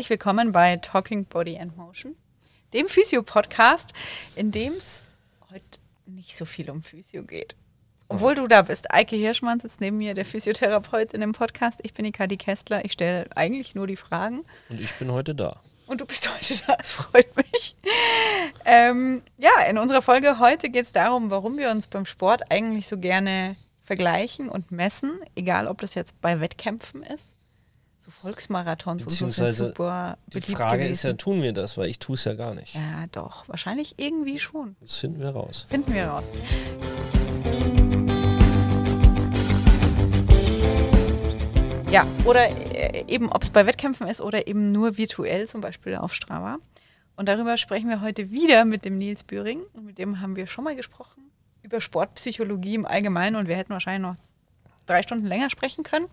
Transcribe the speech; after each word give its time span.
herzlich 0.00 0.18
willkommen 0.18 0.52
bei 0.52 0.78
Talking 0.78 1.26
Body 1.26 1.58
and 1.58 1.76
Motion, 1.76 2.16
dem 2.72 2.88
Physio-Podcast, 2.88 3.92
in 4.34 4.50
dem 4.50 4.72
es 4.72 5.02
heute 5.52 5.78
nicht 6.06 6.34
so 6.34 6.46
viel 6.46 6.70
um 6.70 6.82
Physio 6.82 7.22
geht. 7.22 7.54
Obwohl 8.08 8.34
du 8.34 8.46
da 8.46 8.62
bist. 8.62 8.90
Eike 8.90 9.14
Hirschmann 9.16 9.60
sitzt 9.60 9.82
neben 9.82 9.98
mir, 9.98 10.14
der 10.14 10.24
Physiotherapeut 10.24 11.12
in 11.12 11.20
dem 11.20 11.32
Podcast. 11.32 11.80
Ich 11.82 11.92
bin 11.92 12.06
die 12.06 12.12
Kadi 12.12 12.38
Kestler. 12.38 12.82
Ich 12.82 12.92
stelle 12.92 13.28
eigentlich 13.36 13.74
nur 13.74 13.86
die 13.86 13.96
Fragen. 13.96 14.46
Und 14.70 14.80
ich 14.80 14.90
bin 14.94 15.12
heute 15.12 15.34
da. 15.34 15.60
Und 15.86 16.00
du 16.00 16.06
bist 16.06 16.34
heute 16.34 16.54
da, 16.66 16.78
es 16.80 16.92
freut 16.92 17.36
mich. 17.36 17.74
Ähm, 18.64 19.20
ja, 19.36 19.50
in 19.68 19.76
unserer 19.76 20.00
Folge 20.00 20.38
heute 20.38 20.70
geht 20.70 20.86
es 20.86 20.92
darum, 20.92 21.30
warum 21.30 21.58
wir 21.58 21.70
uns 21.70 21.88
beim 21.88 22.06
Sport 22.06 22.50
eigentlich 22.50 22.88
so 22.88 22.96
gerne 22.96 23.54
vergleichen 23.84 24.48
und 24.48 24.72
messen, 24.72 25.20
egal 25.34 25.68
ob 25.68 25.82
das 25.82 25.94
jetzt 25.94 26.18
bei 26.22 26.40
Wettkämpfen 26.40 27.02
ist. 27.02 27.34
So 28.10 28.22
Volksmarathons 28.22 29.04
und 29.04 29.10
so 29.10 29.28
sind 29.28 29.50
super 29.50 30.18
Die 30.26 30.40
Frage 30.40 30.78
gewesen. 30.78 30.92
ist 30.92 31.02
ja, 31.04 31.12
tun 31.12 31.42
wir 31.42 31.52
das, 31.52 31.78
weil 31.78 31.88
ich 31.88 32.00
tue 32.00 32.14
es 32.14 32.24
ja 32.24 32.34
gar 32.34 32.54
nicht. 32.54 32.74
Ja, 32.74 33.06
doch, 33.12 33.48
wahrscheinlich 33.48 33.94
irgendwie 33.98 34.40
schon. 34.40 34.74
Das 34.80 34.96
finden 34.96 35.20
wir 35.20 35.30
raus. 35.30 35.66
Finden 35.70 35.94
wir 35.94 36.06
raus. 36.06 36.24
Ja, 41.90 42.04
oder 42.24 42.48
äh, 42.74 43.04
eben, 43.06 43.30
ob 43.30 43.42
es 43.42 43.50
bei 43.50 43.66
Wettkämpfen 43.66 44.08
ist 44.08 44.20
oder 44.20 44.46
eben 44.48 44.72
nur 44.72 44.96
virtuell, 44.96 45.46
zum 45.46 45.60
Beispiel 45.60 45.94
auf 45.96 46.14
Strava. 46.14 46.58
Und 47.16 47.28
darüber 47.28 47.56
sprechen 47.58 47.88
wir 47.88 48.00
heute 48.00 48.30
wieder 48.30 48.64
mit 48.64 48.84
dem 48.84 48.96
Nils 48.96 49.22
Büring. 49.22 49.62
Mit 49.80 49.98
dem 49.98 50.20
haben 50.20 50.34
wir 50.36 50.46
schon 50.46 50.64
mal 50.64 50.74
gesprochen 50.74 51.30
über 51.62 51.80
Sportpsychologie 51.80 52.74
im 52.74 52.86
Allgemeinen 52.86 53.36
und 53.36 53.46
wir 53.46 53.56
hätten 53.56 53.70
wahrscheinlich 53.72 54.02
noch 54.02 54.16
drei 54.90 55.02
Stunden 55.02 55.26
länger 55.26 55.50
sprechen 55.50 55.84
können. 55.84 56.08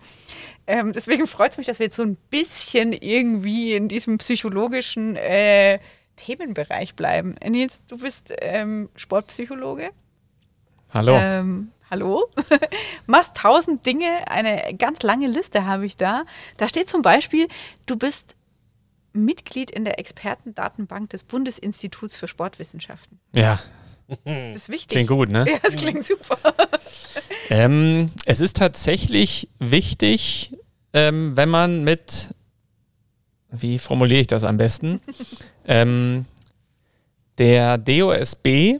Ähm, 0.67 0.93
deswegen 0.93 1.27
freut 1.27 1.51
es 1.51 1.57
mich, 1.57 1.67
dass 1.67 1.79
wir 1.79 1.87
jetzt 1.87 1.95
so 1.95 2.03
ein 2.03 2.15
bisschen 2.29 2.93
irgendwie 2.93 3.73
in 3.73 3.87
diesem 3.87 4.17
psychologischen 4.19 5.15
äh, 5.15 5.79
Themenbereich 6.15 6.95
bleiben. 6.95 7.35
Nils, 7.43 7.83
du 7.85 7.97
bist 7.97 8.33
ähm, 8.39 8.89
Sportpsychologe. 8.95 9.91
Hallo. 10.93 11.17
Ähm, 11.19 11.71
hallo. 11.89 12.27
Machst 13.07 13.35
tausend 13.37 13.85
Dinge, 13.85 14.29
eine 14.29 14.75
ganz 14.77 15.03
lange 15.03 15.27
Liste 15.27 15.65
habe 15.65 15.85
ich 15.85 15.97
da. 15.97 16.25
Da 16.57 16.67
steht 16.67 16.89
zum 16.89 17.01
Beispiel, 17.01 17.47
du 17.85 17.97
bist 17.97 18.35
Mitglied 19.13 19.71
in 19.71 19.83
der 19.83 19.99
Expertendatenbank 19.99 21.09
des 21.09 21.23
Bundesinstituts 21.23 22.15
für 22.15 22.27
Sportwissenschaften. 22.27 23.19
Ja, 23.33 23.59
das 24.23 24.55
ist 24.55 24.69
wichtig. 24.69 24.89
Klingt 24.89 25.09
gut, 25.09 25.29
ne? 25.29 25.45
Ja, 25.49 25.57
das 25.61 25.75
klingt 25.75 26.05
super. 26.05 26.37
Ähm, 27.49 28.11
es 28.25 28.41
ist 28.41 28.57
tatsächlich 28.57 29.49
wichtig, 29.59 30.55
ähm, 30.93 31.35
wenn 31.35 31.49
man 31.49 31.83
mit, 31.83 32.33
wie 33.51 33.79
formuliere 33.79 34.21
ich 34.21 34.27
das 34.27 34.43
am 34.43 34.57
besten, 34.57 34.99
ähm, 35.67 36.25
der 37.37 37.77
DOSB 37.77 38.79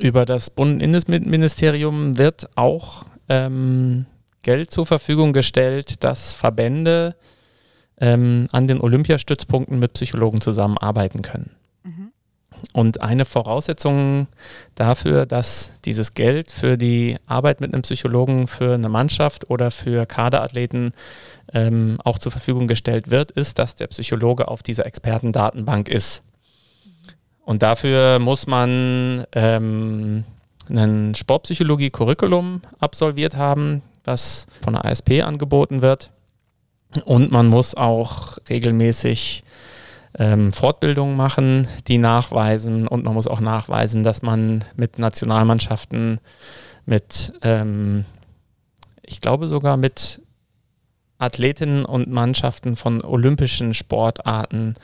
über 0.00 0.26
das 0.26 0.50
Bundesinnenministerium 0.50 2.18
wird 2.18 2.48
auch 2.56 3.06
ähm, 3.28 4.06
Geld 4.42 4.70
zur 4.70 4.86
Verfügung 4.86 5.32
gestellt, 5.32 6.04
dass 6.04 6.32
Verbände 6.32 7.16
ähm, 8.00 8.46
an 8.52 8.66
den 8.66 8.80
Olympiastützpunkten 8.80 9.78
mit 9.78 9.94
Psychologen 9.94 10.40
zusammenarbeiten 10.40 11.22
können. 11.22 11.50
Und 12.72 13.00
eine 13.00 13.24
Voraussetzung 13.24 14.26
dafür, 14.74 15.26
dass 15.26 15.72
dieses 15.84 16.14
Geld 16.14 16.50
für 16.50 16.76
die 16.76 17.16
Arbeit 17.26 17.60
mit 17.60 17.72
einem 17.72 17.82
Psychologen 17.82 18.48
für 18.48 18.74
eine 18.74 18.88
Mannschaft 18.88 19.50
oder 19.50 19.70
für 19.70 20.06
Kaderathleten 20.06 20.92
ähm, 21.52 21.98
auch 22.04 22.18
zur 22.18 22.32
Verfügung 22.32 22.68
gestellt 22.68 23.10
wird, 23.10 23.30
ist, 23.30 23.58
dass 23.58 23.74
der 23.74 23.86
Psychologe 23.88 24.48
auf 24.48 24.62
dieser 24.62 24.86
Expertendatenbank 24.86 25.88
ist. 25.88 26.22
Und 27.44 27.62
dafür 27.62 28.18
muss 28.18 28.46
man 28.46 29.24
ähm, 29.32 30.24
ein 30.70 31.14
Sportpsychologie-Curriculum 31.14 32.60
absolviert 32.78 33.36
haben, 33.36 33.82
das 34.02 34.46
von 34.62 34.74
der 34.74 34.84
ASP 34.84 35.22
angeboten 35.22 35.80
wird. 35.80 36.10
Und 37.04 37.30
man 37.30 37.46
muss 37.46 37.74
auch 37.74 38.38
regelmäßig 38.48 39.44
ähm, 40.18 40.52
Fortbildungen 40.52 41.16
machen, 41.16 41.68
die 41.86 41.98
nachweisen. 41.98 42.88
Und 42.88 43.04
man 43.04 43.14
muss 43.14 43.28
auch 43.28 43.40
nachweisen, 43.40 44.02
dass 44.02 44.22
man 44.22 44.64
mit 44.76 44.98
Nationalmannschaften, 44.98 46.20
mit, 46.86 47.32
ähm, 47.42 48.04
ich 49.02 49.20
glaube 49.20 49.48
sogar 49.48 49.76
mit 49.76 50.22
Athletinnen 51.18 51.84
und 51.84 52.12
Mannschaften 52.12 52.76
von 52.76 53.02
olympischen 53.02 53.74
Sportarten 53.74 54.74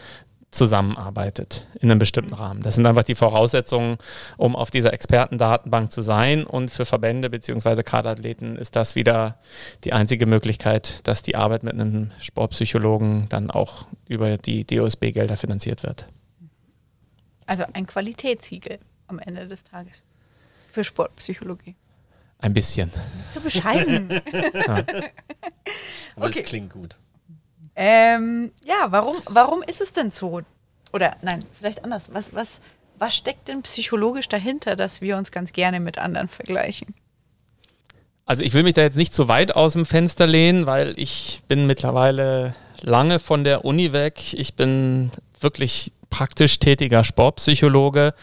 zusammenarbeitet 0.55 1.67
in 1.81 1.91
einem 1.91 1.99
bestimmten 1.99 2.35
Rahmen. 2.35 2.63
Das 2.63 2.77
sind 2.77 2.87
einfach 2.87 3.03
die 3.03 3.15
Voraussetzungen, 3.15 3.99
um 4.37 4.57
auf 4.57 4.71
dieser 4.71 4.93
Expertendatenbank 4.93 5.91
zu 5.91 6.01
sein. 6.01 6.45
Und 6.45 6.71
für 6.71 6.85
Verbände 6.85 7.29
bzw. 7.31 7.83
Kaderathleten 7.83 8.57
ist 8.57 8.77
das 8.77 8.95
wieder 8.95 9.39
die 9.85 9.93
einzige 9.93 10.27
Möglichkeit, 10.27 11.07
dass 11.07 11.23
die 11.23 11.37
Arbeit 11.37 11.63
mit 11.63 11.75
einem 11.75 12.13
Sportpsychologen 12.21 13.29
dann 13.29 13.51
auch 13.51 13.87
über 14.09 14.39
die 14.39 14.65
DOSB-Gelder 14.65 15.37
finanziert 15.37 15.83
wird. 15.83 16.07
Also 17.47 17.65
ein 17.73 17.87
Qualitätssiegel 17.87 18.79
am 19.07 19.19
Ende 19.19 19.47
des 19.47 19.65
Tages 19.65 20.03
für 20.71 20.85
Sportpsychologie. 20.85 21.77
Ein 22.39 22.53
bisschen. 22.53 22.91
Zu 23.33 23.41
bescheiden. 23.41 24.11
ja. 24.33 24.85
Aber 26.17 26.27
okay. 26.27 26.41
es 26.41 26.43
klingt 26.43 26.73
gut. 26.73 26.97
Ähm, 27.77 28.53
ja, 28.65 28.87
warum, 28.91 29.17
warum 29.29 29.63
ist 29.63 29.81
es 29.81 29.93
denn 29.93 30.11
so? 30.11 30.43
Oder 30.93 31.17
nein, 31.23 31.41
vielleicht 31.59 31.85
anders. 31.85 32.11
Was, 32.13 32.35
was, 32.35 32.61
was 32.99 33.17
steckt 33.17 33.49
denn 33.49 33.63
psychologisch 33.63 34.29
dahinter, 34.29 34.77
dass 34.77 35.01
wir 35.01 35.17
uns 35.17 35.33
ganz 35.33 35.53
gerne 35.53 35.81
mit 35.81 35.99
anderen 35.99 36.29
vergleichen? 36.29 36.95
Also 38.27 38.43
ich 38.43 38.55
will 38.55 38.63
mich 38.63 38.75
da 38.75 38.83
jetzt 38.83 38.97
nicht 38.97 39.13
zu 39.13 39.29
weit 39.29 39.55
aus 39.55 39.75
dem 39.75 39.87
Fenster 39.87 40.27
lehnen, 40.27 40.67
weil 40.67 40.95
ich 40.97 41.43
bin 41.49 41.67
mittlerweile 41.67 42.55
lange 42.81 43.19
von 43.19 43.45
der 43.45 43.65
Uni 43.65 43.93
weg. 43.93 44.33
Ich 44.35 44.55
bin 44.55 45.11
wirklich 45.41 45.93
praktisch 46.11 46.59
tätiger 46.59 47.05
Sportpsychologe. 47.05 48.15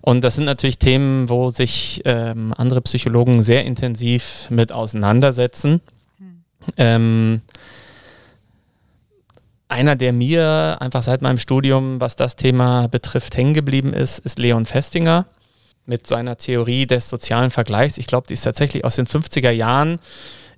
Und 0.00 0.22
das 0.22 0.36
sind 0.36 0.44
natürlich 0.44 0.78
Themen, 0.78 1.28
wo 1.28 1.50
sich 1.50 2.02
ähm, 2.04 2.54
andere 2.56 2.80
Psychologen 2.82 3.42
sehr 3.42 3.64
intensiv 3.64 4.46
mit 4.50 4.70
auseinandersetzen. 4.70 5.80
Hm. 6.18 6.42
Ähm, 6.76 7.42
einer, 9.68 9.96
der 9.96 10.12
mir 10.12 10.76
einfach 10.80 11.02
seit 11.02 11.22
meinem 11.22 11.38
Studium, 11.38 12.00
was 12.00 12.16
das 12.16 12.36
Thema 12.36 12.86
betrifft, 12.88 13.36
hängen 13.36 13.54
geblieben 13.54 13.92
ist, 13.92 14.18
ist 14.20 14.38
Leon 14.38 14.66
Festinger 14.66 15.26
mit 15.86 16.06
seiner 16.06 16.36
Theorie 16.36 16.86
des 16.86 17.08
sozialen 17.08 17.50
Vergleichs. 17.50 17.98
Ich 17.98 18.06
glaube, 18.06 18.26
die 18.26 18.34
ist 18.34 18.42
tatsächlich 18.42 18.84
aus 18.84 18.96
den 18.96 19.06
50er 19.06 19.50
Jahren. 19.50 19.98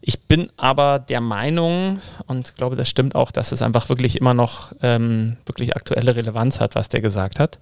Ich 0.00 0.22
bin 0.22 0.50
aber 0.56 0.98
der 0.98 1.20
Meinung 1.20 2.00
und 2.26 2.54
glaube, 2.56 2.76
das 2.76 2.88
stimmt 2.88 3.14
auch, 3.14 3.30
dass 3.30 3.52
es 3.52 3.62
einfach 3.62 3.88
wirklich 3.88 4.16
immer 4.16 4.34
noch 4.34 4.72
ähm, 4.82 5.36
wirklich 5.44 5.76
aktuelle 5.76 6.16
Relevanz 6.16 6.60
hat, 6.60 6.74
was 6.74 6.88
der 6.88 7.00
gesagt 7.00 7.40
hat. 7.40 7.58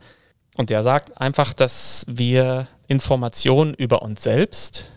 Und 0.55 0.71
der 0.71 0.83
sagt 0.83 1.21
einfach, 1.21 1.53
dass 1.53 2.05
wir 2.09 2.69
Informationen 2.89 3.75
über 3.75 4.03
uns 4.03 4.23
selbst 4.23 4.91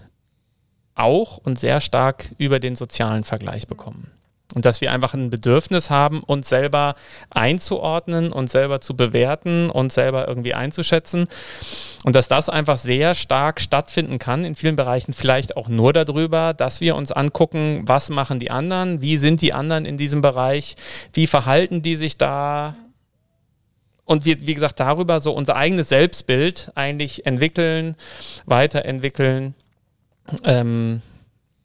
auch 0.95 1.37
und 1.37 1.59
sehr 1.59 1.81
stark 1.81 2.35
über 2.37 2.59
den 2.59 2.75
sozialen 2.75 3.23
Vergleich 3.23 3.67
bekommen. 3.67 4.11
Und 4.55 4.65
dass 4.65 4.81
wir 4.81 4.91
einfach 4.91 5.13
ein 5.13 5.29
Bedürfnis 5.29 5.91
haben, 5.91 6.21
uns 6.21 6.49
selber 6.49 6.95
einzuordnen 7.29 8.31
und 8.31 8.49
selber 8.49 8.81
zu 8.81 8.95
bewerten 8.95 9.69
und 9.69 9.93
selber 9.93 10.27
irgendwie 10.27 10.55
einzuschätzen. 10.55 11.27
Und 12.03 12.15
dass 12.15 12.27
das 12.29 12.49
einfach 12.49 12.77
sehr 12.77 13.13
stark 13.13 13.61
stattfinden 13.61 14.17
kann, 14.17 14.43
in 14.45 14.55
vielen 14.55 14.75
Bereichen 14.75 15.13
vielleicht 15.13 15.55
auch 15.55 15.67
nur 15.67 15.93
darüber, 15.93 16.55
dass 16.55 16.81
wir 16.81 16.95
uns 16.95 17.11
angucken, 17.11 17.83
was 17.85 18.09
machen 18.09 18.39
die 18.39 18.49
anderen, 18.49 19.01
wie 19.01 19.17
sind 19.17 19.43
die 19.43 19.53
anderen 19.53 19.85
in 19.85 19.97
diesem 19.97 20.21
Bereich, 20.21 20.75
wie 21.13 21.27
verhalten 21.27 21.83
die 21.83 21.95
sich 21.95 22.17
da. 22.17 22.75
Und 24.05 24.25
wir, 24.25 24.47
wie 24.47 24.55
gesagt, 24.55 24.79
darüber 24.79 25.19
so 25.19 25.31
unser 25.33 25.57
eigenes 25.57 25.89
Selbstbild 25.89 26.71
eigentlich 26.73 27.27
entwickeln, 27.27 27.95
weiterentwickeln 28.47 29.53
ähm, 30.43 31.03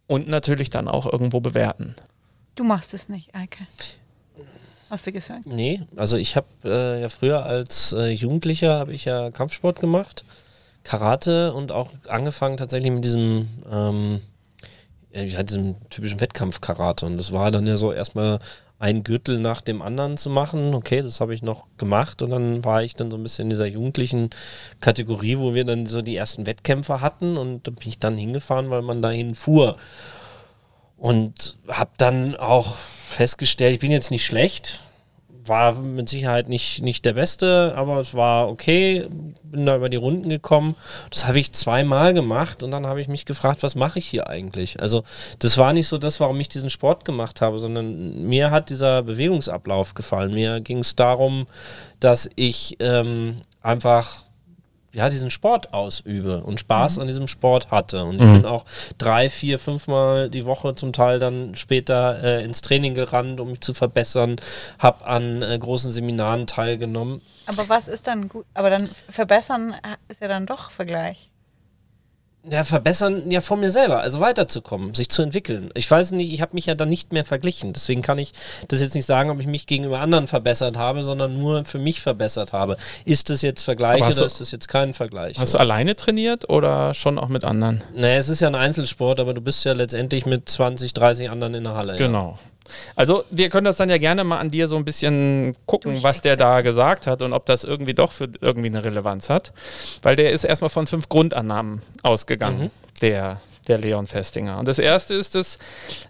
und 0.06 0.28
natürlich 0.28 0.68
dann 0.68 0.86
auch 0.86 1.10
irgendwo 1.10 1.40
bewerten. 1.40 1.94
Du 2.54 2.62
machst 2.62 2.94
es 2.94 3.08
nicht, 3.08 3.34
Eike. 3.34 3.66
Hast 4.90 5.06
du 5.06 5.12
gesagt? 5.12 5.46
Nee, 5.46 5.80
also 5.96 6.16
ich 6.16 6.36
habe 6.36 6.46
äh, 6.64 7.00
ja 7.00 7.08
früher 7.08 7.44
als 7.44 7.92
äh, 7.92 8.10
Jugendlicher 8.10 8.78
habe 8.78 8.92
ich 8.92 9.06
ja 9.06 9.30
Kampfsport 9.30 9.80
gemacht, 9.80 10.24
Karate 10.84 11.52
und 11.52 11.72
auch 11.72 11.90
angefangen 12.06 12.56
tatsächlich 12.56 12.92
mit 12.92 13.04
diesem, 13.04 13.48
ähm, 13.72 14.20
ja, 15.12 15.42
diesem 15.42 15.76
typischen 15.90 16.20
Wettkampf-Karate. 16.20 17.06
Und 17.06 17.16
das 17.16 17.32
war 17.32 17.50
dann 17.50 17.66
ja 17.66 17.76
so 17.76 17.92
erstmal 17.92 18.38
ein 18.78 19.02
Gürtel 19.02 19.40
nach 19.40 19.60
dem 19.60 19.82
anderen 19.82 20.16
zu 20.16 20.30
machen. 20.30 20.74
Okay, 20.74 21.02
das 21.02 21.20
habe 21.20 21.34
ich 21.34 21.42
noch 21.42 21.64
gemacht 21.78 22.22
und 22.22 22.30
dann 22.30 22.64
war 22.64 22.82
ich 22.82 22.94
dann 22.94 23.10
so 23.10 23.16
ein 23.16 23.22
bisschen 23.22 23.46
in 23.46 23.50
dieser 23.50 23.66
jugendlichen 23.66 24.30
Kategorie, 24.80 25.38
wo 25.38 25.54
wir 25.54 25.64
dann 25.64 25.86
so 25.86 26.02
die 26.02 26.14
ersten 26.14 26.46
Wettkämpfe 26.46 27.00
hatten 27.00 27.36
und 27.36 27.66
da 27.66 27.70
bin 27.72 27.88
ich 27.88 27.98
dann 27.98 28.16
hingefahren, 28.16 28.70
weil 28.70 28.82
man 28.82 29.02
dahin 29.02 29.34
fuhr. 29.34 29.76
Und 30.96 31.58
habe 31.68 31.90
dann 31.96 32.36
auch 32.36 32.76
festgestellt, 32.76 33.74
ich 33.74 33.80
bin 33.80 33.90
jetzt 33.90 34.10
nicht 34.10 34.24
schlecht, 34.24 34.80
war 35.46 35.74
mit 35.74 36.08
Sicherheit 36.08 36.48
nicht, 36.48 36.82
nicht 36.82 37.04
der 37.04 37.12
beste, 37.12 37.74
aber 37.76 37.98
es 37.98 38.14
war 38.14 38.48
okay. 38.48 39.06
Bin 39.42 39.66
da 39.66 39.76
über 39.76 39.88
die 39.88 39.96
Runden 39.96 40.28
gekommen. 40.28 40.74
Das 41.10 41.26
habe 41.26 41.38
ich 41.38 41.52
zweimal 41.52 42.14
gemacht 42.14 42.62
und 42.62 42.70
dann 42.70 42.86
habe 42.86 43.00
ich 43.00 43.08
mich 43.08 43.24
gefragt, 43.24 43.62
was 43.62 43.74
mache 43.74 43.98
ich 43.98 44.06
hier 44.06 44.28
eigentlich? 44.28 44.80
Also, 44.80 45.04
das 45.38 45.58
war 45.58 45.72
nicht 45.72 45.88
so 45.88 45.98
das, 45.98 46.20
warum 46.20 46.40
ich 46.40 46.48
diesen 46.48 46.70
Sport 46.70 47.04
gemacht 47.04 47.40
habe, 47.40 47.58
sondern 47.58 48.26
mir 48.26 48.50
hat 48.50 48.70
dieser 48.70 49.02
Bewegungsablauf 49.02 49.94
gefallen. 49.94 50.32
Mir 50.32 50.60
ging 50.60 50.78
es 50.78 50.96
darum, 50.96 51.46
dass 52.00 52.28
ich 52.36 52.76
ähm, 52.80 53.40
einfach 53.62 54.24
ja, 54.94 55.08
diesen 55.10 55.30
Sport 55.30 55.74
ausübe 55.74 56.42
und 56.44 56.60
Spaß 56.60 56.96
mhm. 56.96 57.02
an 57.02 57.08
diesem 57.08 57.28
Sport 57.28 57.70
hatte. 57.70 58.04
Und 58.04 58.16
ich 58.16 58.22
mhm. 58.22 58.42
bin 58.42 58.46
auch 58.46 58.64
drei, 58.98 59.28
vier, 59.28 59.58
fünfmal 59.58 60.30
die 60.30 60.44
Woche 60.44 60.74
zum 60.74 60.92
Teil 60.92 61.18
dann 61.18 61.54
später 61.54 62.22
äh, 62.22 62.44
ins 62.44 62.60
Training 62.60 62.94
gerannt, 62.94 63.40
um 63.40 63.50
mich 63.50 63.60
zu 63.60 63.74
verbessern, 63.74 64.36
habe 64.78 65.04
an 65.04 65.42
äh, 65.42 65.58
großen 65.58 65.90
Seminaren 65.90 66.46
teilgenommen. 66.46 67.20
Aber 67.46 67.68
was 67.68 67.88
ist 67.88 68.06
dann 68.06 68.28
gut? 68.28 68.46
Aber 68.54 68.70
dann 68.70 68.88
verbessern 69.10 69.74
ist 70.08 70.20
ja 70.22 70.28
dann 70.28 70.46
doch 70.46 70.70
Vergleich 70.70 71.30
ja, 72.50 72.62
verbessern 72.64 73.30
ja 73.30 73.40
von 73.40 73.60
mir 73.60 73.70
selber, 73.70 74.00
also 74.00 74.20
weiterzukommen, 74.20 74.94
sich 74.94 75.08
zu 75.08 75.22
entwickeln. 75.22 75.70
Ich 75.74 75.90
weiß 75.90 76.12
nicht, 76.12 76.32
ich 76.32 76.40
habe 76.42 76.54
mich 76.54 76.66
ja 76.66 76.74
dann 76.74 76.88
nicht 76.88 77.12
mehr 77.12 77.24
verglichen. 77.24 77.72
Deswegen 77.72 78.02
kann 78.02 78.18
ich 78.18 78.32
das 78.68 78.80
jetzt 78.80 78.94
nicht 78.94 79.06
sagen, 79.06 79.30
ob 79.30 79.40
ich 79.40 79.46
mich 79.46 79.66
gegenüber 79.66 80.00
anderen 80.00 80.26
verbessert 80.26 80.76
habe, 80.76 81.02
sondern 81.02 81.38
nur 81.38 81.64
für 81.64 81.78
mich 81.78 82.00
verbessert 82.00 82.52
habe. 82.52 82.76
Ist 83.04 83.30
das 83.30 83.42
jetzt 83.42 83.64
Vergleich 83.64 84.02
oder 84.02 84.14
du, 84.14 84.24
ist 84.24 84.40
das 84.40 84.50
jetzt 84.50 84.68
kein 84.68 84.92
Vergleich? 84.94 85.38
Hast 85.38 85.54
oder? 85.54 85.64
du 85.64 85.70
alleine 85.70 85.96
trainiert 85.96 86.48
oder 86.50 86.92
schon 86.94 87.18
auch 87.18 87.28
mit 87.28 87.44
anderen? 87.44 87.82
Naja, 87.94 88.16
es 88.16 88.28
ist 88.28 88.40
ja 88.40 88.48
ein 88.48 88.54
Einzelsport, 88.54 89.20
aber 89.20 89.32
du 89.32 89.40
bist 89.40 89.64
ja 89.64 89.72
letztendlich 89.72 90.26
mit 90.26 90.48
20, 90.48 90.92
30 90.92 91.30
anderen 91.30 91.54
in 91.54 91.64
der 91.64 91.74
Halle. 91.74 91.96
Genau. 91.96 92.30
Ja. 92.30 92.53
Also 92.96 93.24
wir 93.30 93.50
können 93.50 93.64
das 93.64 93.76
dann 93.76 93.90
ja 93.90 93.98
gerne 93.98 94.24
mal 94.24 94.38
an 94.38 94.50
dir 94.50 94.68
so 94.68 94.76
ein 94.76 94.84
bisschen 94.84 95.54
gucken, 95.66 96.02
was 96.02 96.20
der 96.20 96.36
da 96.36 96.62
gesagt 96.62 97.06
hat 97.06 97.22
und 97.22 97.32
ob 97.32 97.46
das 97.46 97.64
irgendwie 97.64 97.94
doch 97.94 98.12
für 98.12 98.28
irgendwie 98.40 98.68
eine 98.68 98.84
Relevanz 98.84 99.28
hat. 99.28 99.52
Weil 100.02 100.16
der 100.16 100.32
ist 100.32 100.44
erstmal 100.44 100.70
von 100.70 100.86
fünf 100.86 101.08
Grundannahmen 101.08 101.82
ausgegangen, 102.02 102.64
mhm. 102.64 102.70
der, 103.00 103.40
der 103.68 103.78
Leon 103.78 104.06
Festinger. 104.06 104.58
Und 104.58 104.66
das 104.66 104.78
erste 104.78 105.14
ist, 105.14 105.34
dass 105.34 105.58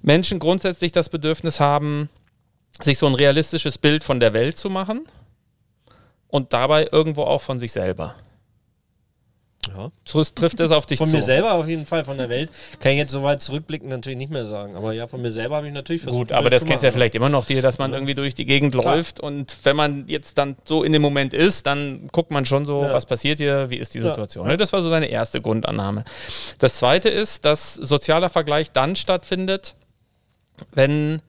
Menschen 0.03 0.39
grundsätzlich 0.39 0.93
das 0.93 1.09
Bedürfnis 1.09 1.61
haben, 1.61 2.09
sich 2.81 2.99
so 2.99 3.07
ein 3.07 3.15
realistisches 3.15 3.79
Bild 3.79 4.05
von 4.05 4.21
der 4.21 4.33
Welt 4.33 4.59
zu 4.59 4.71
machen 4.71 5.07
und 6.29 6.53
dabei 6.53 6.89
irgendwo 6.91 7.23
auch 7.23 7.41
von 7.41 7.61
sich 7.61 7.73
selber. 7.73 8.17
Ja. 9.69 9.91
Trifft 10.05 10.61
das 10.61 10.71
auf 10.71 10.87
dich 10.87 10.99
von 10.99 11.07
zu? 11.07 11.13
Von 11.13 11.19
mir 11.19 11.25
selber 11.25 11.55
auf 11.55 11.69
jeden 11.69 11.87
Fall, 11.87 12.05
von 12.05 12.17
der 12.17 12.29
Welt. 12.29 12.51
Kann 12.81 12.93
ich 12.93 12.99
jetzt 12.99 13.13
so 13.13 13.23
weit 13.23 13.43
zurückblicken 13.43 13.89
natürlich 13.89 14.19
nicht 14.19 14.31
mehr 14.31 14.47
sagen. 14.47 14.77
Aber 14.77 14.93
ja, 14.93 15.07
von 15.07 15.23
mir 15.23 15.31
selber 15.31 15.57
habe 15.57 15.67
ich 15.67 15.73
natürlich 15.73 16.03
versucht. 16.03 16.29
Gut, 16.29 16.33
aber 16.33 16.51
das 16.51 16.65
kennst 16.65 16.83
du 16.83 16.87
ja 16.87 16.93
vielleicht 16.93 17.15
immer 17.15 17.29
noch 17.29 17.47
dir, 17.47 17.63
dass 17.63 17.79
man 17.79 17.91
ja. 17.93 17.97
irgendwie 17.97 18.15
durch 18.15 18.35
die 18.35 18.47
Gegend 18.47 18.75
Klar. 18.75 18.97
läuft 18.97 19.21
und 19.21 19.57
wenn 19.65 19.77
man 19.77 20.05
jetzt 20.09 20.39
dann 20.39 20.57
so 20.65 20.83
in 20.83 20.93
dem 20.93 21.03
Moment 21.03 21.35
ist, 21.35 21.67
dann 21.67 22.09
guckt 22.13 22.31
man 22.31 22.45
schon 22.45 22.67
so, 22.67 22.83
ja. 22.83 22.93
was 22.93 23.07
passiert 23.07 23.39
hier, 23.39 23.71
wie 23.71 23.77
ist 23.77 23.95
die 23.95 24.01
Situation. 24.01 24.49
Ja. 24.49 24.57
Das 24.57 24.73
war 24.73 24.83
so 24.83 24.91
seine 24.91 25.07
erste 25.07 25.41
Grundannahme. 25.41 26.05
Das 26.59 26.77
zweite 26.77 27.09
ist, 27.09 27.45
dass 27.45 27.75
sozialer 27.75 28.31
Vergleich 28.31 28.73
dann 28.73 28.97
stattfindet, 28.97 29.75
wenn 30.73 31.21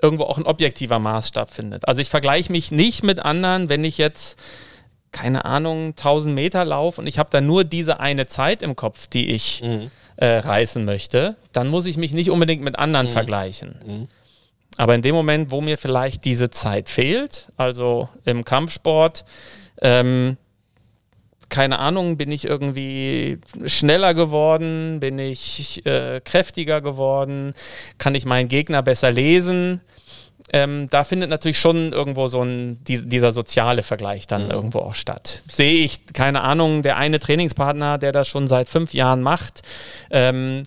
irgendwo 0.00 0.24
auch 0.24 0.38
ein 0.38 0.44
objektiver 0.44 0.98
Maßstab 0.98 1.50
findet. 1.50 1.88
Also 1.88 2.00
ich 2.00 2.10
vergleiche 2.10 2.52
mich 2.52 2.70
nicht 2.70 3.02
mit 3.02 3.20
anderen, 3.20 3.68
wenn 3.68 3.84
ich 3.84 3.98
jetzt 3.98 4.38
keine 5.14 5.44
Ahnung, 5.44 5.90
1000 5.90 6.34
Meter 6.34 6.64
Lauf 6.64 6.98
und 6.98 7.06
ich 7.06 7.18
habe 7.18 7.30
da 7.30 7.40
nur 7.40 7.64
diese 7.64 8.00
eine 8.00 8.26
Zeit 8.26 8.62
im 8.62 8.76
Kopf, 8.76 9.06
die 9.06 9.30
ich 9.30 9.62
mhm. 9.62 9.90
äh, 10.16 10.26
reißen 10.26 10.84
möchte, 10.84 11.36
dann 11.52 11.68
muss 11.68 11.86
ich 11.86 11.96
mich 11.96 12.12
nicht 12.12 12.30
unbedingt 12.30 12.62
mit 12.62 12.78
anderen 12.78 13.06
mhm. 13.06 13.12
vergleichen. 13.12 13.78
Mhm. 13.86 14.08
Aber 14.76 14.94
in 14.94 15.02
dem 15.02 15.14
Moment, 15.14 15.52
wo 15.52 15.60
mir 15.60 15.78
vielleicht 15.78 16.24
diese 16.24 16.50
Zeit 16.50 16.88
fehlt, 16.88 17.46
also 17.56 18.08
im 18.24 18.44
Kampfsport, 18.44 19.24
ähm, 19.80 20.36
keine 21.48 21.78
Ahnung, 21.78 22.16
bin 22.16 22.32
ich 22.32 22.44
irgendwie 22.44 23.38
schneller 23.66 24.14
geworden, 24.14 24.98
bin 24.98 25.20
ich 25.20 25.86
äh, 25.86 26.20
kräftiger 26.24 26.80
geworden, 26.80 27.54
kann 27.98 28.16
ich 28.16 28.24
meinen 28.24 28.48
Gegner 28.48 28.82
besser 28.82 29.12
lesen, 29.12 29.80
ähm, 30.52 30.86
da 30.90 31.04
findet 31.04 31.30
natürlich 31.30 31.58
schon 31.58 31.92
irgendwo 31.92 32.28
so 32.28 32.42
ein, 32.42 32.82
die, 32.84 33.08
dieser 33.08 33.32
soziale 33.32 33.82
Vergleich 33.82 34.26
dann 34.26 34.44
mhm. 34.44 34.50
irgendwo 34.50 34.80
auch 34.80 34.94
statt. 34.94 35.42
Sehe 35.50 35.84
ich, 35.84 36.06
keine 36.12 36.42
Ahnung, 36.42 36.82
der 36.82 36.96
eine 36.96 37.18
Trainingspartner, 37.18 37.98
der 37.98 38.12
das 38.12 38.28
schon 38.28 38.46
seit 38.46 38.68
fünf 38.68 38.92
Jahren 38.92 39.22
macht, 39.22 39.62
ähm, 40.10 40.64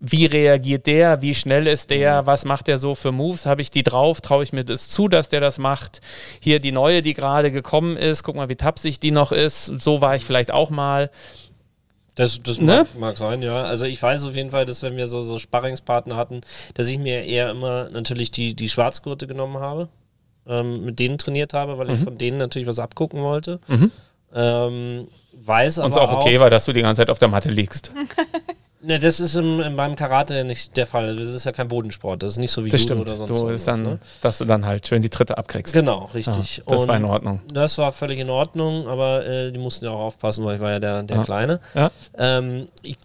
wie 0.00 0.26
reagiert 0.26 0.86
der, 0.86 1.22
wie 1.22 1.34
schnell 1.34 1.66
ist 1.66 1.90
der, 1.90 2.22
mhm. 2.22 2.26
was 2.26 2.44
macht 2.44 2.68
der 2.68 2.78
so 2.78 2.94
für 2.94 3.10
Moves, 3.10 3.46
habe 3.46 3.62
ich 3.62 3.72
die 3.72 3.82
drauf, 3.82 4.20
traue 4.20 4.44
ich 4.44 4.52
mir 4.52 4.64
das 4.64 4.88
zu, 4.88 5.08
dass 5.08 5.28
der 5.28 5.40
das 5.40 5.58
macht. 5.58 6.00
Hier 6.40 6.60
die 6.60 6.72
neue, 6.72 7.02
die 7.02 7.14
gerade 7.14 7.50
gekommen 7.50 7.96
ist, 7.96 8.22
guck 8.22 8.36
mal, 8.36 8.48
wie 8.48 8.56
tapsig 8.56 9.00
die 9.00 9.10
noch 9.10 9.32
ist, 9.32 9.66
so 9.66 10.00
war 10.00 10.14
ich 10.14 10.24
vielleicht 10.24 10.52
auch 10.52 10.70
mal. 10.70 11.10
Das, 12.18 12.42
das 12.42 12.60
ne? 12.60 12.78
mag, 12.78 12.98
mag, 12.98 13.16
sein, 13.16 13.42
ja. 13.42 13.62
Also 13.62 13.86
ich 13.86 14.02
weiß 14.02 14.24
auf 14.24 14.34
jeden 14.34 14.50
Fall, 14.50 14.66
dass 14.66 14.82
wenn 14.82 14.96
wir 14.96 15.06
so, 15.06 15.22
so 15.22 15.38
Sparringspartner 15.38 16.16
hatten, 16.16 16.40
dass 16.74 16.88
ich 16.88 16.98
mir 16.98 17.24
eher 17.24 17.48
immer 17.48 17.88
natürlich 17.90 18.32
die, 18.32 18.54
die 18.54 18.68
Schwarzgurte 18.68 19.28
genommen 19.28 19.58
habe, 19.58 19.88
ähm, 20.44 20.84
mit 20.84 20.98
denen 20.98 21.18
trainiert 21.18 21.54
habe, 21.54 21.78
weil 21.78 21.86
mhm. 21.86 21.94
ich 21.94 22.00
von 22.00 22.18
denen 22.18 22.38
natürlich 22.38 22.66
was 22.66 22.80
abgucken 22.80 23.22
wollte. 23.22 23.60
Mhm. 23.68 23.92
Ähm, 24.34 25.08
weiß 25.32 25.78
aber 25.78 25.86
Und 25.86 25.92
es 25.92 25.98
auch 25.98 26.12
okay 26.12 26.40
war, 26.40 26.50
dass 26.50 26.64
du 26.64 26.72
die 26.72 26.82
ganze 26.82 27.02
Zeit 27.02 27.10
auf 27.10 27.20
der 27.20 27.28
Matte 27.28 27.50
liegst. 27.50 27.92
Ne, 28.80 29.00
das 29.00 29.18
ist 29.18 29.34
im, 29.34 29.60
im, 29.60 29.76
beim 29.76 29.96
Karate 29.96 30.44
nicht 30.44 30.76
der 30.76 30.86
Fall. 30.86 31.16
Das 31.16 31.26
ist 31.26 31.44
ja 31.44 31.50
kein 31.50 31.66
Bodensport. 31.66 32.22
Das 32.22 32.32
ist 32.32 32.38
nicht 32.38 32.52
so 32.52 32.64
wie 32.64 32.70
das 32.70 32.82
Judo 32.82 32.94
stimmt. 32.94 33.08
oder 33.08 33.16
sonst 33.16 33.40
du 33.40 33.48
ist 33.48 33.66
dann, 33.66 33.82
ne? 33.82 33.98
Dass 34.20 34.38
du 34.38 34.44
dann 34.44 34.64
halt 34.64 34.86
schön 34.86 35.02
die 35.02 35.08
Tritte 35.08 35.36
abkriegst. 35.36 35.74
Genau, 35.74 36.08
richtig. 36.14 36.58
Ja, 36.58 36.62
das 36.66 36.82
Und 36.82 36.88
war 36.88 36.96
in 36.96 37.04
Ordnung. 37.04 37.40
Das 37.52 37.76
war 37.78 37.90
völlig 37.90 38.20
in 38.20 38.30
Ordnung, 38.30 38.86
aber 38.86 39.26
äh, 39.26 39.50
die 39.50 39.58
mussten 39.58 39.84
ja 39.84 39.90
auch 39.90 40.00
aufpassen, 40.00 40.44
weil 40.44 40.56
ich 40.56 40.60
war 40.60 40.70
ja 40.70 40.78
der, 40.78 41.02
der 41.02 41.16
ja. 41.16 41.24
Kleine. 41.24 41.60
Ja. 41.74 41.90
Ähm, 42.16 42.68
ich 42.82 42.96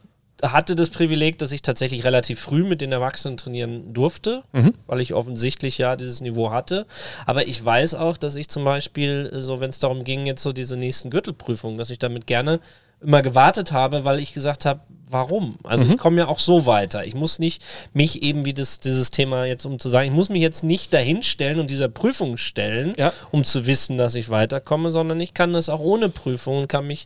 hatte 0.43 0.75
das 0.75 0.89
Privileg, 0.89 1.39
dass 1.39 1.51
ich 1.51 1.61
tatsächlich 1.61 2.03
relativ 2.03 2.39
früh 2.39 2.63
mit 2.63 2.81
den 2.81 2.91
Erwachsenen 2.91 3.37
trainieren 3.37 3.93
durfte, 3.93 4.43
mhm. 4.51 4.73
weil 4.85 4.99
ich 4.99 5.13
offensichtlich 5.13 5.77
ja 5.77 5.95
dieses 5.95 6.21
Niveau 6.21 6.51
hatte. 6.51 6.85
Aber 7.25 7.47
ich 7.47 7.63
weiß 7.63 7.95
auch, 7.95 8.17
dass 8.17 8.35
ich 8.35 8.49
zum 8.49 8.63
Beispiel, 8.63 9.31
so 9.37 9.59
wenn 9.59 9.69
es 9.69 9.79
darum 9.79 10.03
ging, 10.03 10.25
jetzt 10.25 10.43
so 10.43 10.51
diese 10.51 10.77
nächsten 10.77 11.09
Gürtelprüfungen, 11.09 11.77
dass 11.77 11.89
ich 11.89 11.99
damit 11.99 12.27
gerne 12.27 12.59
immer 13.03 13.21
gewartet 13.21 13.71
habe, 13.71 14.05
weil 14.05 14.19
ich 14.19 14.33
gesagt 14.33 14.65
habe, 14.65 14.81
warum? 15.13 15.57
Also 15.63 15.85
mhm. 15.85 15.91
ich 15.91 15.97
komme 15.97 16.17
ja 16.17 16.27
auch 16.27 16.39
so 16.39 16.65
weiter. 16.65 17.05
Ich 17.05 17.13
muss 17.13 17.39
nicht 17.39 17.63
mich 17.93 18.23
eben 18.23 18.45
wie 18.45 18.53
das, 18.53 18.79
dieses 18.79 19.11
Thema 19.11 19.45
jetzt, 19.45 19.65
um 19.65 19.79
zu 19.79 19.89
sagen, 19.89 20.07
ich 20.07 20.13
muss 20.13 20.29
mich 20.29 20.41
jetzt 20.41 20.63
nicht 20.63 20.93
dahinstellen 20.93 21.59
und 21.59 21.69
dieser 21.69 21.87
Prüfung 21.87 22.37
stellen, 22.37 22.93
ja. 22.97 23.13
um 23.31 23.45
zu 23.45 23.65
wissen, 23.67 23.97
dass 23.97 24.15
ich 24.15 24.29
weiterkomme, 24.29 24.89
sondern 24.89 25.19
ich 25.19 25.33
kann 25.33 25.53
das 25.53 25.69
auch 25.69 25.79
ohne 25.79 26.09
Prüfung 26.09 26.57
und 26.57 26.67
kann 26.67 26.87
mich 26.87 27.05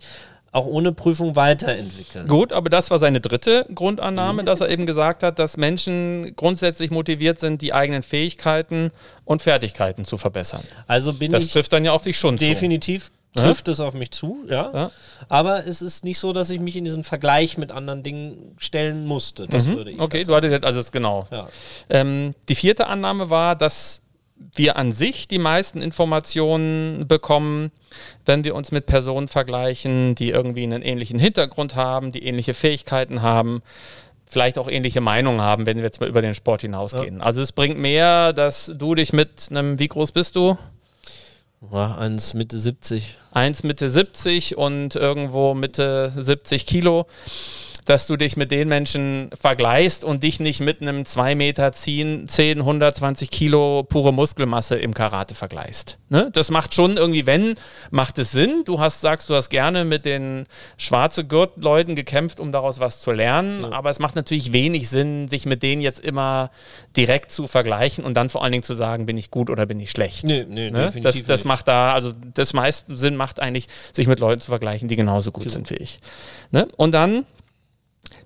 auch 0.54 0.66
ohne 0.66 0.92
Prüfung 0.92 1.36
weiterentwickeln. 1.36 2.27
Gut, 2.27 2.54
aber 2.54 2.70
das 2.70 2.89
war 2.89 3.00
seine 3.00 3.20
dritte 3.20 3.66
Grundannahme, 3.75 4.42
mhm. 4.42 4.46
dass 4.46 4.62
er 4.62 4.70
eben 4.70 4.86
gesagt 4.86 5.22
hat, 5.22 5.38
dass 5.39 5.58
Menschen 5.58 6.36
grundsätzlich 6.36 6.89
motiviert 6.89 7.39
sind, 7.39 7.62
die 7.62 7.74
eigenen 7.74 8.01
Fähigkeiten 8.01 8.92
und 9.25 9.42
Fertigkeiten 9.42 10.06
zu 10.06 10.18
verbessern. 10.18 10.63
Also 10.88 11.13
bin 11.13 11.32
das 11.32 11.46
ich 11.46 11.51
trifft 11.51 11.74
dann 11.74 11.86
ja 11.86 11.92
auf 11.92 12.01
dich 12.04 12.18
schon 12.18 12.38
definitiv 12.38 13.12
trifft 13.38 13.67
es 13.67 13.79
auf 13.79 13.94
mich 13.94 14.12
zu, 14.12 14.46
ja? 14.48 14.72
ja. 14.74 14.91
Aber 15.29 15.65
es 15.65 15.82
ist 15.82 16.03
nicht 16.03 16.20
so, 16.20 16.34
dass 16.34 16.50
ich 16.50 16.60
mich 16.60 16.75
in 16.75 16.84
diesen 16.84 17.03
Vergleich 17.03 17.58
mit 17.58 17.72
anderen 17.72 18.03
Dingen 18.03 18.56
stellen 18.58 19.06
musste. 19.06 19.48
Das 19.48 19.67
mhm. 19.67 19.75
würde 19.75 19.91
ich. 19.91 20.00
Okay, 20.00 20.24
du 20.24 20.36
hattest 20.36 20.51
jetzt, 20.51 20.65
also 20.65 20.82
genau. 20.91 21.27
Ja. 21.32 21.48
Ähm, 21.89 22.36
die 22.50 22.56
vierte 22.56 22.88
Annahme 22.88 23.29
war, 23.29 23.56
dass 23.56 24.01
wir 24.53 24.77
an 24.77 24.91
sich 24.91 25.27
die 25.27 25.39
meisten 25.39 25.82
Informationen 25.82 27.08
bekommen, 27.08 27.72
wenn 28.25 28.44
wir 28.44 28.56
uns 28.56 28.72
mit 28.72 28.86
Personen 28.86 29.27
vergleichen, 29.27 30.15
die 30.15 30.29
irgendwie 30.29 30.63
einen 30.63 30.82
ähnlichen 30.82 31.20
Hintergrund 31.20 31.75
haben, 31.75 32.12
die 32.12 32.24
ähnliche 32.24 32.53
Fähigkeiten 32.53 33.22
haben, 33.22 33.62
vielleicht 34.25 34.58
auch 34.58 34.70
ähnliche 34.70 35.01
Meinungen 35.01 35.41
haben, 35.41 35.65
wenn 35.65 35.77
wir 35.77 35.84
jetzt 35.84 36.01
mal 36.01 36.10
über 36.10 36.22
den 36.22 36.36
Sport 36.36 36.62
hinausgehen. 36.62 37.17
Ja. 37.17 37.24
Also 37.24 37.41
es 37.41 37.51
bringt 37.51 37.79
mehr, 37.79 38.34
dass 38.34 38.72
du 38.75 38.94
dich 38.94 39.13
mit 39.13 39.48
einem, 39.50 39.79
wie 39.79 39.88
groß 39.88 40.12
bist 40.12 40.36
du? 40.36 40.58
Ja, 41.62 41.98
eins 41.98 42.34
Mitte 42.34 42.60
70. 42.60 43.18
Eins 43.32 43.64
Mitte 43.64 43.90
70 43.90 44.58
und 44.58 44.96
irgendwo 44.96 45.54
Mitte 45.54 46.12
70 46.16 46.66
Kilo 46.68 47.08
dass 47.88 48.06
du 48.06 48.17
dich 48.17 48.36
mit 48.36 48.51
den 48.51 48.67
Menschen 48.67 49.29
vergleichst 49.34 50.03
und 50.03 50.22
dich 50.22 50.41
nicht 50.41 50.60
mit 50.60 50.82
einem 50.82 51.06
2 51.06 51.36
Meter 51.36 51.72
10, 51.72 52.27
10 52.27 52.60
120 52.60 53.32
Kilo 53.32 53.84
pure 53.84 54.12
Muskelmasse 54.12 54.75
im 54.75 54.94
Karate 54.94 55.36
vergleichst. 55.36 55.98
Ne? 56.10 56.29
Das 56.34 56.51
macht 56.51 56.74
schon 56.74 56.98
irgendwie, 56.98 57.25
wenn, 57.25 57.56
macht 57.89 58.20
es 58.20 58.32
Sinn. 58.32 58.63
Du 58.65 58.82
hast, 58.82 59.00
sagst, 59.00 59.29
du 59.29 59.36
hast 59.36 59.48
gerne 59.50 59.86
mit 59.86 60.03
den 60.03 60.48
schwarze 60.77 61.24
Gürtleuten 61.24 61.96
gekämpft, 61.96 62.41
um 62.41 62.51
daraus 62.51 62.82
was 62.82 63.00
zu 63.00 63.13
lernen, 63.13 63.62
ja. 63.62 63.72
aber 63.72 63.89
es 63.89 64.00
macht 64.00 64.17
natürlich 64.17 64.51
wenig 64.51 64.89
Sinn, 64.89 65.29
sich 65.29 65.46
mit 65.46 65.63
denen 65.63 65.82
jetzt 65.82 66.01
immer 66.01 66.51
direkt 66.98 67.32
zu 67.32 67.48
vergleichen 67.48 68.03
und 68.03 68.15
dann 68.15 68.29
vor 68.29 68.44
allen 68.44 68.51
Dingen 68.51 68.63
zu 68.63 68.74
sagen, 68.74 69.06
bin 69.06 69.17
ich 69.17 69.32
gut 69.32 69.50
oder 69.50 69.65
bin 69.65 69.79
ich 69.79 69.91
schlecht. 69.91 70.25
Nee, 70.25 70.46
nee, 70.48 70.72
ne? 70.72 70.91
das, 71.01 71.24
das 71.24 71.46
macht 71.46 71.70
da, 71.70 71.94
also 71.94 72.12
das 72.34 72.51
meiste 72.51 72.98
Sinn 72.98 73.15
macht 73.15 73.39
eigentlich, 73.39 73.67
sich 73.94 74.08
mit 74.08 74.20
Leuten 74.20 74.41
zu 74.41 74.51
vergleichen, 74.51 74.89
die 74.89 74.98
genauso 74.98 75.32
gut 75.32 75.44
Klar. 75.44 75.53
sind 75.53 75.70
wie 75.70 75.75
ich. 75.75 76.01
Ne? 76.51 76.67
Und 76.75 76.91
dann 76.91 77.25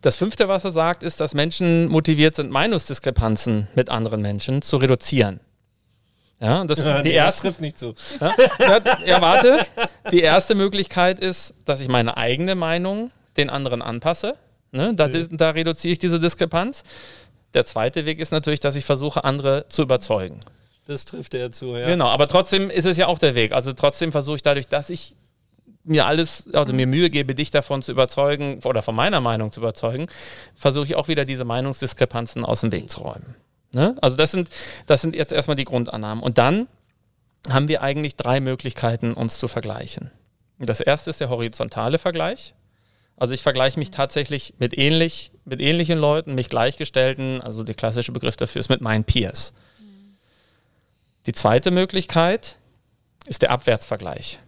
das 0.02 0.18
fünfte, 0.18 0.48
was 0.48 0.66
er 0.66 0.72
sagt, 0.72 1.04
ist, 1.04 1.20
dass 1.20 1.34
Menschen 1.34 1.88
motiviert 1.88 2.36
sind, 2.36 2.50
Meinungsdiskrepanzen 2.52 3.68
mit 3.76 3.90
anderen 3.90 4.22
Menschen 4.22 4.62
zu 4.62 4.78
reduzieren. 4.78 5.40
Ja, 6.40 6.64
das, 6.66 6.84
Ja, 6.84 7.02
die 7.04 7.10
nee, 7.10 7.16
erste, 7.16 7.44
trifft 7.44 7.62
nicht 7.62 7.78
zu. 7.78 7.94
ja, 8.20 8.34
ja, 8.60 8.82
ja, 9.06 9.22
warte. 9.22 9.66
Die 10.12 10.22
erste 10.22 10.56
Möglichkeit 10.56 11.20
ist, 11.20 11.54
dass 11.66 11.82
ich 11.82 11.88
meine 11.88 12.18
eigene 12.18 12.56
Meinung 12.56 13.12
den 13.38 13.52
anderen 13.52 13.84
anpasse. 13.84 14.34
Ne? 14.72 14.94
Da, 14.96 15.08
dis- 15.08 15.30
da 15.32 15.52
reduziere 15.52 15.94
ich 15.94 16.00
diese 16.00 16.20
Diskrepanz. 16.20 16.82
Der 17.54 17.66
zweite 17.66 18.06
Weg 18.08 18.20
ist 18.20 18.32
natürlich, 18.32 18.60
dass 18.60 18.76
ich 18.76 18.86
versuche, 18.86 19.24
andere 19.24 19.66
zu 19.70 19.84
überzeugen. 19.84 20.40
Das 20.88 21.06
trifft 21.06 21.36
er 21.36 21.52
zu, 21.52 21.76
ja. 21.76 21.86
Genau, 21.86 22.08
aber 22.08 22.28
trotzdem 22.28 22.72
ist 22.72 22.86
es 22.86 22.98
ja 22.98 23.06
auch 23.06 23.20
der 23.20 23.36
Weg. 23.36 23.54
Also 23.54 23.74
trotzdem 23.74 24.12
versuche 24.12 24.38
ich 24.38 24.42
dadurch, 24.44 24.68
dass 24.68 24.90
ich 24.90 25.16
mir 25.84 26.06
alles, 26.06 26.48
also 26.54 26.74
mir 26.74 26.88
Mühe 26.88 27.10
gebe, 27.10 27.36
dich 27.36 27.52
davon 27.52 27.82
zu 27.82 27.92
überzeugen 27.92 28.60
oder 28.64 28.82
von 28.82 28.96
meiner 28.96 29.22
Meinung 29.22 29.52
zu 29.52 29.60
überzeugen, 29.60 30.08
versuche 30.56 30.86
ich 30.86 30.96
auch 30.96 31.08
wieder 31.08 31.26
diese 31.26 31.46
Meinungsdiskrepanzen 31.46 32.46
aus 32.46 32.62
dem 32.62 32.72
Weg 32.72 32.92
zu 32.92 33.02
räumen. 33.02 33.36
Ne? 33.72 33.96
Also 34.02 34.18
das 34.18 34.32
sind, 34.32 34.50
das 34.86 35.02
sind 35.02 35.16
jetzt 35.16 35.32
erstmal 35.32 35.56
die 35.56 35.66
Grundannahmen. 35.66 36.24
Und 36.24 36.38
dann 36.38 36.68
haben 37.50 37.68
wir 37.68 37.82
eigentlich 37.82 38.16
drei 38.16 38.40
Möglichkeiten, 38.40 39.14
uns 39.14 39.40
zu 39.40 39.48
vergleichen. 39.48 40.12
Das 40.60 40.80
erste 40.80 41.10
ist 41.10 41.20
der 41.20 41.30
horizontale 41.30 41.98
Vergleich. 41.98 42.54
Also 43.18 43.34
ich 43.34 43.42
vergleiche 43.42 43.80
mich 43.80 43.92
tatsächlich 43.92 44.56
mit, 44.60 44.78
ähnlich, 44.78 45.32
mit 45.46 45.62
ähnlichen 45.62 46.00
Leuten, 46.00 46.36
mich 46.36 46.50
gleichgestellten, 46.50 47.42
also 47.42 47.64
der 47.64 47.76
klassische 47.76 48.12
Begriff 48.12 48.36
dafür 48.36 48.60
ist 48.60 48.70
mit 48.70 48.82
meinen 48.82 49.04
Peers. 49.04 49.54
Die 51.26 51.34
zweite 51.34 51.72
Möglichkeit 51.72 52.56
ist 53.28 53.42
der 53.42 53.52
Abwärtsvergleich. 53.52 54.40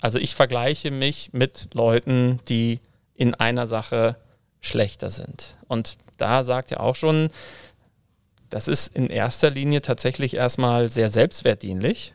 Also 0.00 0.18
ich 0.18 0.34
vergleiche 0.34 0.90
mich 0.90 1.30
mit 1.32 1.68
Leuten, 1.74 2.40
die 2.48 2.80
in 3.14 3.34
einer 3.34 3.66
Sache 3.66 4.16
schlechter 4.60 5.10
sind. 5.10 5.56
Und 5.68 5.96
da 6.18 6.44
sagt 6.44 6.70
ja 6.70 6.80
auch 6.80 6.96
schon, 6.96 7.30
das 8.50 8.68
ist 8.68 8.94
in 8.94 9.08
erster 9.08 9.50
Linie 9.50 9.80
tatsächlich 9.82 10.34
erstmal 10.34 10.88
sehr 10.88 11.10
selbstwertdienlich, 11.10 12.14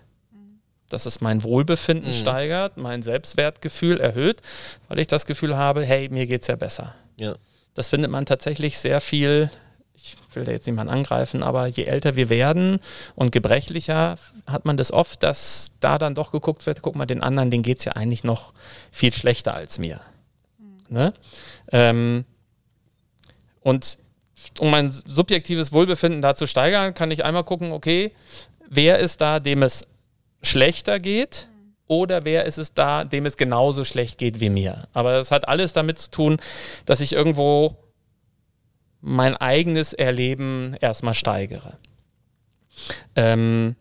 dass 0.90 1.06
es 1.06 1.22
mein 1.22 1.44
Wohlbefinden 1.44 2.10
Mhm. 2.10 2.14
steigert, 2.16 2.78
mein 2.78 3.02
Selbstwertgefühl 3.02 4.00
erhöht, 4.00 4.42
weil 4.88 5.00
ich 5.00 5.08
das 5.08 5.26
Gefühl 5.26 5.58
habe, 5.58 5.84
hey, 5.86 6.10
mir 6.10 6.28
geht's 6.28 6.48
ja 6.48 6.56
besser. 6.56 6.96
Ja. 7.18 7.36
Das 7.74 7.90
findet 7.90 8.12
man 8.12 8.26
tatsächlich 8.26 8.78
sehr 8.78 9.00
viel, 9.02 9.50
ich 10.04 10.36
will 10.36 10.44
da 10.44 10.52
jetzt 10.52 10.66
niemanden 10.66 10.94
angreifen, 10.94 11.44
aber 11.44 11.68
je 11.68 11.84
älter 11.84 12.16
wir 12.16 12.30
werden 12.30 12.80
und 13.16 13.32
gebrechlicher, 13.32 14.18
hat 14.46 14.66
man 14.66 14.78
das 14.78 14.92
oft, 14.92 15.24
dass 15.24 15.72
da 15.80 15.98
dann 15.98 16.16
doch 16.16 16.32
geguckt 16.32 16.66
wird, 16.66 16.82
guck 16.82 16.96
mal, 16.96 17.06
den 17.06 17.22
anderen, 17.22 17.52
denen 17.52 17.64
geht 17.64 17.80
es 17.80 17.86
ja 17.86 17.94
eigentlich 17.94 18.24
noch 18.24 18.54
viel 18.92 19.14
schlechter 19.14 19.54
als 19.54 19.80
mir. 19.80 20.02
Ne? 20.90 21.14
Ähm, 21.72 22.26
und 23.62 23.98
um 24.60 24.72
mein 24.72 24.92
subjektives 24.92 25.72
Wohlbefinden 25.72 26.22
da 26.22 26.36
zu 26.36 26.48
steigern, 26.48 26.94
kann 26.94 27.12
ich 27.12 27.24
einmal 27.24 27.44
gucken, 27.44 27.72
okay, 27.72 28.12
wer 28.70 29.00
ist 29.00 29.22
da, 29.22 29.40
dem 29.40 29.64
es 29.64 29.88
schlechter 30.42 31.00
geht 31.00 31.48
oder 31.88 32.26
wer 32.26 32.46
ist 32.46 32.58
es 32.58 32.74
da, 32.74 33.04
dem 33.04 33.26
es 33.26 33.38
genauso 33.38 33.84
schlecht 33.84 34.18
geht 34.18 34.40
wie 34.40 34.50
mir. 34.50 34.88
Aber 34.94 35.14
das 35.14 35.32
hat 35.32 35.48
alles 35.48 35.74
damit 35.74 36.00
zu 36.00 36.10
tun, 36.10 36.38
dass 36.86 37.02
ich 37.02 37.14
irgendwo 37.14 37.78
mein 39.02 39.36
eigenes 39.36 39.94
Erleben 39.94 40.76
erstmal 40.80 41.14
steigere. 41.14 41.78
Ähm, 43.16 43.76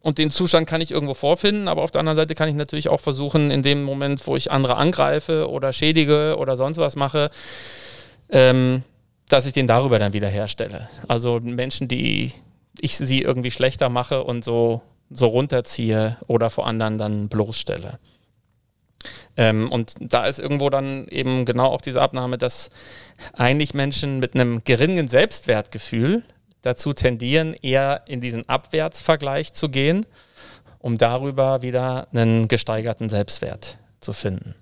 und 0.00 0.18
den 0.18 0.30
Zustand 0.30 0.66
kann 0.66 0.80
ich 0.80 0.90
irgendwo 0.90 1.14
vorfinden, 1.14 1.66
aber 1.66 1.82
auf 1.82 1.90
der 1.90 2.00
anderen 2.00 2.16
Seite 2.16 2.34
kann 2.34 2.48
ich 2.48 2.54
natürlich 2.54 2.88
auch 2.88 3.00
versuchen, 3.00 3.50
in 3.50 3.62
dem 3.62 3.82
Moment, 3.82 4.26
wo 4.26 4.36
ich 4.36 4.50
andere 4.50 4.76
angreife 4.76 5.48
oder 5.48 5.72
schädige 5.72 6.36
oder 6.38 6.56
sonst 6.56 6.76
was 6.76 6.94
mache, 6.94 7.30
ähm, 8.28 8.82
dass 9.28 9.46
ich 9.46 9.54
den 9.54 9.66
darüber 9.66 9.98
dann 9.98 10.12
wieder 10.12 10.28
herstelle. 10.28 10.88
Also 11.08 11.40
Menschen, 11.40 11.88
die 11.88 12.32
ich 12.80 12.98
sie 12.98 13.22
irgendwie 13.22 13.50
schlechter 13.50 13.88
mache 13.88 14.22
und 14.24 14.44
so, 14.44 14.82
so 15.10 15.26
runterziehe 15.26 16.18
oder 16.26 16.50
vor 16.50 16.66
anderen 16.66 16.98
dann 16.98 17.28
bloßstelle. 17.28 17.98
Ähm, 19.36 19.70
und 19.70 19.94
da 20.00 20.26
ist 20.26 20.38
irgendwo 20.38 20.70
dann 20.70 21.06
eben 21.08 21.44
genau 21.44 21.66
auch 21.66 21.80
diese 21.80 22.00
Abnahme, 22.00 22.38
dass 22.38 22.70
eigentlich 23.32 23.74
Menschen 23.74 24.20
mit 24.20 24.34
einem 24.34 24.62
geringen 24.64 25.08
Selbstwertgefühl 25.08 26.22
dazu 26.62 26.92
tendieren, 26.92 27.54
eher 27.54 28.02
in 28.06 28.20
diesen 28.20 28.48
Abwärtsvergleich 28.48 29.52
zu 29.52 29.68
gehen, 29.68 30.06
um 30.78 30.98
darüber 30.98 31.62
wieder 31.62 32.08
einen 32.12 32.48
gesteigerten 32.48 33.08
Selbstwert 33.08 33.78
zu 34.00 34.12
finden. 34.12 34.54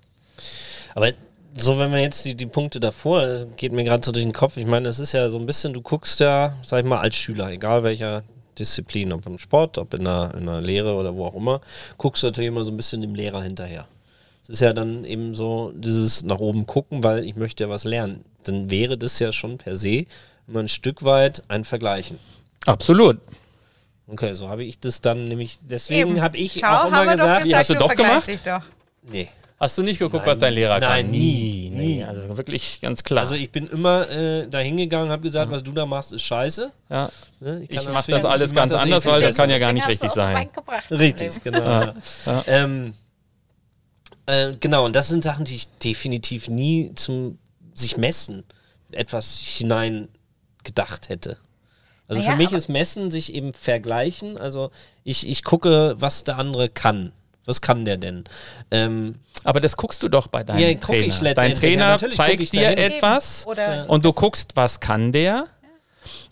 Aber 0.95 1.11
so, 1.55 1.77
wenn 1.79 1.91
wir 1.91 1.99
jetzt 1.99 2.25
die, 2.25 2.35
die 2.35 2.45
Punkte 2.45 2.79
davor, 2.79 3.25
das 3.25 3.47
geht 3.55 3.73
mir 3.73 3.83
gerade 3.83 4.03
so 4.03 4.11
durch 4.11 4.25
den 4.25 4.33
Kopf. 4.33 4.57
Ich 4.57 4.65
meine, 4.65 4.89
es 4.89 4.99
ist 4.99 5.13
ja 5.13 5.29
so 5.29 5.37
ein 5.37 5.45
bisschen, 5.45 5.73
du 5.73 5.81
guckst 5.81 6.19
ja, 6.19 6.55
sag 6.63 6.79
ich 6.79 6.85
mal, 6.85 6.99
als 6.99 7.15
Schüler, 7.15 7.49
egal 7.51 7.83
welcher 7.83 8.23
Disziplin, 8.57 9.13
ob 9.13 9.25
im 9.25 9.37
Sport, 9.37 9.77
ob 9.77 9.93
in 9.93 10.05
der, 10.05 10.33
in 10.37 10.45
der 10.45 10.61
Lehre 10.61 10.95
oder 10.95 11.15
wo 11.15 11.25
auch 11.25 11.35
immer, 11.35 11.61
guckst 11.97 12.23
du 12.23 12.27
natürlich 12.27 12.47
immer 12.47 12.63
so 12.63 12.71
ein 12.71 12.77
bisschen 12.77 13.01
dem 13.01 13.15
Lehrer 13.15 13.41
hinterher. 13.41 13.87
Es 14.43 14.49
ist 14.49 14.59
ja 14.59 14.73
dann 14.73 15.05
eben 15.05 15.35
so 15.35 15.71
dieses 15.75 16.23
nach 16.23 16.39
oben 16.39 16.65
gucken, 16.67 17.03
weil 17.03 17.23
ich 17.25 17.35
möchte 17.35 17.63
ja 17.63 17.69
was 17.69 17.85
lernen. 17.85 18.25
Dann 18.43 18.69
wäre 18.69 18.97
das 18.97 19.17
ja 19.19 19.31
schon 19.31 19.57
per 19.57 19.75
se 19.75 20.05
immer 20.47 20.59
ein 20.59 20.67
Stück 20.67 21.03
weit 21.03 21.43
ein 21.47 21.63
Vergleichen. 21.63 22.19
Absolut. 22.65 23.19
Okay, 24.07 24.33
so 24.33 24.49
habe 24.49 24.65
ich 24.65 24.79
das 24.79 24.99
dann 24.99 25.25
nämlich, 25.25 25.59
deswegen 25.61 26.21
habe 26.21 26.37
ich 26.37 26.59
Schau, 26.59 26.67
auch 26.67 26.87
immer 26.87 27.05
doch 27.05 27.11
gesagt, 27.11 27.45
Wie, 27.45 27.55
hast 27.55 27.69
du 27.69 27.75
doch 27.75 27.87
vergleich 27.87 28.25
gemacht? 28.25 28.41
Doch. 28.45 28.63
nee. 29.09 29.29
Hast 29.59 29.77
du 29.77 29.81
nicht 29.81 29.97
geguckt, 29.99 30.25
Nein, 30.25 30.31
was 30.31 30.39
dein 30.39 30.53
Lehrer 30.55 30.77
nein, 30.79 31.05
kann? 31.05 31.11
nie, 31.11 31.69
nie. 31.73 32.03
Also 32.03 32.35
wirklich 32.35 32.81
ganz 32.81 33.01
klar. 33.01 33.21
Also 33.21 33.35
ich 33.35 33.49
bin 33.49 33.67
immer 33.67 34.09
äh, 34.09 34.45
da 34.49 34.57
hingegangen, 34.59 35.09
habe 35.09 35.21
gesagt, 35.21 35.51
was 35.51 35.63
du 35.63 35.71
da 35.71 35.85
machst, 35.85 36.11
ist 36.11 36.23
scheiße. 36.23 36.69
ja, 36.89 37.09
Ne? 37.39 37.65
ich 37.69 37.69
kann 37.69 37.93
mache 37.93 38.11
das 38.11 38.25
alles 38.25 38.49
ich 38.49 38.55
ganz 38.57 38.73
das 38.73 38.81
anders, 38.81 39.05
weil 39.05 39.21
das 39.21 39.37
kann 39.37 39.49
ja 39.49 39.59
gar 39.59 39.71
nicht 39.71 39.87
richtig 39.87 40.09
du 40.09 40.15
sein. 40.15 40.49
Richtig, 40.91 41.41
genau. 41.43 41.63
Ja. 41.63 41.93
Ja. 42.25 42.43
Ähm, 42.47 42.93
äh, 44.25 44.53
genau, 44.59 44.85
und 44.85 44.95
das 44.95 45.07
sind 45.09 45.23
Sachen, 45.23 45.45
die 45.45 45.55
ich 45.55 45.67
definitiv 45.79 46.47
nie 46.49 46.93
zum 46.95 47.37
sich 47.73 47.97
messen, 47.97 48.43
etwas 48.91 49.37
hinein 49.39 50.07
gedacht 50.63 51.09
hätte. 51.09 51.37
Also 52.07 52.21
Naja, 52.21 52.33
für 52.33 52.37
mich 52.37 52.51
ist 52.51 52.67
Messen 52.69 53.09
sich 53.11 53.33
eben 53.33 53.53
vergleichen. 53.53 54.37
Also 54.37 54.71
ich, 55.03 55.27
ich 55.27 55.43
gucke, 55.43 55.95
was 55.97 56.23
der 56.23 56.37
andere 56.37 56.69
kann. 56.69 57.11
Was 57.45 57.59
kann 57.61 57.83
der 57.85 57.97
denn? 57.97 58.23
Ähm, 58.71 59.15
Aber 59.43 59.59
das 59.59 59.75
guckst 59.75 60.01
du 60.03 60.07
doch 60.09 60.27
bei 60.27 60.43
deinem 60.43 60.59
Ja, 60.59 60.73
Trainer. 60.75 61.05
letztendlich. 61.21 61.33
Dein 61.35 61.51
Ja, 61.51 61.57
Trainer 61.57 61.97
guck 61.99 62.13
zeigt 62.13 62.53
dir 62.53 62.77
etwas 62.77 63.45
Oder 63.47 63.89
und 63.89 64.05
du 64.05 64.13
guckst, 64.13 64.51
was 64.55 64.79
kann 64.79 65.11
der. 65.11 65.47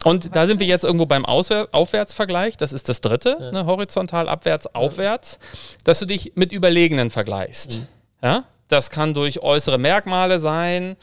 Und 0.03 0.35
da 0.35 0.47
sind 0.47 0.59
wir 0.59 0.67
jetzt 0.67 0.83
irgendwo 0.83 1.05
beim 1.05 1.25
Auswär 1.25 1.67
Aufwärtsvergleich. 1.71 2.57
Das 2.57 2.73
ist 2.73 2.89
das 2.89 3.01
dritte, 3.01 3.51
ne, 3.53 3.65
horizontal, 3.65 4.27
abwärts, 4.27 4.67
aufwärts, 4.67 5.39
dass 5.83 5.99
du 5.99 6.05
dich 6.05 6.33
mit 6.35 6.51
Überlegenen 6.51 7.09
vergleichst. 7.11 7.79
Mhm. 7.79 7.87
Ja? 8.23 8.43
Das 8.67 8.89
kann 8.89 9.13
durch 9.13 9.39
äußere 9.39 9.77
Merkmale 9.77 10.39
sein. 10.39 10.95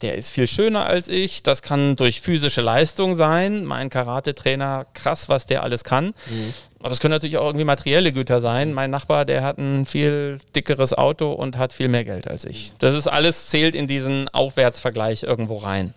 Der 0.00 0.16
ist 0.16 0.30
viel 0.30 0.46
schöner 0.46 0.86
als 0.86 1.08
ich. 1.08 1.42
Das 1.42 1.62
kann 1.62 1.94
durch 1.96 2.20
physische 2.20 2.60
Leistung 2.60 3.14
sein. 3.14 3.64
Mein 3.64 3.90
Karate-Trainer, 3.90 4.86
krass, 4.94 5.28
was 5.28 5.46
der 5.46 5.62
alles 5.62 5.84
kann. 5.84 6.06
Mhm. 6.06 6.54
Aber 6.82 6.90
es 6.90 6.98
können 6.98 7.12
natürlich 7.12 7.36
auch 7.38 7.46
irgendwie 7.46 7.64
materielle 7.64 8.12
Güter 8.12 8.40
sein. 8.40 8.72
Mein 8.72 8.90
Nachbar, 8.90 9.24
der 9.24 9.42
hat 9.44 9.58
ein 9.58 9.86
viel 9.86 10.40
dickeres 10.56 10.92
Auto 10.92 11.30
und 11.30 11.56
hat 11.56 11.72
viel 11.72 11.88
mehr 11.88 12.04
Geld 12.04 12.28
als 12.28 12.44
ich. 12.44 12.72
Das 12.80 12.96
ist 12.96 13.06
alles, 13.06 13.46
zählt 13.48 13.76
in 13.76 13.86
diesen 13.86 14.28
Aufwärtsvergleich 14.28 15.22
irgendwo 15.22 15.58
rein. 15.58 15.94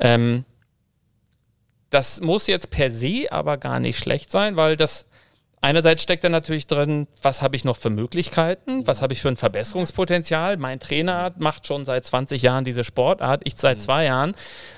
Ähm, 0.00 0.44
das 1.96 2.20
muss 2.20 2.46
jetzt 2.46 2.68
per 2.68 2.90
se 2.90 3.24
aber 3.30 3.56
gar 3.56 3.80
nicht 3.80 3.98
schlecht 3.98 4.30
sein, 4.30 4.56
weil 4.56 4.76
das 4.76 5.06
einerseits 5.62 6.02
steckt 6.02 6.24
da 6.24 6.28
natürlich 6.28 6.66
drin, 6.66 7.06
was 7.22 7.40
habe 7.40 7.56
ich 7.56 7.64
noch 7.64 7.78
für 7.78 7.88
Möglichkeiten, 7.88 8.86
was 8.86 9.00
habe 9.00 9.14
ich 9.14 9.22
für 9.22 9.28
ein 9.28 9.38
Verbesserungspotenzial. 9.38 10.58
Mein 10.58 10.78
Trainer 10.78 11.32
macht 11.38 11.66
schon 11.66 11.86
seit 11.86 12.04
20 12.04 12.42
Jahren 12.42 12.66
diese 12.66 12.84
Sportart, 12.84 13.40
ich 13.44 13.54
seit 13.56 13.80
zwei 13.80 14.04
Jahren. 14.04 14.34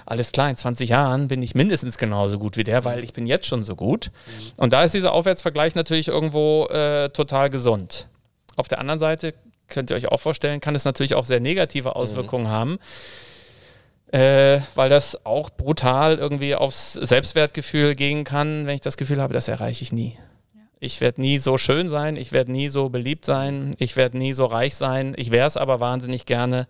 Alles 0.06 0.30
klar, 0.30 0.48
in 0.48 0.56
20 0.56 0.90
Jahren 0.90 1.26
bin 1.26 1.42
ich 1.42 1.56
mindestens 1.56 1.98
genauso 1.98 2.38
gut 2.38 2.56
wie 2.56 2.62
der, 2.62 2.84
weil 2.84 3.02
ich 3.02 3.12
bin 3.12 3.26
jetzt 3.26 3.48
schon 3.48 3.64
so 3.64 3.74
gut. 3.74 4.12
Und 4.56 4.72
da 4.72 4.84
ist 4.84 4.94
dieser 4.94 5.12
Aufwärtsvergleich 5.12 5.74
natürlich 5.74 6.06
irgendwo 6.06 6.66
äh, 6.66 7.08
total 7.08 7.50
gesund. 7.50 8.06
Auf 8.54 8.68
der 8.68 8.78
anderen 8.78 9.00
Seite 9.00 9.34
könnt 9.66 9.90
ihr 9.90 9.96
euch 9.96 10.06
auch 10.06 10.20
vorstellen, 10.20 10.60
kann 10.60 10.76
es 10.76 10.84
natürlich 10.84 11.16
auch 11.16 11.24
sehr 11.24 11.40
negative 11.40 11.96
Auswirkungen 11.96 12.46
haben 12.46 12.78
äh, 14.12 14.60
weil 14.74 14.88
das 14.88 15.24
auch 15.26 15.50
brutal 15.50 16.16
irgendwie 16.16 16.54
aufs 16.54 16.94
Selbstwertgefühl 16.94 17.94
gehen 17.94 18.24
kann, 18.24 18.66
wenn 18.66 18.74
ich 18.74 18.80
das 18.80 18.96
Gefühl 18.96 19.20
habe, 19.20 19.34
das 19.34 19.48
erreiche 19.48 19.82
ich 19.82 19.92
nie. 19.92 20.18
Ich 20.80 21.00
werde 21.00 21.20
nie 21.20 21.38
so 21.38 21.58
schön 21.58 21.88
sein, 21.88 22.16
ich 22.16 22.32
werde 22.32 22.52
nie 22.52 22.68
so 22.68 22.88
beliebt 22.88 23.24
sein, 23.24 23.74
ich 23.78 23.96
werde 23.96 24.16
nie 24.16 24.32
so 24.32 24.46
reich 24.46 24.76
sein, 24.76 25.14
ich 25.16 25.30
wäre 25.30 25.46
es 25.46 25.56
aber 25.56 25.80
wahnsinnig 25.80 26.24
gerne. 26.24 26.68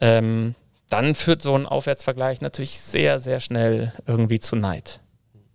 Ähm, 0.00 0.54
dann 0.90 1.14
führt 1.14 1.40
so 1.40 1.54
ein 1.54 1.66
Aufwärtsvergleich 1.66 2.40
natürlich 2.40 2.78
sehr, 2.80 3.20
sehr 3.20 3.40
schnell 3.40 3.92
irgendwie 4.06 4.40
zu 4.40 4.56
Neid. 4.56 5.00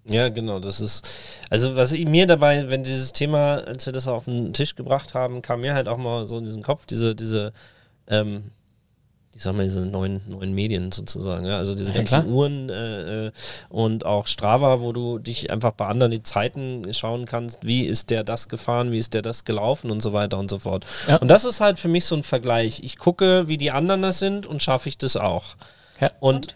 Ja, 0.09 0.29
genau, 0.29 0.59
das 0.59 0.79
ist, 0.79 1.07
also 1.49 1.75
was 1.75 1.91
ich 1.91 2.05
mir 2.05 2.25
dabei, 2.25 2.69
wenn 2.69 2.83
dieses 2.83 3.11
Thema, 3.11 3.57
als 3.57 3.85
wir 3.85 3.93
das 3.93 4.07
auf 4.07 4.25
den 4.25 4.53
Tisch 4.53 4.75
gebracht 4.75 5.13
haben, 5.13 5.41
kam 5.41 5.61
mir 5.61 5.73
halt 5.73 5.89
auch 5.89 5.97
mal 5.97 6.25
so 6.25 6.37
in 6.37 6.45
diesen 6.45 6.63
Kopf, 6.63 6.85
diese, 6.85 7.13
diese, 7.13 7.51
ähm, 8.07 8.51
ich 9.37 9.43
sag 9.43 9.55
mal, 9.55 9.63
diese 9.65 9.81
neuen, 9.85 10.19
neuen 10.27 10.51
Medien 10.53 10.91
sozusagen. 10.91 11.45
Ja? 11.45 11.57
Also 11.57 11.75
diese 11.75 11.91
Ja, 11.91 11.97
ganzen 11.97 12.23
klar. 12.23 12.25
Uhren 12.25 12.69
äh, 12.71 13.27
äh, 13.27 13.31
und 13.69 14.03
auch 14.03 14.25
Strava, 14.25 14.81
wo 14.81 14.93
du 14.93 15.19
dich 15.19 15.51
einfach 15.51 15.73
bei 15.73 15.85
anderen 15.85 16.11
die 16.11 16.23
Zeiten 16.23 16.91
schauen 16.91 17.27
kannst, 17.27 17.59
wie 17.61 17.83
ist 17.83 18.09
der 18.09 18.23
das 18.23 18.49
gefahren, 18.49 18.91
wie 18.91 18.97
ist 18.97 19.13
der 19.13 19.21
das 19.21 19.45
gelaufen 19.45 19.91
und 19.91 20.01
so 20.01 20.11
weiter 20.11 20.39
und 20.39 20.49
so 20.49 20.57
fort. 20.57 20.87
Ja. 21.07 21.17
Und 21.17 21.27
das 21.27 21.45
ist 21.45 21.61
halt 21.61 21.77
für 21.77 21.87
mich 21.87 22.05
so 22.05 22.15
ein 22.15 22.23
Vergleich. 22.23 22.81
Ich 22.83 22.97
gucke, 22.97 23.47
wie 23.47 23.57
die 23.57 23.69
anderen 23.69 24.01
das 24.01 24.17
sind 24.17 24.47
und 24.47 24.63
schaffe 24.63 24.89
ich 24.89 24.97
das 24.97 25.15
auch. 25.15 25.55
Ja. 26.01 26.09
Und 26.19 26.55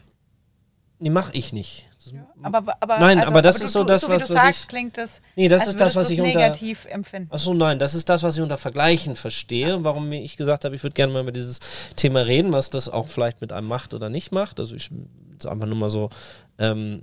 nee, 0.98 1.12
mache 1.12 1.34
ich 1.34 1.54
nicht. 1.54 1.86
Das- 2.12 2.44
Aber, 2.44 2.75
aber, 2.80 3.00
Nein, 3.00 3.20
also, 3.20 3.30
aber 3.32 3.41
das 3.41 3.60
du- 3.60 3.65
ist 3.65 3.72
so 3.74 3.84
das, 3.84 4.01
so 4.01 4.10
was- 4.10 4.22
was 4.24 4.27
sagst, 4.30 4.62
ich- 4.63 4.68
klingt 4.68 4.98
das, 4.98 5.22
Nee, 5.36 5.48
das 5.48 5.68
ist 5.68 5.80
das, 5.80 5.96
was 5.96 6.10
ich 6.10 6.20
unter- 6.20 6.32
negativ 6.39 6.86
empfinden. 6.86 7.32
Achso, 7.32 7.53
nein, 7.53 7.80
das 7.80 7.94
ist 7.96 8.10
das, 8.10 8.24
was 8.24 8.36
ich 8.38 8.41
unter 8.44 8.58
Vergleichen 8.58 9.15
verstehe, 9.15 9.84
warum 9.84 10.12
ich 10.12 10.38
gesagt 10.38 10.65
habe, 10.65 10.75
ich 10.75 10.84
würde 10.84 10.94
gerne 10.94 11.13
mal 11.13 11.22
über 11.22 11.32
dieses 11.32 11.60
Thema 11.96 12.22
reden, 12.22 12.53
was 12.53 12.70
das 12.70 12.89
auch 12.89 13.08
vielleicht 13.08 13.41
mit 13.41 13.51
einem 13.53 13.68
macht 13.68 13.94
oder 13.94 14.10
nicht 14.10 14.32
macht. 14.32 14.60
Also 14.60 14.75
ich 14.75 14.89
einfach 15.46 15.68
nur 15.68 15.77
mal 15.77 15.89
so 15.89 16.10
ähm, 16.60 17.01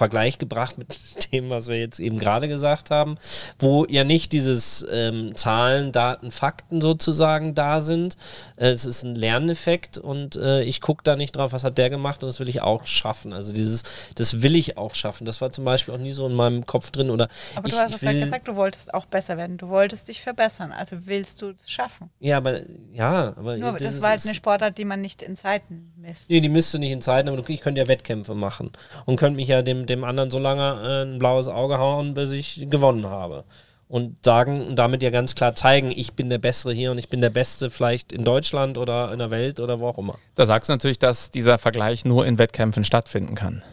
Vergleich 0.00 0.38
gebracht 0.38 0.78
mit 0.78 0.96
dem, 1.32 1.50
was 1.50 1.68
wir 1.68 1.76
jetzt 1.76 2.00
eben 2.00 2.18
gerade 2.18 2.48
gesagt 2.48 2.90
haben, 2.90 3.18
wo 3.58 3.84
ja 3.86 4.02
nicht 4.02 4.32
dieses 4.32 4.82
ähm, 4.90 5.36
Zahlen, 5.36 5.92
Daten, 5.92 6.30
Fakten 6.30 6.80
sozusagen 6.80 7.54
da 7.54 7.82
sind. 7.82 8.16
Äh, 8.56 8.68
es 8.70 8.86
ist 8.86 9.02
ein 9.04 9.14
Lerneffekt 9.14 9.98
und 9.98 10.36
äh, 10.36 10.62
ich 10.62 10.80
gucke 10.80 11.02
da 11.04 11.16
nicht 11.16 11.32
drauf, 11.36 11.52
was 11.52 11.64
hat 11.64 11.76
der 11.76 11.90
gemacht 11.90 12.22
und 12.22 12.28
das 12.28 12.40
will 12.40 12.48
ich 12.48 12.62
auch 12.62 12.86
schaffen. 12.86 13.34
Also 13.34 13.52
dieses, 13.52 13.82
das 14.14 14.40
will 14.40 14.56
ich 14.56 14.78
auch 14.78 14.94
schaffen. 14.94 15.26
Das 15.26 15.42
war 15.42 15.50
zum 15.50 15.66
Beispiel 15.66 15.92
auch 15.92 15.98
nie 15.98 16.12
so 16.12 16.26
in 16.26 16.32
meinem 16.34 16.64
Kopf 16.64 16.90
drin 16.90 17.10
oder 17.10 17.28
Aber 17.54 17.68
ich, 17.68 17.74
du 17.74 17.78
hast 17.80 18.00
will- 18.00 18.20
gesagt, 18.20 18.48
du 18.48 18.56
wolltest 18.56 18.94
auch 18.94 19.04
besser 19.04 19.36
werden. 19.36 19.58
Du 19.58 19.68
wolltest 19.68 20.08
dich 20.08 20.22
verbessern. 20.22 20.72
Also 20.72 20.96
willst 21.04 21.42
du 21.42 21.50
es 21.50 21.70
schaffen. 21.70 22.08
Ja, 22.20 22.38
aber 22.38 22.60
ja, 22.94 23.34
aber 23.36 23.58
Nur, 23.58 23.72
das 23.72 24.00
war 24.00 24.08
halt 24.10 24.20
ist- 24.20 24.26
eine 24.26 24.34
Sportart, 24.34 24.78
die 24.78 24.86
man 24.86 25.02
nicht 25.02 25.20
in 25.20 25.36
Zeiten 25.36 25.92
misst. 25.98 26.30
Nee, 26.30 26.40
die 26.40 26.48
misst 26.48 26.72
du 26.72 26.78
nicht 26.78 26.90
in 26.92 27.02
Zeiten, 27.02 27.28
aber 27.28 27.46
ich 27.50 27.60
könnte 27.60 27.82
ja 27.82 27.86
Wettkämpfe 27.88 28.34
machen 28.34 28.70
und 29.04 29.16
könnte 29.16 29.36
mich 29.36 29.48
ja 29.48 29.60
dem, 29.60 29.84
dem 29.90 30.04
anderen 30.04 30.30
so 30.30 30.38
lange 30.38 30.62
äh, 30.82 31.02
ein 31.04 31.18
blaues 31.18 31.48
Auge 31.48 31.78
hauen, 31.78 32.14
bis 32.14 32.32
ich 32.32 32.66
gewonnen 32.70 33.06
habe. 33.06 33.44
Und 33.88 34.24
sagen 34.24 34.68
und 34.68 34.76
damit 34.76 35.02
ja 35.02 35.10
ganz 35.10 35.34
klar 35.34 35.56
zeigen, 35.56 35.90
ich 35.90 36.12
bin 36.12 36.30
der 36.30 36.38
Bessere 36.38 36.72
hier 36.72 36.92
und 36.92 36.98
ich 36.98 37.08
bin 37.08 37.20
der 37.20 37.30
Beste 37.30 37.70
vielleicht 37.70 38.12
in 38.12 38.24
Deutschland 38.24 38.78
oder 38.78 39.12
in 39.12 39.18
der 39.18 39.32
Welt 39.32 39.58
oder 39.58 39.80
wo 39.80 39.88
auch 39.88 39.98
immer. 39.98 40.14
Da 40.36 40.46
sagst 40.46 40.70
du 40.70 40.74
natürlich, 40.74 41.00
dass 41.00 41.30
dieser 41.30 41.58
Vergleich 41.58 42.04
nur 42.04 42.24
in 42.24 42.38
Wettkämpfen 42.38 42.84
stattfinden 42.84 43.34
kann. 43.34 43.64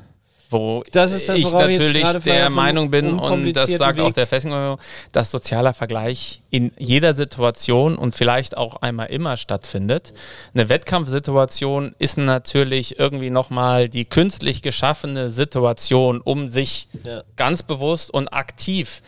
Wo 0.49 0.83
Das 0.91 1.11
ist 1.11 1.27
das, 1.29 1.37
ich 1.37 1.51
natürlich 1.51 2.03
der 2.25 2.49
Meinung 2.49 2.89
bin, 2.89 3.19
und 3.19 3.53
das 3.53 3.69
sagt 3.71 3.99
auch 3.99 4.07
Weg- 4.07 4.13
der 4.15 4.27
Fessing, 4.27 4.77
dass 5.11 5.31
sozialer 5.31 5.73
Vergleich 5.73 6.41
in 6.49 6.71
jeder 6.77 7.13
Situation 7.13 7.95
und 7.97 8.15
vielleicht 8.15 8.55
auch 8.55 8.77
einmal 8.81 9.07
immer 9.07 9.35
stattfindet. 9.37 10.13
Eine 10.53 10.69
Wettkampfsituation 10.69 11.95
ist 11.99 12.17
natürlich 12.17 12.99
irgendwie 12.99 13.29
nochmal 13.29 13.89
die 13.89 14.05
künstlich 14.05 14.61
geschaffene 14.61 15.29
Situation, 15.29 16.21
um 16.21 16.49
sich 16.49 16.87
Ja. 17.05 17.23
ganz 17.35 17.63
bewusst 17.63 18.11
und 18.13 18.29
aktiv 18.29 19.01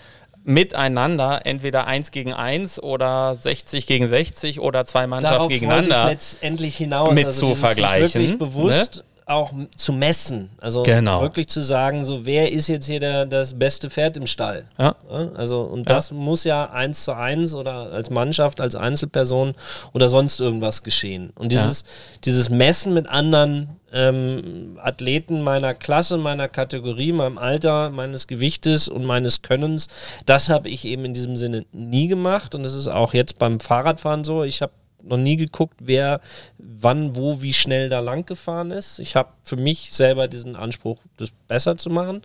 miteinander, 0.44 1.42
entweder 1.46 1.86
eins 1.86 2.12
gegen 2.12 2.34
eins 2.34 2.82
oder 2.82 3.38
60 3.40 3.86
gegen 3.88 4.08
60 4.08 4.60
oder 4.60 4.86
zwei 4.86 5.06
Mannschaften 5.06 5.50
gegeneinander. 5.50 6.06
letztendlich 6.08 6.76
hinaus. 6.78 7.14
mit 7.14 7.26
also 7.26 7.48
zu 7.50 7.56
vergleichen, 7.56 8.22
Wirklich 8.22 8.38
bewusst 8.38 9.04
auch 9.30 9.54
zu 9.78 9.94
messen. 9.94 10.50
Also 10.60 10.84
Genau. 10.84 11.22
wirklich 11.22 11.48
zu 11.48 11.62
sagen, 11.62 12.04
so 12.04 12.26
wer 12.26 12.52
ist 12.52 12.68
jetzt 12.68 12.88
hier 12.88 13.00
der, 13.00 13.26
das 13.26 13.54
beste 13.58 13.90
Pferd 13.90 14.18
im 14.18 14.26
Stall? 14.28 14.66
Ja. 14.78 14.96
Ja, 15.10 15.30
Also, 15.36 15.62
und 15.62 15.88
Ja. 15.90 15.96
das 15.96 16.12
muss 16.12 16.44
ja 16.44 16.70
eins 16.72 17.04
zu 17.04 17.14
eins 17.16 17.54
oder 17.54 17.92
als 17.92 18.10
Mannschaft, 18.10 18.60
als 18.60 18.76
Einzelperson 18.76 19.54
oder 19.94 20.10
sonst 20.10 20.40
irgendwas 20.40 20.84
geschehen. 20.84 21.32
Und 21.38 21.52
dieses, 21.52 21.84
dieses 22.26 22.50
Messen 22.50 22.94
mit 22.94 23.08
anderen 23.08 23.70
ähm, 23.92 24.78
Athleten 24.84 25.42
meiner 25.42 25.74
Klasse, 25.74 26.18
meiner 26.18 26.48
Kategorie, 26.48 27.12
meinem 27.12 27.40
Alter, 27.40 27.90
meines 27.90 28.28
Gewichtes 28.28 28.88
und 28.88 29.04
meines 29.04 29.42
Könnens, 29.42 29.88
das 30.28 30.50
habe 30.50 30.70
ich 30.70 30.86
eben 30.86 31.06
in 31.06 31.14
diesem 31.16 31.36
Sinne 31.36 31.66
nie 31.72 32.08
gemacht. 32.08 32.54
Und 32.54 32.62
das 32.62 32.76
ist 32.76 32.88
auch 32.88 33.16
jetzt 33.16 33.40
beim 33.40 33.60
Fahrradfahren 33.60 34.24
so. 34.24 34.44
Ich 34.44 34.62
habe 34.62 34.72
noch 35.02 35.18
nie 35.18 35.38
geguckt, 35.38 35.76
wer 35.80 36.22
wann, 36.58 37.16
wo, 37.16 37.42
wie 37.42 37.54
schnell 37.54 37.90
da 37.90 38.00
lang 38.00 38.26
gefahren 38.26 38.72
ist. 38.72 39.00
Ich 39.00 39.16
habe 39.16 39.30
für 39.44 39.58
mich 39.58 39.92
selber 39.92 40.28
diesen 40.28 40.56
Anspruch, 40.56 40.98
das 41.18 41.32
besser 41.48 41.78
zu 41.78 41.90
machen 41.90 42.22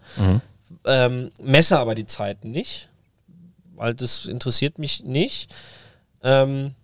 ähm, 0.85 1.31
messe 1.43 1.79
aber 1.79 1.95
die 1.95 2.07
Zeiten 2.07 2.51
nicht, 2.51 2.89
weil 3.75 3.95
das 3.95 4.27
interessiert 4.27 4.79
mich 4.79 5.05
nicht. 5.05 5.53
Ähm, 6.23 6.75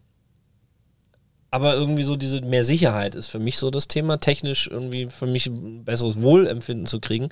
aber 1.52 1.74
irgendwie 1.74 2.04
so 2.04 2.14
diese 2.14 2.42
mehr 2.42 2.62
Sicherheit 2.62 3.16
ist 3.16 3.26
für 3.26 3.40
mich 3.40 3.58
so 3.58 3.70
das 3.70 3.88
Thema, 3.88 4.18
technisch 4.18 4.68
irgendwie 4.68 5.06
für 5.06 5.26
mich 5.26 5.46
ein 5.46 5.84
besseres 5.84 6.22
Wohlempfinden 6.22 6.86
zu 6.86 7.00
kriegen, 7.00 7.28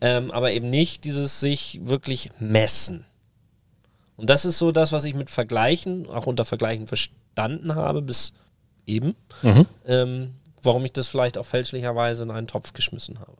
ähm, 0.00 0.30
aber 0.30 0.52
eben 0.52 0.70
nicht 0.70 1.02
dieses 1.04 1.40
sich 1.40 1.80
wirklich 1.82 2.30
messen. 2.38 3.04
Und 4.16 4.30
das 4.30 4.44
ist 4.44 4.58
so 4.58 4.70
das, 4.70 4.92
was 4.92 5.04
ich 5.04 5.14
mit 5.14 5.30
Vergleichen, 5.30 6.06
auch 6.06 6.26
unter 6.26 6.44
Vergleichen 6.44 6.86
verstanden 7.36 7.74
habe, 7.74 8.02
bis 8.02 8.32
eben, 8.86 9.14
Mhm. 9.42 9.66
ähm, 9.86 10.34
warum 10.62 10.84
ich 10.84 10.92
das 10.92 11.06
vielleicht 11.08 11.36
auch 11.38 11.44
fälschlicherweise 11.46 12.24
in 12.24 12.30
einen 12.30 12.46
Topf 12.46 12.72
geschmissen 12.72 13.18
habe. 13.20 13.36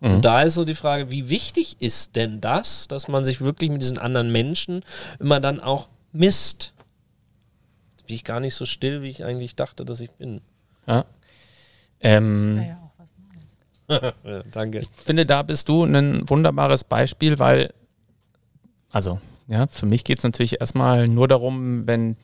Mhm. 0.00 0.14
Und 0.14 0.24
da 0.24 0.42
ist 0.42 0.54
so 0.54 0.64
die 0.64 0.74
Frage, 0.74 1.10
wie 1.10 1.28
wichtig 1.30 1.76
ist 1.80 2.16
denn 2.16 2.40
das, 2.40 2.88
dass 2.88 3.06
man 3.08 3.24
sich 3.24 3.40
wirklich 3.40 3.70
mit 3.70 3.80
diesen 3.82 3.98
anderen 3.98 4.32
Menschen 4.32 4.82
immer 5.20 5.38
dann 5.38 5.60
auch 5.60 5.88
misst? 6.12 6.72
Jetzt 7.92 8.06
bin 8.06 8.16
ich 8.16 8.24
gar 8.24 8.40
nicht 8.40 8.54
so 8.56 8.66
still, 8.66 9.02
wie 9.02 9.10
ich 9.10 9.24
eigentlich 9.24 9.54
dachte, 9.54 9.84
dass 9.84 10.00
ich 10.00 10.10
bin. 10.10 10.40
Ja. 10.88 11.04
Ähm, 12.00 12.56
Ja, 12.56 12.62
ja, 12.66 12.78
auch 12.82 12.92
was 12.98 13.14
Neues. 13.88 14.14
ja, 14.24 14.42
danke. 14.50 14.80
Ich 14.80 14.88
finde, 14.88 15.24
da 15.24 15.42
bist 15.42 15.68
du 15.68 15.84
ein 15.84 16.28
wunderbares 16.28 16.82
Beispiel, 16.82 17.38
weil, 17.38 17.72
also, 18.90 19.20
ja, 19.46 19.68
für 19.68 19.86
mich 19.86 20.02
geht 20.02 20.18
es 20.18 20.24
natürlich 20.24 20.60
erstmal 20.60 21.06
nur 21.06 21.28
darum, 21.28 21.86
wenn 21.86 22.16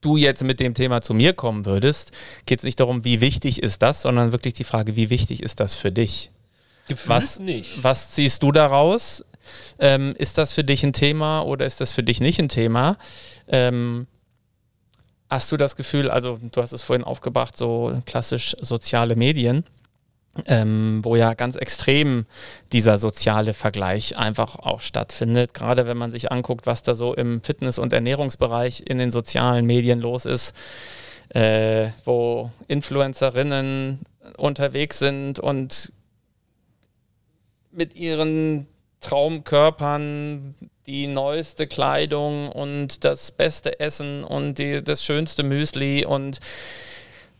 du 0.00 0.16
jetzt 0.16 0.44
mit 0.44 0.60
dem 0.60 0.74
Thema 0.74 1.00
zu 1.00 1.14
mir 1.14 1.32
kommen 1.32 1.64
würdest, 1.64 2.12
geht 2.46 2.58
es 2.60 2.64
nicht 2.64 2.78
darum, 2.80 3.04
wie 3.04 3.20
wichtig 3.20 3.62
ist 3.62 3.82
das, 3.82 4.02
sondern 4.02 4.32
wirklich 4.32 4.54
die 4.54 4.64
Frage, 4.64 4.96
wie 4.96 5.10
wichtig 5.10 5.42
ist 5.42 5.60
das 5.60 5.74
für 5.74 5.90
dich? 5.92 6.30
Was- 7.06 7.38
nicht? 7.40 7.82
Was 7.82 8.12
ziehst 8.12 8.42
du 8.42 8.52
daraus? 8.52 9.24
Ähm, 9.78 10.14
ist 10.18 10.38
das 10.38 10.52
für 10.52 10.64
dich 10.64 10.84
ein 10.84 10.92
Thema 10.92 11.40
oder 11.42 11.66
ist 11.66 11.80
das 11.80 11.92
für 11.92 12.02
dich 12.02 12.20
nicht 12.20 12.38
ein 12.40 12.48
Thema? 12.48 12.96
Ähm, 13.48 14.06
hast 15.30 15.50
du 15.52 15.56
das 15.56 15.76
Gefühl, 15.76 16.10
also 16.10 16.38
du 16.52 16.62
hast 16.62 16.72
es 16.72 16.82
vorhin 16.82 17.04
aufgebracht, 17.04 17.56
so 17.56 18.00
klassisch 18.06 18.56
soziale 18.60 19.16
Medien, 19.16 19.64
ähm, 20.46 21.00
wo 21.02 21.16
ja 21.16 21.34
ganz 21.34 21.56
extrem 21.56 22.26
dieser 22.72 22.98
soziale 22.98 23.54
Vergleich 23.54 24.16
einfach 24.16 24.56
auch 24.56 24.80
stattfindet. 24.80 25.54
Gerade 25.54 25.86
wenn 25.86 25.96
man 25.96 26.12
sich 26.12 26.30
anguckt, 26.30 26.66
was 26.66 26.82
da 26.82 26.94
so 26.94 27.14
im 27.14 27.42
Fitness- 27.42 27.78
und 27.78 27.92
Ernährungsbereich 27.92 28.82
in 28.86 28.98
den 28.98 29.10
sozialen 29.10 29.66
Medien 29.66 30.00
los 30.00 30.24
ist, 30.24 30.54
äh, 31.30 31.88
wo 32.04 32.50
Influencerinnen 32.68 34.00
unterwegs 34.36 34.98
sind 34.98 35.38
und 35.38 35.92
mit 37.72 37.94
ihren 37.94 38.66
Traumkörpern 39.00 40.54
die 40.86 41.06
neueste 41.06 41.66
Kleidung 41.66 42.50
und 42.50 43.04
das 43.04 43.32
beste 43.32 43.80
Essen 43.80 44.24
und 44.24 44.58
die, 44.58 44.82
das 44.82 45.04
schönste 45.04 45.42
Müsli 45.42 46.04
und 46.04 46.38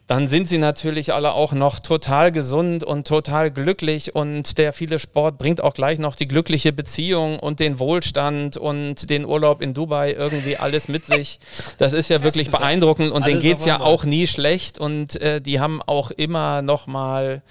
dann 0.06 0.28
sind 0.28 0.48
sie 0.48 0.58
natürlich 0.58 1.12
alle 1.12 1.32
auch 1.32 1.52
noch 1.52 1.80
total 1.80 2.30
gesund 2.30 2.84
und 2.84 3.08
total 3.08 3.50
glücklich 3.50 4.14
und 4.14 4.56
der 4.56 4.72
viele 4.72 5.00
Sport 5.00 5.36
bringt 5.36 5.60
auch 5.60 5.74
gleich 5.74 5.98
noch 5.98 6.14
die 6.14 6.28
glückliche 6.28 6.72
Beziehung 6.72 7.40
und 7.40 7.58
den 7.58 7.80
Wohlstand 7.80 8.56
und 8.56 9.10
den 9.10 9.24
Urlaub 9.24 9.60
in 9.60 9.74
Dubai 9.74 10.12
irgendwie 10.12 10.58
alles 10.58 10.86
mit 10.86 11.06
sich. 11.06 11.40
Das 11.78 11.92
ist 11.92 12.08
ja 12.08 12.22
wirklich 12.22 12.50
beeindruckend 12.52 13.10
und 13.10 13.26
denen 13.26 13.40
geht 13.40 13.58
es 13.58 13.64
ja 13.64 13.80
auch 13.80 14.04
nie 14.04 14.28
schlecht 14.28 14.78
und 14.78 15.20
äh, 15.20 15.40
die 15.40 15.58
haben 15.58 15.82
auch 15.82 16.12
immer 16.12 16.62
noch 16.62 16.86
mal 16.86 17.42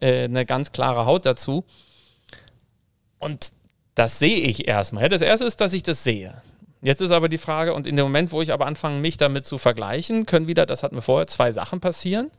äh, 0.00 0.24
eine 0.24 0.46
ganz 0.46 0.72
klare 0.72 1.04
Haut 1.04 1.26
dazu. 1.26 1.64
Und 3.18 3.50
das 3.94 4.18
sehe 4.18 4.38
ich 4.38 4.66
erstmal. 4.66 5.08
Das 5.10 5.20
erste 5.20 5.44
ist, 5.44 5.60
dass 5.60 5.74
ich 5.74 5.82
das 5.82 6.04
sehe. 6.04 6.40
Jetzt 6.80 7.00
ist 7.00 7.10
aber 7.10 7.28
die 7.28 7.38
Frage, 7.38 7.74
und 7.74 7.86
in 7.86 7.96
dem 7.96 8.04
Moment, 8.04 8.30
wo 8.30 8.40
ich 8.40 8.52
aber 8.52 8.66
anfange, 8.66 9.00
mich 9.00 9.16
damit 9.16 9.46
zu 9.46 9.58
vergleichen, 9.58 10.26
können 10.26 10.46
wieder, 10.46 10.64
das 10.64 10.82
hatten 10.82 10.94
wir 10.94 11.02
vorher, 11.02 11.26
zwei 11.26 11.50
Sachen 11.50 11.80
passieren. 11.80 12.30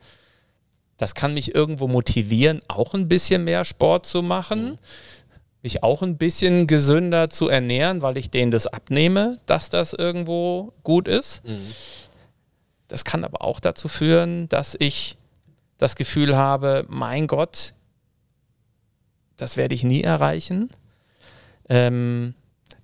Das 0.98 1.14
kann 1.16 1.34
mich 1.34 1.56
irgendwo 1.56 1.88
motivieren, 1.88 2.62
auch 2.68 2.94
ein 2.94 3.08
bisschen 3.08 3.44
mehr 3.44 3.66
Sport 3.66 4.06
zu 4.06 4.22
machen, 4.22 4.78
mich 5.62 5.84
auch 5.84 6.02
ein 6.02 6.18
bisschen 6.18 6.68
gesünder 6.68 7.30
zu 7.30 7.50
ernähren, 7.50 8.02
weil 8.02 8.18
ich 8.18 8.30
denen 8.30 8.52
das 8.52 8.68
abnehme, 8.68 9.40
dass 9.46 9.70
das 9.70 9.94
irgendwo 9.94 10.74
gut 10.84 11.08
ist. 11.08 11.42
Das 12.88 13.06
kann 13.06 13.24
aber 13.24 13.42
auch 13.44 13.60
dazu 13.60 13.88
führen, 13.88 14.50
dass 14.50 14.76
ich 14.78 15.18
das 15.78 15.96
Gefühl 15.96 16.36
habe, 16.36 16.86
mein 16.90 17.28
Gott, 17.28 17.74
das 19.38 19.58
werde 19.58 19.76
ich 19.76 19.84
nie 19.84 20.02
erreichen. 20.02 20.70
Ähm, 21.70 22.36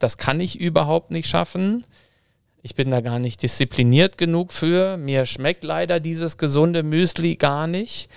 das 0.06 0.18
kann 0.18 0.40
ich 0.40 0.60
überhaupt 0.60 1.10
nicht 1.10 1.28
schaffen. 1.28 1.84
Ich 2.62 2.76
bin 2.76 2.92
da 2.92 3.02
gar 3.02 3.18
nicht 3.18 3.42
diszipliniert 3.42 4.20
genug 4.20 4.54
für. 4.54 4.98
Mir 4.98 5.26
schmeckt 5.26 5.64
leider 5.64 6.00
dieses 6.00 6.38
gesunde 6.38 6.84
Müsli 6.84 7.38
gar 7.38 7.66
nicht. 7.66 8.08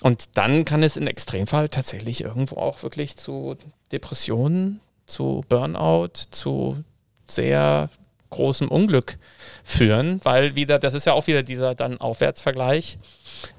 Und 0.00 0.30
dann 0.34 0.64
kann 0.64 0.82
es 0.82 0.96
in 0.96 1.06
Extremfall 1.06 1.68
tatsächlich 1.68 2.24
irgendwo 2.24 2.56
auch 2.56 2.82
wirklich 2.82 3.16
zu 3.16 3.56
Depressionen, 3.92 4.80
zu 5.06 5.44
Burnout, 5.48 6.10
zu 6.32 6.82
sehr 7.28 7.88
großem 8.30 8.68
Unglück 8.68 9.18
führen, 9.64 10.20
weil 10.24 10.54
wieder, 10.54 10.78
das 10.78 10.94
ist 10.94 11.06
ja 11.06 11.12
auch 11.12 11.26
wieder 11.26 11.42
dieser 11.42 11.74
dann 11.74 12.00
Aufwärtsvergleich, 12.00 12.98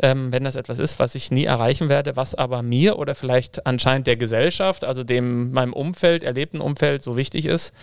ähm, 0.02 0.32
wenn 0.32 0.44
das 0.44 0.56
etwas 0.56 0.80
ist, 0.80 1.00
was 1.00 1.16
ich 1.16 1.32
nie 1.32 1.46
erreichen 1.46 1.90
werde, 1.90 2.16
was 2.16 2.36
aber 2.36 2.62
mir 2.62 2.98
oder 3.00 3.16
vielleicht 3.16 3.66
anscheinend 3.66 4.08
der 4.08 4.18
Gesellschaft, 4.18 4.84
also 4.84 5.04
dem 5.04 5.52
meinem 5.52 5.74
Umfeld, 5.74 6.24
erlebten 6.24 6.62
Umfeld 6.62 7.04
so 7.04 7.18
wichtig 7.18 7.46
ist, 7.46 7.74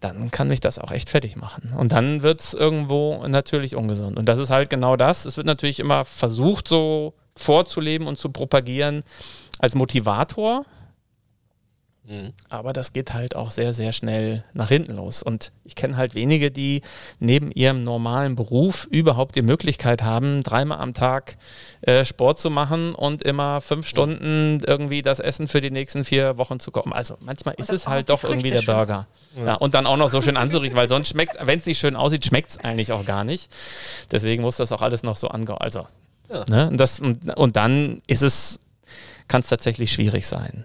dann 0.00 0.30
kann 0.30 0.48
mich 0.48 0.60
das 0.60 0.78
auch 0.78 0.90
echt 0.90 1.08
fertig 1.08 1.36
machen. 1.36 1.72
Und 1.76 1.92
dann 1.92 2.22
wird 2.22 2.40
es 2.40 2.54
irgendwo 2.54 3.24
natürlich 3.28 3.76
ungesund. 3.76 4.18
Und 4.18 4.26
das 4.26 4.38
ist 4.38 4.50
halt 4.50 4.68
genau 4.68 4.96
das. 4.96 5.24
Es 5.26 5.36
wird 5.36 5.46
natürlich 5.46 5.78
immer 5.78 6.04
versucht, 6.04 6.66
so 6.66 7.14
vorzuleben 7.36 8.06
und 8.06 8.18
zu 8.18 8.30
propagieren 8.30 9.04
als 9.58 9.74
Motivator, 9.74 10.64
Mhm. 12.04 12.32
Aber 12.48 12.72
das 12.72 12.92
geht 12.92 13.14
halt 13.14 13.36
auch 13.36 13.52
sehr, 13.52 13.72
sehr 13.72 13.92
schnell 13.92 14.42
nach 14.54 14.68
hinten 14.68 14.96
los. 14.96 15.22
Und 15.22 15.52
ich 15.64 15.76
kenne 15.76 15.96
halt 15.96 16.14
wenige, 16.14 16.50
die 16.50 16.82
neben 17.20 17.52
ihrem 17.52 17.84
normalen 17.84 18.34
Beruf 18.34 18.88
überhaupt 18.90 19.36
die 19.36 19.42
Möglichkeit 19.42 20.02
haben, 20.02 20.42
dreimal 20.42 20.80
am 20.80 20.94
Tag 20.94 21.36
äh, 21.82 22.04
Sport 22.04 22.40
zu 22.40 22.50
machen 22.50 22.94
und 22.94 23.22
immer 23.22 23.60
fünf 23.60 23.86
Stunden 23.86 24.60
irgendwie 24.66 25.02
das 25.02 25.20
Essen 25.20 25.46
für 25.46 25.60
die 25.60 25.70
nächsten 25.70 26.04
vier 26.04 26.38
Wochen 26.38 26.58
zu 26.58 26.72
kochen. 26.72 26.92
Also 26.92 27.16
manchmal 27.20 27.54
ist 27.58 27.72
es 27.72 27.86
halt 27.86 28.08
doch 28.08 28.24
irgendwie 28.24 28.50
der 28.50 28.62
Burger. 28.62 29.06
Ja. 29.36 29.44
ja. 29.44 29.54
und 29.54 29.74
dann 29.74 29.86
auch 29.86 29.96
noch 29.96 30.08
so 30.08 30.20
schön 30.20 30.36
anzurichten, 30.36 30.76
weil 30.76 30.88
sonst 30.88 31.08
schmeckt, 31.08 31.36
wenn 31.40 31.58
es 31.60 31.66
nicht 31.66 31.78
schön 31.78 31.94
aussieht, 31.94 32.24
schmeckt 32.24 32.50
es 32.50 32.58
eigentlich 32.58 32.90
auch 32.90 33.04
gar 33.04 33.22
nicht. 33.22 33.48
Deswegen 34.10 34.42
muss 34.42 34.56
das 34.56 34.72
auch 34.72 34.82
alles 34.82 35.04
noch 35.04 35.16
so 35.16 35.28
angehen. 35.28 35.56
Also, 35.58 35.86
ja. 36.32 36.44
ne? 36.48 36.68
und, 36.68 36.78
das, 36.78 36.98
und, 36.98 37.36
und 37.36 37.54
dann 37.54 38.02
ist 38.08 38.22
es, 38.22 38.58
kann 39.28 39.42
es 39.42 39.48
tatsächlich 39.48 39.92
schwierig 39.92 40.26
sein. 40.26 40.64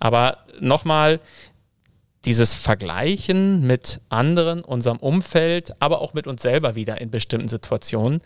Aber 0.00 0.38
nochmal, 0.60 1.20
dieses 2.24 2.54
Vergleichen 2.54 3.66
mit 3.66 4.00
anderen, 4.08 4.62
unserem 4.62 4.98
Umfeld, 4.98 5.74
aber 5.80 6.00
auch 6.00 6.14
mit 6.14 6.26
uns 6.26 6.42
selber 6.42 6.74
wieder 6.74 7.00
in 7.00 7.10
bestimmten 7.10 7.48
Situationen, 7.48 8.22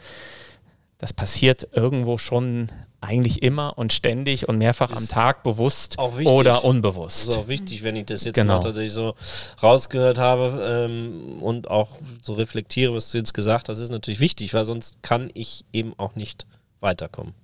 das 0.99 1.13
passiert 1.13 1.69
irgendwo 1.73 2.19
schon 2.19 2.71
eigentlich 3.01 3.43
immer 3.45 3.79
und 3.79 3.93
ständig 3.93 4.49
und 4.49 4.59
mehrfach 4.59 4.91
am 4.91 5.07
Tag 5.07 5.45
bewusst 5.45 5.97
oder 5.99 6.65
unbewusst. 6.65 7.29
Das 7.29 7.35
ist 7.35 7.41
auch 7.41 7.49
wichtig, 7.49 7.85
wenn 7.85 7.95
ich 7.95 8.07
das 8.07 8.25
jetzt 8.25 8.35
genau. 8.35 8.61
tatsächlich 8.61 8.93
so 8.93 9.15
rausgehört 9.63 10.19
habe 10.19 10.89
ähm, 10.91 11.41
und 11.41 11.71
auch 11.71 11.99
so 12.23 12.35
reflektiere, 12.35 12.93
was 12.93 13.13
du 13.13 13.19
jetzt 13.19 13.35
gesagt 13.35 13.69
hast, 13.69 13.79
ist 13.79 13.91
natürlich 13.91 14.19
wichtig, 14.19 14.53
weil 14.55 14.65
sonst 14.65 15.01
kann 15.03 15.31
ich 15.35 15.65
eben 15.73 15.95
auch 15.97 16.17
nicht 16.17 16.47
weiterkommen. 16.81 17.35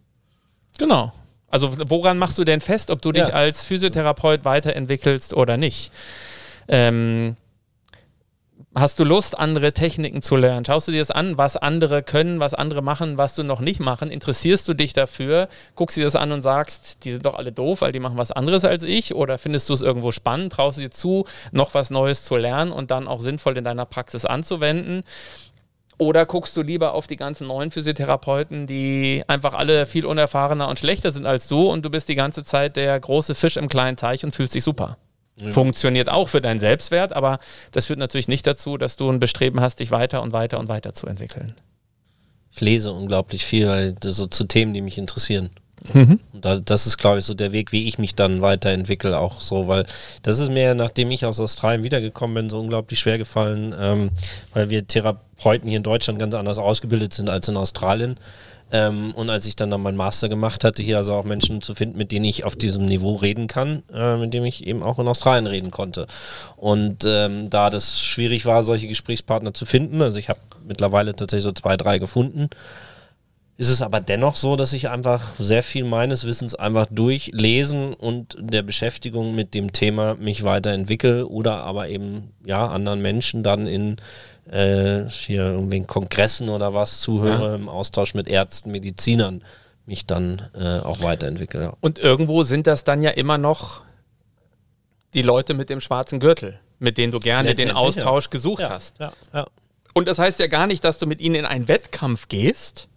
Genau. 0.79 1.13
Also 1.55 1.73
woran 1.89 2.19
machst 2.19 2.37
du 2.37 2.43
denn 2.43 2.61
fest, 2.61 2.91
ob 2.91 3.01
du 3.01 3.13
dich 3.13 3.33
als 3.33 3.65
Physiotherapeut 3.65 4.45
weiterentwickelst 4.45 5.35
oder 5.35 5.57
nicht? 5.57 5.93
Ähm, 6.67 7.37
Hast 8.77 8.99
du 8.99 9.05
Lust, 9.05 9.39
andere 9.39 9.73
Techniken 9.73 10.21
zu 10.21 10.35
lernen? 10.35 10.65
Schaust 10.65 10.89
du 10.89 10.93
dir 10.93 10.99
das 10.99 11.13
an, 11.13 11.39
was 11.39 11.57
andere 11.57 12.03
können, 12.03 12.41
was 12.41 12.55
andere 12.55 12.83
machen, 12.83 13.19
was 13.19 13.37
du 13.37 13.45
noch 13.45 13.61
nicht 13.61 13.79
machen? 13.79 14.11
Interessierst 14.11 14.67
du 14.67 14.75
dich 14.75 14.93
dafür? 14.93 15.49
Guckst 15.77 15.97
du 15.97 16.01
dir 16.01 16.07
das 16.07 16.17
an 16.17 16.33
und 16.33 16.43
sagst, 16.43 17.05
die 17.05 17.13
sind 17.13 17.25
doch 17.25 17.35
alle 17.35 17.53
doof, 17.53 17.83
weil 17.83 17.93
die 17.93 18.01
machen 18.01 18.17
was 18.17 18.33
anderes 18.33 18.65
als 18.65 18.83
ich? 18.83 19.15
Oder 19.15 19.39
findest 19.39 19.69
du 19.69 19.75
es 19.75 19.83
irgendwo 19.83 20.11
spannend? 20.11 20.55
Traust 20.55 20.79
du 20.79 20.83
dir 20.83 20.91
zu, 20.91 21.25
noch 21.53 21.73
was 21.75 21.91
Neues 21.91 22.25
zu 22.25 22.35
lernen 22.35 22.73
und 22.73 22.91
dann 22.91 23.07
auch 23.07 23.21
sinnvoll 23.21 23.57
in 23.57 23.63
deiner 23.63 23.87
Praxis 23.87 24.25
anzuwenden? 24.25 25.03
Oder 25.99 26.27
guckst 26.27 26.57
du 26.57 26.63
lieber 26.63 26.95
auf 26.95 27.07
die 27.07 27.17
ganzen 27.17 27.47
neuen 27.47 27.71
Physiotherapeuten, 27.71 28.67
die 28.67 29.23
einfach 29.29 29.55
alle 29.55 29.87
viel 29.87 30.07
unerfahrener 30.07 30.69
und 30.69 30.79
schlechter 30.79 31.13
sind 31.13 31.27
als 31.27 31.47
du 31.49 31.71
und 31.71 31.85
du 31.85 31.91
bist 31.91 32.09
die 32.09 32.15
ganze 32.15 32.45
Zeit 32.45 32.77
der 32.77 32.99
große 32.99 33.35
Fisch 33.35 33.57
im 33.57 33.69
kleinen 33.69 33.97
Teich 33.97 34.25
und 34.25 34.35
fühlst 34.35 34.55
dich 34.55 34.65
super? 34.65 34.99
Ja. 35.37 35.51
Funktioniert 35.51 36.09
auch 36.09 36.29
für 36.29 36.41
deinen 36.41 36.61
Selbstwert, 36.61 37.13
aber 37.13 37.39
das 37.73 37.87
führt 37.87 37.99
natürlich 37.99 38.29
nicht 38.29 38.47
dazu, 38.47 38.77
dass 38.77 38.97
du 38.97 39.11
ein 39.11 39.19
Bestreben 39.19 39.61
hast, 39.61 39.81
dich 39.81 39.91
weiter 39.91 40.23
und 40.23 40.33
weiter 40.33 40.59
und 40.59 40.69
weiter 40.69 40.95
zu 40.95 41.07
entwickeln. 41.07 41.55
Ich 42.53 42.61
lese 42.61 42.93
unglaublich 42.93 43.45
viel, 43.45 43.67
weil 43.67 43.95
so 44.03 44.27
zu 44.27 44.45
Themen, 44.45 44.75
die 44.75 44.81
mich 44.81 44.97
interessieren. 44.97 45.51
Mhm. 45.93 46.21
Und 46.33 46.45
da, 46.45 46.59
das 46.59 46.87
ist, 46.87 46.97
glaube 46.97 47.19
ich, 47.19 47.25
so 47.25 47.35
der 47.35 47.53
Weg, 47.53 47.73
wie 47.73 47.87
ich 47.87 47.99
mich 47.99 48.15
dann 48.15 48.41
weiterentwickle, 48.41 49.19
auch 49.19 49.41
so, 49.41 49.69
weil 49.69 49.85
das 50.23 50.39
ist 50.39 50.51
mir, 50.51 50.75
nachdem 50.75 51.11
ich 51.11 51.27
aus 51.27 51.41
Australien 51.41 51.83
wiedergekommen 51.83 52.35
bin, 52.35 52.51
so 52.51 52.59
unglaublich 52.59 52.99
schwer 52.99 53.19
gefallen, 53.19 53.75
ähm, 53.79 54.11
weil 54.55 54.71
wir 54.71 54.87
Therapeuten 54.87 55.69
hier 55.69 55.77
in 55.77 55.83
Deutschland 55.83 56.19
ganz 56.19 56.35
anders 56.35 56.59
ausgebildet 56.59 57.13
sind 57.13 57.29
als 57.29 57.49
in 57.49 57.57
Australien. 57.57 58.17
Ähm, 58.73 59.13
und 59.15 59.29
als 59.29 59.47
ich 59.47 59.57
dann, 59.57 59.71
dann 59.71 59.83
meinen 59.83 59.97
Master 59.97 60.29
gemacht 60.31 60.65
hatte, 60.65 60.83
hier 60.83 60.97
also 60.97 61.15
auch 61.15 61.25
Menschen 61.25 61.61
zu 61.61 61.75
finden, 61.75 61.99
mit 61.99 62.13
denen 62.13 62.25
ich 62.25 62.45
auf 62.45 62.57
diesem 62.57 62.87
Niveau 62.87 63.17
reden 63.17 63.47
kann, 63.47 63.83
äh, 63.93 64.17
mit 64.17 64.33
dem 64.33 64.45
ich 64.45 64.67
eben 64.67 64.83
auch 64.83 64.99
in 64.99 65.07
Australien 65.07 65.47
reden 65.47 65.71
konnte. 65.71 66.07
Und 66.57 67.05
ähm, 67.07 67.51
da 67.51 67.69
das 67.69 68.01
schwierig 68.01 68.47
war, 68.47 68.63
solche 68.63 68.89
Gesprächspartner 68.89 69.53
zu 69.53 69.67
finden, 69.67 70.01
also 70.01 70.19
ich 70.19 70.31
habe 70.31 70.41
mittlerweile 70.67 71.15
tatsächlich 71.15 71.45
so 71.45 71.53
zwei, 71.53 71.77
drei 71.77 71.99
gefunden, 71.99 72.49
ist 73.57 73.71
es 73.71 73.83
aber 73.83 74.01
dennoch 74.01 74.35
so, 74.35 74.57
dass 74.57 74.73
ich 74.73 74.89
einfach 74.89 75.35
sehr 75.39 75.63
viel 75.63 75.85
meines 75.85 76.25
Wissens 76.25 76.55
einfach 76.55 76.87
durch 76.91 77.31
Lesen 77.33 77.95
und 77.95 78.37
der 78.41 78.63
Beschäftigung 78.63 79.35
mit 79.35 79.55
dem 79.55 79.73
Thema 79.73 80.17
mich 80.17 80.43
weiterentwickle 80.43 81.29
oder 81.29 81.63
aber 81.63 81.89
eben 81.89 82.33
ja 82.45 82.67
anderen 82.67 83.01
Menschen 83.01 83.45
dann 83.45 83.69
in 83.69 83.97
äh, 84.51 85.05
hier 85.09 85.45
irgendwie 85.45 85.77
in 85.79 85.87
Kongressen 85.87 86.49
oder 86.49 86.75
was 86.75 87.01
zuhöre, 87.01 87.51
ja. 87.51 87.55
im 87.55 87.69
Austausch 87.69 88.15
mit 88.15 88.29
Ärzten, 88.29 88.73
Medizinern 88.73 89.43
mich 89.87 90.07
dann 90.07 90.43
äh, 90.55 90.81
auch 90.81 91.03
weiterentwickle. 91.03 91.63
Ja. 91.63 91.73
Und 91.81 91.99
irgendwo 91.99 92.43
sind 92.43 92.67
das 92.67 92.85
dann 92.85 93.03
ja 93.03 93.11
immer 93.11 93.39
noch 93.39 93.83
die 95.15 95.23
Leute 95.23 95.55
mit 95.55 95.71
dem 95.71 95.81
schwarzen 95.81 96.19
Gürtel, 96.19 96.59
mit 96.79 96.99
denen 96.99 97.13
du 97.13 97.21
gerne 97.21 97.55
den 97.55 97.71
Austausch 97.71 98.25
ja. 98.25 98.31
gesucht 98.31 98.65
hast. 98.69 98.97
Und 99.93 100.09
das 100.09 100.19
heißt 100.19 100.41
ja 100.41 100.49
gar 100.49 100.67
nicht, 100.67 100.83
dass 100.83 100.99
du 100.99 101.07
mit 101.07 101.21
ihnen 101.21 101.37
in 101.37 101.45
einen 101.45 101.69
Wettkampf 101.69 102.27
gehst, 102.29 102.89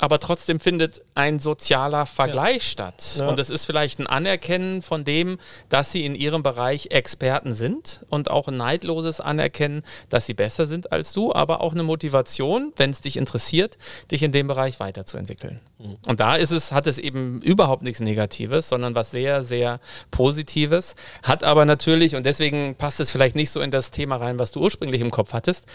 aber 0.00 0.20
trotzdem 0.20 0.60
findet 0.60 1.02
ein 1.14 1.38
sozialer 1.38 2.06
Vergleich 2.06 2.56
ja. 2.56 2.70
statt. 2.70 3.16
Ja. 3.18 3.28
Und 3.28 3.38
es 3.38 3.50
ist 3.50 3.64
vielleicht 3.64 3.98
ein 3.98 4.06
Anerkennen 4.06 4.82
von 4.82 5.04
dem, 5.04 5.38
dass 5.68 5.92
sie 5.92 6.04
in 6.04 6.14
ihrem 6.14 6.42
Bereich 6.42 6.88
Experten 6.90 7.54
sind 7.54 8.00
und 8.08 8.30
auch 8.30 8.48
ein 8.48 8.56
neidloses 8.56 9.20
Anerkennen, 9.20 9.82
dass 10.08 10.26
sie 10.26 10.34
besser 10.34 10.66
sind 10.66 10.92
als 10.92 11.12
du, 11.12 11.32
aber 11.32 11.60
auch 11.60 11.72
eine 11.72 11.82
Motivation, 11.82 12.72
wenn 12.76 12.90
es 12.90 13.00
dich 13.00 13.16
interessiert, 13.16 13.78
dich 14.10 14.22
in 14.22 14.32
dem 14.32 14.46
Bereich 14.46 14.80
weiterzuentwickeln. 14.80 15.60
Mhm. 15.78 15.96
Und 16.06 16.20
da 16.20 16.36
ist 16.36 16.52
es, 16.52 16.72
hat 16.72 16.86
es 16.86 16.98
eben 16.98 17.42
überhaupt 17.42 17.82
nichts 17.82 18.00
Negatives, 18.00 18.68
sondern 18.68 18.94
was 18.94 19.10
sehr, 19.10 19.42
sehr 19.42 19.80
Positives. 20.10 20.94
Hat 21.22 21.44
aber 21.44 21.64
natürlich, 21.64 22.16
und 22.16 22.24
deswegen 22.24 22.74
passt 22.76 23.00
es 23.00 23.10
vielleicht 23.10 23.36
nicht 23.36 23.50
so 23.50 23.60
in 23.60 23.70
das 23.70 23.90
Thema 23.90 24.16
rein, 24.16 24.38
was 24.38 24.52
du 24.52 24.60
ursprünglich 24.60 25.00
im 25.00 25.10
Kopf 25.10 25.32
hattest, 25.32 25.66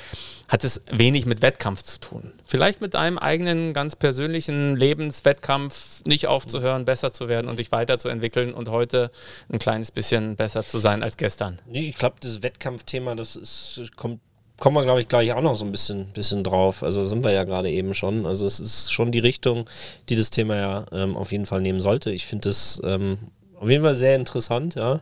hat 0.48 0.64
es 0.64 0.82
wenig 0.92 1.26
mit 1.26 1.42
Wettkampf 1.42 1.84
zu 1.84 2.00
tun. 2.00 2.32
Vielleicht 2.46 2.82
mit 2.82 2.94
deinem 2.94 3.18
eigenen 3.18 3.74
ganz 3.74 3.96
persönlichen 3.96 4.13
persönlichen 4.14 4.76
Lebenswettkampf 4.76 6.06
nicht 6.06 6.28
aufzuhören, 6.28 6.86
besser 6.86 7.14
zu 7.14 7.30
werden 7.30 7.50
und 7.50 7.58
dich 7.58 7.72
weiterzuentwickeln 7.72 8.54
und 8.54 8.70
heute 8.70 9.10
ein 9.52 9.58
kleines 9.58 9.90
bisschen 9.90 10.36
besser 10.36 10.64
zu 10.64 10.78
sein 10.78 11.02
als 11.02 11.18
gestern. 11.18 11.58
Nee, 11.66 11.90
ich 11.90 11.98
glaube, 11.98 12.18
das 12.20 12.44
Wettkampfthema, 12.44 13.16
das 13.16 13.36
ist, 13.36 13.82
kommt 13.96 14.20
kommen 14.60 14.76
wir, 14.76 14.84
glaube 14.84 15.02
ich, 15.02 15.08
gleich 15.08 15.34
auch 15.34 15.42
noch 15.42 15.56
so 15.56 15.66
ein 15.66 15.72
bisschen, 15.72 16.10
bisschen 16.14 16.44
drauf. 16.44 16.84
Also 16.84 17.06
sind 17.06 17.24
wir 17.24 17.32
ja 17.32 17.44
gerade 17.44 17.72
eben 17.72 17.96
schon. 17.96 18.28
Also 18.28 18.46
es 18.46 18.60
ist 18.60 18.94
schon 18.94 19.12
die 19.12 19.20
Richtung, 19.20 19.68
die 20.10 20.16
das 20.16 20.30
Thema 20.30 20.56
ja 20.56 20.86
ähm, 20.92 21.18
auf 21.18 21.32
jeden 21.32 21.48
Fall 21.48 21.60
nehmen 21.60 21.82
sollte. 21.82 22.12
Ich 22.12 22.28
finde 22.28 22.50
das 22.50 22.80
ähm, 22.86 23.18
auf 23.60 23.68
jeden 23.68 23.84
Fall 23.84 23.96
sehr 23.96 24.16
interessant, 24.16 24.76
ja. 24.76 25.02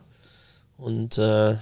Und 0.78 1.18
äh, 1.18 1.56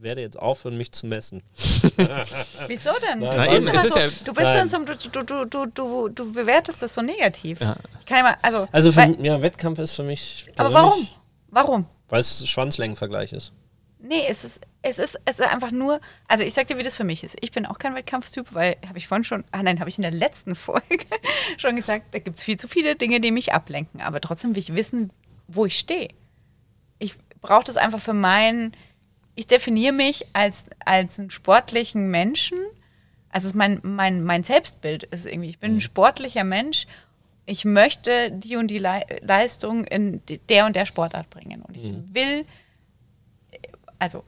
werde 0.00 0.20
jetzt 0.20 0.38
aufhören, 0.38 0.76
mich 0.76 0.92
zu 0.92 1.06
messen. 1.06 1.42
Wieso 2.66 2.90
denn? 3.02 3.20
Nein, 3.20 3.60
du, 3.60 3.70
bist 3.70 3.74
Nein, 3.74 3.88
so, 3.88 3.98
ja, 3.98 4.06
du 4.24 4.32
bist 4.32 4.46
dann 4.46 4.68
so, 4.68 4.78
du, 4.78 5.22
du, 5.24 5.44
du, 5.44 5.66
du, 5.66 6.08
du 6.08 6.32
bewertest 6.32 6.82
das 6.82 6.94
so 6.94 7.02
negativ. 7.02 7.60
Ja. 7.60 7.76
Ich 8.00 8.06
kann 8.06 8.18
ja 8.18 8.22
mal, 8.22 8.36
also, 8.42 8.68
also 8.70 8.92
für, 8.92 8.98
weil, 8.98 9.24
ja, 9.24 9.40
Wettkampf 9.42 9.78
ist 9.78 9.94
für 9.94 10.04
mich. 10.04 10.46
Aber 10.56 10.72
warum? 10.72 11.08
Warum? 11.50 11.86
Weil 12.08 12.20
es 12.20 12.48
Schwanzlängenvergleich 12.48 13.32
ist. 13.32 13.52
Nee, 14.00 14.26
es 14.28 14.44
ist, 14.44 14.60
es 14.82 15.00
ist, 15.00 15.18
es 15.24 15.40
ist 15.40 15.46
einfach 15.46 15.72
nur, 15.72 16.00
also 16.28 16.44
ich 16.44 16.54
sag 16.54 16.68
dir, 16.68 16.78
wie 16.78 16.84
das 16.84 16.96
für 16.96 17.04
mich 17.04 17.24
ist. 17.24 17.36
Ich 17.40 17.50
bin 17.50 17.66
auch 17.66 17.78
kein 17.78 17.96
Wettkampfstyp, 17.96 18.46
weil, 18.54 18.76
habe 18.86 18.98
ich 18.98 19.08
vorhin 19.08 19.24
schon, 19.24 19.44
ah 19.50 19.62
nein, 19.62 19.80
habe 19.80 19.90
ich 19.90 19.98
in 19.98 20.02
der 20.02 20.12
letzten 20.12 20.54
Folge 20.54 21.04
schon 21.56 21.74
gesagt, 21.74 22.14
da 22.14 22.20
gibt 22.20 22.38
es 22.38 22.44
viel 22.44 22.58
zu 22.58 22.68
viele 22.68 22.94
Dinge, 22.94 23.20
die 23.20 23.32
mich 23.32 23.52
ablenken. 23.52 24.00
Aber 24.00 24.20
trotzdem 24.20 24.54
will 24.54 24.60
ich 24.60 24.74
wissen, 24.76 25.12
wo 25.48 25.66
ich 25.66 25.76
stehe. 25.76 26.10
Ich 27.00 27.14
brauche 27.40 27.64
das 27.64 27.76
einfach 27.76 28.00
für 28.00 28.14
meinen 28.14 28.72
ich 29.38 29.46
definiere 29.46 29.92
mich 29.92 30.26
als, 30.32 30.64
als 30.84 31.20
einen 31.20 31.30
sportlichen 31.30 32.10
Menschen. 32.10 32.58
Also 33.30 33.48
mein, 33.54 33.78
mein, 33.84 34.24
mein 34.24 34.42
Selbstbild 34.42 35.04
ist 35.04 35.26
irgendwie, 35.26 35.50
ich 35.50 35.60
bin 35.60 35.72
ein 35.72 35.74
mhm. 35.76 35.80
sportlicher 35.80 36.42
Mensch. 36.42 36.88
Ich 37.46 37.64
möchte 37.64 38.32
die 38.32 38.56
und 38.56 38.68
die 38.68 38.78
Le 38.78 39.06
Leistung 39.20 39.84
in 39.84 40.22
der 40.48 40.66
und 40.66 40.74
der 40.74 40.86
Sportart 40.86 41.30
bringen. 41.30 41.62
Und 41.62 41.76
ich 41.76 41.92
mhm. 41.92 42.12
will, 42.12 42.46
also 44.00 44.24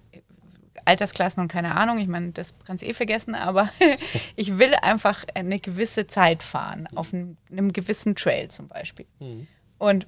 Altersklassen 0.85 1.43
und 1.43 1.49
keine 1.49 1.75
Ahnung, 1.75 1.99
ich 1.99 2.07
meine, 2.07 2.31
das 2.31 2.55
kannst 2.65 2.85
du 2.85 2.87
eh 2.87 2.95
vergessen, 2.95 3.35
aber 3.35 3.69
ich 4.37 4.59
will 4.61 4.77
einfach 4.77 5.25
eine 5.35 5.59
gewisse 5.59 6.07
Zeit 6.07 6.45
fahren, 6.45 6.87
auf 6.95 7.13
einem, 7.13 7.37
einem 7.51 7.73
gewissen 7.73 8.15
Trail 8.15 8.49
zum 8.49 8.69
Beispiel. 8.69 9.07
Mhm. 9.19 9.49
Und 9.77 10.07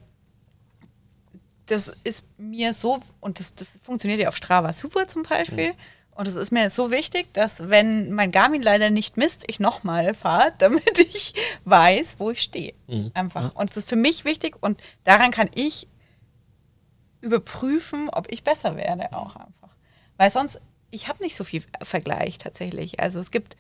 das 1.67 1.93
ist 2.05 2.25
mir 2.39 2.75
so, 2.75 3.01
und 3.21 3.39
das, 3.39 3.55
das 3.55 3.79
funktioniert 3.83 4.21
ja 4.21 4.29
auf 4.29 4.37
Strava 4.37 4.73
super 4.73 5.07
zum 5.07 5.23
Beispiel. 5.23 5.75
Und 6.15 6.29
es 6.29 6.37
ist 6.37 6.51
mir 6.51 6.69
so 6.69 6.91
wichtig, 6.91 7.33
dass 7.33 7.71
wenn 7.71 8.13
mein 8.13 8.33
Garmin 8.33 8.61
leider 8.61 8.91
nicht 8.91 9.17
misst, 9.17 9.45
ich 9.47 9.61
nochmal 9.61 10.13
fahre, 10.15 10.53
damit 10.59 10.99
ich 10.99 11.35
weiß, 11.65 12.17
wo 12.19 12.31
ich 12.31 12.43
stehe. 12.43 12.75
Einfach. 13.15 13.55
Und 13.55 13.71
das 13.71 13.79
ist 13.79 13.89
für 13.89 13.97
mich 13.97 14.25
wichtig 14.25 14.57
und 14.61 14.81
daran 15.05 15.31
kann 15.31 15.49
ich 15.55 15.89
überprüfen, 17.21 18.11
ob 18.11 18.31
ich 18.31 18.43
besser 18.43 18.77
werde 18.77 19.13
auch 19.13 19.37
einfach. 19.37 19.71
Weil 20.17 20.31
sonst, 20.31 20.61
ich 20.91 21.09
habe 21.09 21.23
nicht 21.23 21.37
so 21.37 21.45
viel 21.45 21.63
Vergleich 21.81 22.37
tatsächlich. 22.37 23.01
Also 23.01 23.19
es 23.21 23.31
gibt 23.31 23.57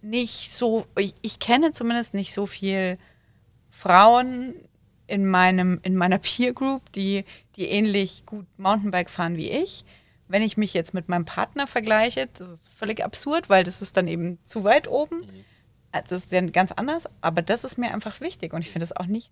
nicht 0.00 0.52
so, 0.52 0.86
ich, 0.96 1.14
ich 1.22 1.40
kenne 1.40 1.72
zumindest 1.72 2.14
nicht 2.14 2.32
so 2.32 2.46
viel 2.46 2.98
Frauen 3.70 4.54
in 5.08 5.26
meinem, 5.26 5.80
in 5.82 5.96
meiner 5.96 6.18
Peer 6.18 6.52
Group, 6.52 6.92
die, 6.92 7.24
die 7.56 7.64
ähnlich 7.64 8.24
gut 8.26 8.46
Mountainbike 8.58 9.10
fahren 9.10 9.36
wie 9.36 9.50
ich. 9.50 9.84
Wenn 10.28 10.42
ich 10.42 10.56
mich 10.58 10.74
jetzt 10.74 10.92
mit 10.94 11.08
meinem 11.08 11.24
Partner 11.24 11.66
vergleiche, 11.66 12.28
das 12.34 12.48
ist 12.48 12.68
völlig 12.68 13.02
absurd, 13.02 13.48
weil 13.48 13.64
das 13.64 13.82
ist 13.82 13.96
dann 13.96 14.06
eben 14.06 14.38
zu 14.44 14.62
weit 14.62 14.86
oben. 14.86 15.22
Also 15.90 16.14
Das 16.14 16.26
ist 16.26 16.32
ja 16.32 16.42
ganz 16.42 16.70
anders, 16.72 17.08
aber 17.22 17.40
das 17.40 17.64
ist 17.64 17.78
mir 17.78 17.92
einfach 17.92 18.20
wichtig 18.20 18.52
und 18.52 18.60
ich 18.60 18.70
finde 18.70 18.86
das 18.86 18.94
auch 18.94 19.06
nicht, 19.06 19.30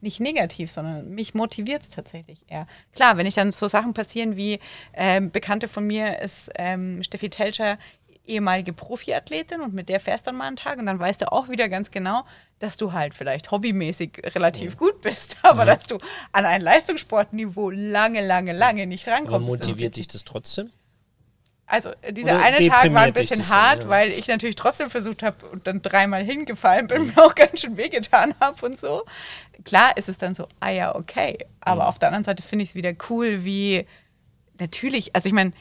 nicht 0.00 0.20
negativ, 0.20 0.70
sondern 0.70 1.10
mich 1.10 1.34
motiviert 1.34 1.82
es 1.82 1.90
tatsächlich 1.90 2.44
eher. 2.48 2.66
Klar, 2.94 3.18
wenn 3.18 3.26
ich 3.26 3.34
dann 3.34 3.52
so 3.52 3.68
Sachen 3.68 3.92
passieren 3.92 4.36
wie 4.36 4.58
ähm, 4.94 5.30
Bekannte 5.30 5.68
von 5.68 5.86
mir 5.86 6.20
ist 6.20 6.50
ähm, 6.56 7.02
Steffi 7.02 7.28
Telcher, 7.28 7.78
ehemalige 8.24 8.72
Profiathletin 8.72 9.60
und 9.60 9.74
mit 9.74 9.88
der 9.88 10.00
fährst 10.00 10.26
dann 10.26 10.36
mal 10.36 10.46
einen 10.46 10.56
Tag 10.56 10.78
und 10.78 10.86
dann 10.86 10.98
weißt 10.98 11.22
du 11.22 11.32
auch 11.32 11.48
wieder 11.48 11.68
ganz 11.68 11.90
genau, 11.90 12.24
dass 12.58 12.76
du 12.76 12.92
halt 12.92 13.14
vielleicht 13.14 13.50
hobbymäßig 13.50 14.22
relativ 14.34 14.76
gut 14.76 15.00
bist, 15.00 15.36
aber 15.42 15.64
dass 15.64 15.86
du 15.86 15.98
an 16.30 16.44
ein 16.44 16.60
Leistungssportniveau 16.60 17.70
lange, 17.70 18.24
lange, 18.24 18.52
lange 18.52 18.86
nicht 18.86 19.08
Aber 19.08 19.16
rankommst. 19.16 19.48
motiviert 19.48 19.96
dich 19.96 20.08
das 20.08 20.24
trotzdem? 20.24 20.70
Also 21.66 21.90
dieser 22.10 22.34
Oder 22.34 22.44
eine 22.44 22.68
Tag 22.68 22.92
war 22.92 23.02
ein 23.02 23.12
bisschen 23.14 23.38
das 23.38 23.48
dann, 23.48 23.56
hart, 23.56 23.82
ja? 23.84 23.88
weil 23.88 24.12
ich 24.12 24.28
natürlich 24.28 24.56
trotzdem 24.56 24.90
versucht 24.90 25.22
habe 25.22 25.46
und 25.46 25.66
dann 25.66 25.80
dreimal 25.80 26.22
hingefallen 26.22 26.86
bin, 26.86 27.06
mir 27.16 27.18
auch 27.18 27.34
ganz 27.34 27.60
schön 27.60 27.76
wehgetan 27.76 28.34
habe 28.40 28.66
und 28.66 28.78
so. 28.78 29.04
Klar 29.64 29.96
ist 29.96 30.08
es 30.08 30.18
dann 30.18 30.34
so, 30.34 30.48
ah 30.60 30.68
ja, 30.68 30.94
okay. 30.94 31.38
Aber 31.60 31.88
auf 31.88 31.98
der 31.98 32.08
anderen 32.08 32.24
Seite 32.24 32.42
finde 32.42 32.64
ich 32.64 32.70
es 32.70 32.74
wieder 32.74 32.92
cool, 33.08 33.44
wie 33.44 33.86
natürlich, 34.58 35.14
also 35.16 35.26
ich 35.28 35.32
meine, 35.32 35.52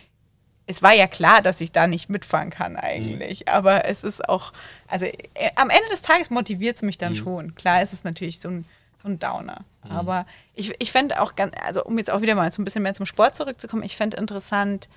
es 0.71 0.81
war 0.81 0.93
ja 0.93 1.07
klar, 1.07 1.41
dass 1.41 1.61
ich 1.61 1.71
da 1.71 1.85
nicht 1.85 2.09
mitfahren 2.09 2.49
kann 2.49 2.77
eigentlich. 2.77 3.47
Aber 3.49 3.85
es 3.85 4.03
ist 4.03 4.27
auch, 4.27 4.53
also 4.87 5.05
äh, 5.05 5.51
am 5.55 5.69
Ende 5.69 5.87
des 5.89 6.01
Tages 6.01 6.29
motiviert 6.29 6.77
es 6.77 6.81
mich 6.81 6.97
dann 6.97 7.15
schon. 7.15 7.55
Klar 7.55 7.81
ist 7.81 7.93
es 7.93 8.03
natürlich 8.03 8.39
so 8.39 8.49
ein, 8.49 8.65
so 8.95 9.09
ein 9.09 9.19
Downer. 9.19 9.65
Aber 9.89 10.25
ich, 10.53 10.73
ich 10.79 10.91
fände 10.91 11.21
auch 11.21 11.35
ganz, 11.35 11.53
also 11.61 11.83
um 11.83 11.97
jetzt 11.97 12.09
auch 12.09 12.21
wieder 12.21 12.35
mal 12.35 12.51
so 12.51 12.61
ein 12.61 12.65
bisschen 12.65 12.83
mehr 12.83 12.93
zum 12.93 13.05
Sport 13.05 13.35
zurückzukommen, 13.35 13.83
ich 13.83 13.97
fände 13.97 14.15
interessant, 14.17 14.87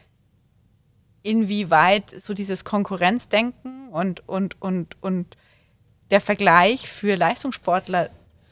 inwieweit 1.23 2.11
so 2.21 2.35
dieses 2.35 2.65
Konkurrenzdenken 2.65 3.89
und, 3.89 4.29
und, 4.29 4.61
und, 4.61 5.03
und 5.03 5.37
der 6.11 6.21
Vergleich 6.21 6.89
für 6.89 7.17
Leistungssportler 7.17 8.11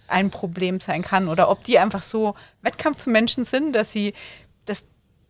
ein 0.08 0.30
Problem 0.30 0.80
sein 0.80 1.02
kann 1.02 1.28
oder 1.28 1.50
ob 1.50 1.62
die 1.64 1.78
einfach 1.78 2.02
so 2.02 2.34
Wettkampfsmenschen 2.62 3.44
sind, 3.44 3.74
dass 3.74 3.92
sie 3.92 4.14
das, 4.64 4.84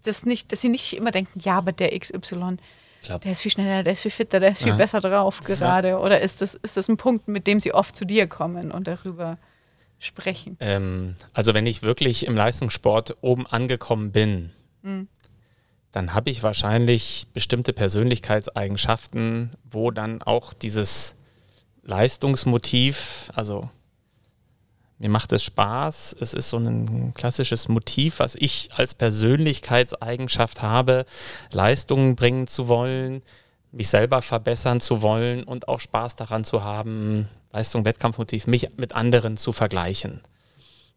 das 0.06 0.24
nicht, 0.26 0.52
dass 0.52 0.60
sie 0.60 0.68
nicht 0.68 0.92
immer 0.94 1.10
denken, 1.10 1.38
ja, 1.40 1.58
aber 1.58 1.72
der 1.72 1.98
XY, 1.98 2.56
Klar. 3.02 3.18
der 3.20 3.32
ist 3.32 3.40
viel 3.42 3.50
schneller, 3.50 3.82
der 3.82 3.92
ist 3.94 4.02
viel 4.02 4.10
fitter, 4.10 4.40
der 4.40 4.52
ist 4.52 4.58
viel 4.62 4.68
Ja. 4.68 4.76
besser 4.76 4.98
drauf 5.00 5.40
gerade. 5.40 5.98
Oder 5.98 6.20
ist 6.20 6.40
das, 6.40 6.54
ist 6.54 6.76
das 6.76 6.88
ein 6.88 6.96
Punkt, 6.96 7.28
mit 7.28 7.46
dem 7.46 7.60
sie 7.60 7.72
oft 7.74 7.96
zu 7.96 8.04
dir 8.04 8.26
kommen 8.26 8.70
und 8.70 8.86
darüber 8.86 9.38
sprechen? 9.98 10.56
Ähm, 10.60 11.14
also 11.32 11.54
wenn 11.54 11.66
ich 11.66 11.82
wirklich 11.82 12.26
im 12.26 12.36
Leistungssport 12.36 13.16
oben 13.22 13.46
angekommen 13.46 14.12
bin, 14.12 14.50
dann 15.92 16.14
habe 16.14 16.30
ich 16.30 16.42
wahrscheinlich 16.42 17.26
bestimmte 17.32 17.72
Persönlichkeitseigenschaften, 17.72 19.50
wo 19.70 19.90
dann 19.92 20.22
auch 20.22 20.52
dieses 20.54 21.14
Leistungsmotiv, 21.84 23.30
also 23.34 23.68
mir 25.02 25.08
macht 25.08 25.32
es 25.32 25.42
Spaß, 25.42 26.14
es 26.20 26.32
ist 26.32 26.48
so 26.48 26.58
ein 26.58 27.12
klassisches 27.14 27.66
Motiv, 27.66 28.20
was 28.20 28.36
ich 28.36 28.70
als 28.72 28.94
Persönlichkeitseigenschaft 28.94 30.62
habe, 30.62 31.06
Leistungen 31.50 32.14
bringen 32.14 32.46
zu 32.46 32.68
wollen, 32.68 33.22
mich 33.72 33.88
selber 33.88 34.22
verbessern 34.22 34.80
zu 34.80 35.02
wollen 35.02 35.42
und 35.42 35.66
auch 35.66 35.80
Spaß 35.80 36.14
daran 36.14 36.44
zu 36.44 36.62
haben, 36.62 37.28
Leistung, 37.52 37.84
Wettkampfmotiv, 37.84 38.46
mich 38.46 38.68
mit 38.76 38.94
anderen 38.94 39.36
zu 39.36 39.52
vergleichen. 39.52 40.20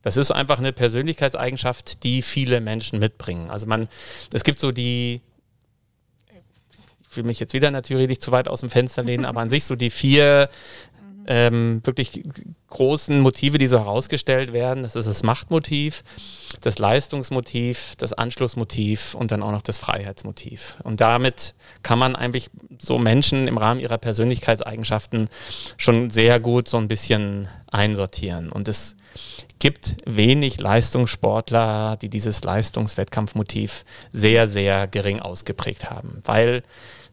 Das 0.04 0.18
ist 0.18 0.30
einfach 0.30 0.60
eine 0.60 0.72
Persönlichkeitseigenschaft, 0.72 2.04
die 2.04 2.22
viele 2.22 2.62
Menschen 2.62 3.00
mitbringen. 3.00 3.50
Also 3.50 3.66
man, 3.66 3.88
es 4.32 4.44
gibt 4.44 4.60
so 4.60 4.70
die, 4.70 5.20
ich 7.10 7.18
will 7.18 7.24
mich 7.24 7.40
jetzt 7.40 7.54
wieder 7.54 7.72
natürlich 7.72 8.08
nicht 8.08 8.22
zu 8.22 8.32
weit 8.32 8.48
aus 8.48 8.60
dem 8.60 8.70
Fenster 8.70 9.02
lehnen, 9.02 9.26
aber 9.26 9.42
an 9.42 9.50
sich 9.50 9.66
so 9.66 9.76
die 9.76 9.90
vier 9.90 10.48
ähm, 11.28 11.82
wirklich 11.84 12.24
großen 12.70 13.20
Motive, 13.20 13.58
die 13.58 13.68
so 13.68 13.80
herausgestellt 13.80 14.54
werden. 14.54 14.84
Das 14.84 14.96
ist 14.96 15.08
das 15.08 15.24
Machtmotiv, 15.24 16.04
das 16.62 16.78
Leistungsmotiv, 16.78 17.94
das 17.98 18.14
Anschlussmotiv 18.14 19.16
und 19.16 19.32
dann 19.32 19.44
auch 19.44 19.52
noch 19.52 19.62
das 19.62 19.78
Freiheitsmotiv. 19.78 20.78
Und 20.84 21.02
damit 21.02 21.56
kann 21.84 22.00
man 22.00 22.16
eigentlich 22.16 22.50
so 22.80 22.98
Menschen 22.98 23.48
im 23.48 23.58
Rahmen 23.58 23.80
ihrer 23.80 23.98
Persönlichkeitseigenschaften 23.98 25.30
schon 25.78 26.10
sehr 26.10 26.40
gut 26.40 26.68
so 26.68 26.78
ein 26.78 26.88
bisschen 26.88 27.48
einsortieren. 27.68 28.52
Und 28.52 28.68
es 28.68 28.96
gibt 29.60 29.96
wenig 30.06 30.60
Leistungssportler, 30.60 31.98
die 32.02 32.10
dieses 32.10 32.44
Leistungswettkampfmotiv 32.44 33.86
sehr, 34.12 34.48
sehr 34.48 34.88
gering 34.88 35.20
ausgeprägt 35.20 35.90
haben, 35.90 36.22
weil 36.26 36.64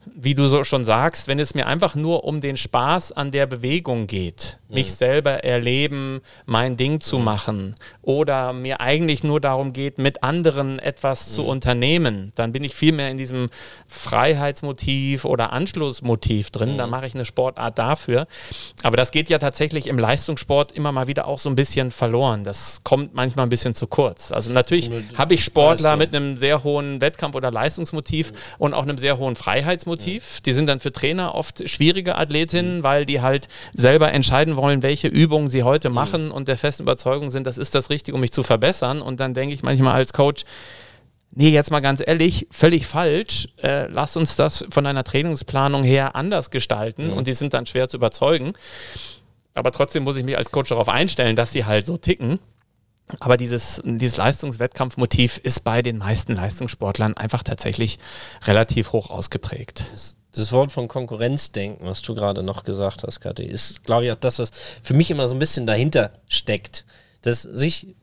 wie 0.04 0.34
du 0.34 0.48
so 0.48 0.64
schon 0.64 0.84
sagst, 0.84 1.28
wenn 1.28 1.38
es 1.38 1.54
mir 1.54 1.66
einfach 1.66 1.94
nur 1.94 2.24
um 2.24 2.40
den 2.40 2.56
Spaß 2.56 3.12
an 3.12 3.30
der 3.30 3.46
Bewegung 3.46 4.06
geht, 4.06 4.58
mich 4.72 4.94
selber 4.94 5.44
erleben, 5.44 6.20
mein 6.46 6.76
Ding 6.76 7.00
zu 7.00 7.18
machen 7.18 7.74
oder 8.02 8.52
mir 8.52 8.80
eigentlich 8.80 9.22
nur 9.22 9.40
darum 9.40 9.72
geht, 9.72 9.98
mit 9.98 10.22
anderen 10.22 10.78
etwas 10.78 11.32
zu 11.32 11.44
unternehmen, 11.44 12.32
dann 12.34 12.52
bin 12.52 12.64
ich 12.64 12.74
viel 12.74 12.92
mehr 12.92 13.10
in 13.10 13.16
diesem 13.16 13.50
Freiheitsmotiv 13.86 15.24
oder 15.24 15.52
Anschlussmotiv 15.52 16.50
drin. 16.50 16.78
Dann 16.78 16.90
mache 16.90 17.06
ich 17.06 17.14
eine 17.14 17.24
Sportart 17.24 17.78
dafür. 17.78 18.26
Aber 18.82 18.96
das 18.96 19.10
geht 19.10 19.28
ja 19.28 19.38
tatsächlich 19.38 19.86
im 19.86 19.98
Leistungssport 19.98 20.72
immer 20.72 20.92
mal 20.92 21.06
wieder 21.06 21.26
auch 21.26 21.38
so 21.38 21.48
ein 21.48 21.54
bisschen 21.54 21.90
verloren. 21.90 22.44
Das 22.44 22.80
kommt 22.84 23.14
manchmal 23.14 23.46
ein 23.46 23.50
bisschen 23.50 23.74
zu 23.74 23.86
kurz. 23.86 24.32
Also 24.32 24.50
natürlich 24.50 24.90
habe 25.16 25.34
ich 25.34 25.44
Sportler 25.44 25.96
mit 25.96 26.14
einem 26.14 26.36
sehr 26.36 26.64
hohen 26.64 27.00
Wettkampf- 27.00 27.36
oder 27.36 27.50
Leistungsmotiv 27.50 28.32
und 28.58 28.74
auch 28.74 28.82
einem 28.82 28.98
sehr 28.98 29.18
hohen 29.18 29.36
Freiheitsmotiv. 29.36 30.40
Die 30.40 30.52
sind 30.52 30.66
dann 30.66 30.80
für 30.80 30.92
Trainer 30.92 31.34
oft 31.34 31.68
schwierige 31.68 32.16
Athletinnen, 32.16 32.82
weil 32.82 33.06
die 33.06 33.20
halt 33.20 33.48
selber 33.74 34.12
entscheiden 34.12 34.56
wollen, 34.56 34.61
welche 34.82 35.08
Übungen 35.08 35.50
sie 35.50 35.62
heute 35.62 35.90
machen 35.90 36.30
und 36.30 36.48
der 36.48 36.56
festen 36.56 36.84
Überzeugung 36.84 37.30
sind, 37.30 37.46
das 37.46 37.58
ist 37.58 37.74
das 37.74 37.90
Richtige, 37.90 38.14
um 38.14 38.20
mich 38.20 38.32
zu 38.32 38.42
verbessern. 38.42 39.02
Und 39.02 39.20
dann 39.20 39.34
denke 39.34 39.54
ich 39.54 39.62
manchmal 39.62 39.94
als 39.94 40.12
Coach, 40.12 40.44
Nee, 41.34 41.48
jetzt 41.48 41.70
mal 41.70 41.80
ganz 41.80 42.02
ehrlich, 42.06 42.46
völlig 42.50 42.86
falsch. 42.86 43.48
Äh, 43.56 43.86
lass 43.86 44.18
uns 44.18 44.36
das 44.36 44.66
von 44.70 44.84
einer 44.84 45.02
Trainingsplanung 45.02 45.82
her 45.82 46.14
anders 46.14 46.50
gestalten 46.50 47.10
und 47.10 47.26
die 47.26 47.32
sind 47.32 47.54
dann 47.54 47.64
schwer 47.64 47.88
zu 47.88 47.96
überzeugen. 47.96 48.52
Aber 49.54 49.72
trotzdem 49.72 50.04
muss 50.04 50.16
ich 50.16 50.24
mich 50.24 50.36
als 50.36 50.50
Coach 50.50 50.68
darauf 50.68 50.90
einstellen, 50.90 51.34
dass 51.34 51.52
sie 51.52 51.64
halt 51.64 51.86
so 51.86 51.96
ticken. 51.96 52.38
Aber 53.18 53.38
dieses, 53.38 53.82
dieses 53.84 54.18
Leistungswettkampfmotiv 54.18 55.38
ist 55.38 55.64
bei 55.64 55.80
den 55.80 55.98
meisten 55.98 56.34
Leistungssportlern 56.34 57.16
einfach 57.16 57.42
tatsächlich 57.42 57.98
relativ 58.44 58.92
hoch 58.92 59.08
ausgeprägt. 59.08 59.84
Das, 59.90 60.18
das 60.34 60.52
Wort 60.52 60.72
von 60.72 60.88
Konkurrenzdenken, 60.88 61.86
was 61.86 62.02
du 62.02 62.14
gerade 62.14 62.42
noch 62.42 62.64
gesagt 62.64 63.02
hast, 63.04 63.20
Kathi, 63.20 63.44
ist, 63.44 63.84
glaube 63.84 64.06
ich, 64.06 64.12
auch 64.12 64.16
das, 64.16 64.38
was 64.38 64.50
für 64.82 64.94
mich 64.94 65.10
immer 65.10 65.28
so 65.28 65.36
ein 65.36 65.38
bisschen 65.38 65.66
dahinter 65.66 66.10
steckt. 66.28 66.84
Das 67.20 67.42
sich 67.42 67.94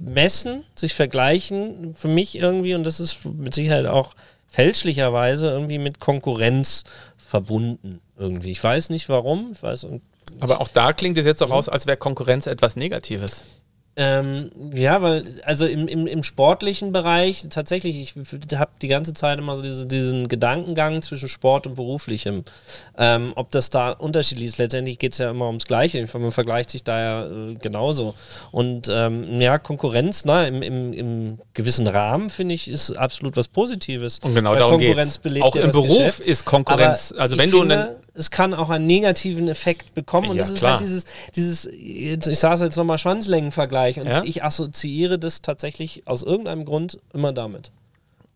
messen, 0.00 0.64
sich 0.74 0.94
vergleichen, 0.94 1.94
für 1.94 2.08
mich 2.08 2.36
irgendwie, 2.36 2.74
und 2.74 2.84
das 2.84 2.98
ist 2.98 3.24
mit 3.24 3.54
Sicherheit 3.54 3.86
auch 3.86 4.14
fälschlicherweise 4.48 5.48
irgendwie 5.48 5.78
mit 5.78 6.00
Konkurrenz 6.00 6.84
verbunden 7.16 8.00
irgendwie. 8.18 8.50
Ich 8.50 8.62
weiß 8.62 8.90
nicht 8.90 9.08
warum, 9.08 9.52
ich 9.52 9.62
weiß, 9.62 9.86
Aber 10.40 10.60
auch 10.60 10.68
da 10.68 10.92
klingt 10.92 11.18
es 11.18 11.26
jetzt 11.26 11.42
auch 11.42 11.50
raus, 11.50 11.68
als 11.68 11.86
wäre 11.86 11.96
Konkurrenz 11.96 12.46
etwas 12.46 12.74
Negatives. 12.74 13.44
Ähm, 13.96 14.50
ja, 14.72 15.02
weil, 15.02 15.42
also 15.44 15.66
im, 15.66 15.88
im, 15.88 16.06
im 16.06 16.22
sportlichen 16.22 16.92
Bereich 16.92 17.44
tatsächlich, 17.50 17.96
ich 17.96 18.14
habe 18.56 18.70
die 18.80 18.88
ganze 18.88 19.14
Zeit 19.14 19.38
immer 19.38 19.56
so 19.56 19.62
diese, 19.62 19.84
diesen 19.84 20.28
Gedankengang 20.28 21.02
zwischen 21.02 21.28
Sport 21.28 21.66
und 21.66 21.74
beruflichem. 21.74 22.44
Ähm, 22.96 23.32
ob 23.34 23.50
das 23.50 23.68
da 23.68 23.90
unterschiedlich 23.90 24.46
ist, 24.46 24.58
letztendlich 24.58 24.98
geht 25.00 25.12
es 25.12 25.18
ja 25.18 25.30
immer 25.30 25.48
ums 25.48 25.66
Gleiche. 25.66 26.06
Man 26.14 26.30
vergleicht 26.30 26.70
sich 26.70 26.84
da 26.84 27.00
ja 27.00 27.26
äh, 27.26 27.54
genauso. 27.54 28.14
Und 28.52 28.88
ähm, 28.88 29.40
ja, 29.40 29.58
Konkurrenz, 29.58 30.24
na, 30.24 30.46
im, 30.46 30.62
im, 30.62 30.92
im 30.92 31.38
gewissen 31.52 31.88
Rahmen, 31.88 32.30
finde 32.30 32.54
ich, 32.54 32.68
ist 32.68 32.92
absolut 32.92 33.36
was 33.36 33.48
Positives. 33.48 34.20
Und 34.20 34.36
genau 34.36 34.54
darum 34.54 34.78
geht 34.78 34.96
es. 34.98 35.20
Auch 35.40 35.56
im 35.56 35.72
Beruf 35.72 35.88
Geschäft. 35.88 36.20
ist 36.20 36.44
Konkurrenz. 36.44 37.10
Aber 37.12 37.22
also 37.22 37.38
wenn 37.38 37.50
du 37.50 37.60
finde, 37.60 38.00
es 38.14 38.30
kann 38.30 38.54
auch 38.54 38.70
einen 38.70 38.86
negativen 38.86 39.48
Effekt 39.48 39.94
bekommen. 39.94 40.30
Und 40.30 40.36
ja, 40.36 40.42
es 40.42 40.50
ist 40.50 40.58
klar. 40.58 40.72
halt 40.72 40.80
dieses, 40.80 41.04
dieses, 41.34 41.66
ich 41.66 42.26
es 42.26 42.42
jetzt 42.42 42.76
nochmal, 42.76 42.98
Schwanzlängenvergleich. 42.98 44.00
Und 44.00 44.06
ja? 44.06 44.22
ich 44.24 44.42
assoziiere 44.42 45.18
das 45.18 45.42
tatsächlich 45.42 46.06
aus 46.06 46.22
irgendeinem 46.22 46.64
Grund 46.64 46.98
immer 47.12 47.32
damit. 47.32 47.70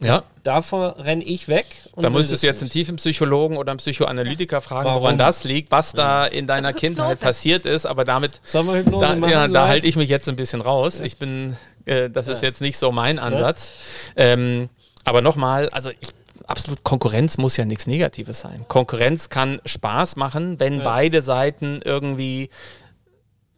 Ja. 0.02 0.22
Davor 0.42 0.96
renne 0.98 1.24
ich 1.24 1.48
weg. 1.48 1.66
da 1.96 2.10
müsstest 2.10 2.42
du 2.42 2.46
jetzt 2.46 2.60
einen 2.62 2.70
tiefen 2.70 2.96
Psychologen 2.96 3.56
oder 3.56 3.72
einen 3.72 3.78
Psychoanalytiker 3.78 4.60
fragen, 4.60 4.87
Warum? 4.87 5.02
woran 5.02 5.18
das 5.18 5.44
liegt, 5.44 5.70
was 5.70 5.92
da 5.92 6.26
in 6.26 6.46
deiner 6.46 6.72
Kindheit 6.74 7.20
passiert 7.20 7.64
ist. 7.64 7.87
Aber 7.87 8.04
damit, 8.04 8.40
wir 8.66 8.74
Hypnose 8.74 9.20
da, 9.20 9.28
ja, 9.28 9.48
da 9.48 9.68
halte 9.68 9.87
ich 9.87 9.96
mich 9.96 10.08
jetzt 10.08 10.28
ein 10.28 10.37
bisschen 10.37 10.60
raus. 10.60 11.00
Ich 11.00 11.16
bin, 11.16 11.56
äh, 11.87 12.10
das 12.10 12.28
ist 12.28 12.42
jetzt 12.42 12.60
nicht 12.60 12.76
so 12.76 12.92
mein 12.92 13.18
Ansatz. 13.18 13.72
Ähm, 14.16 14.68
aber 15.04 15.22
nochmal, 15.22 15.68
also 15.70 15.90
ich 15.90 16.10
absolut 16.46 16.85
Konkurrenz 16.85 17.38
muss 17.38 17.57
ja 17.57 17.64
nichts 17.64 17.87
Negatives 17.87 18.40
sein. 18.40 18.64
Konkurrenz 18.68 19.28
kann 19.28 19.61
Spaß 19.64 20.16
machen, 20.16 20.61
wenn 20.61 20.78
ja. 20.78 20.85
beide 20.85 21.22
Seiten 21.22 21.80
irgendwie 21.85 22.50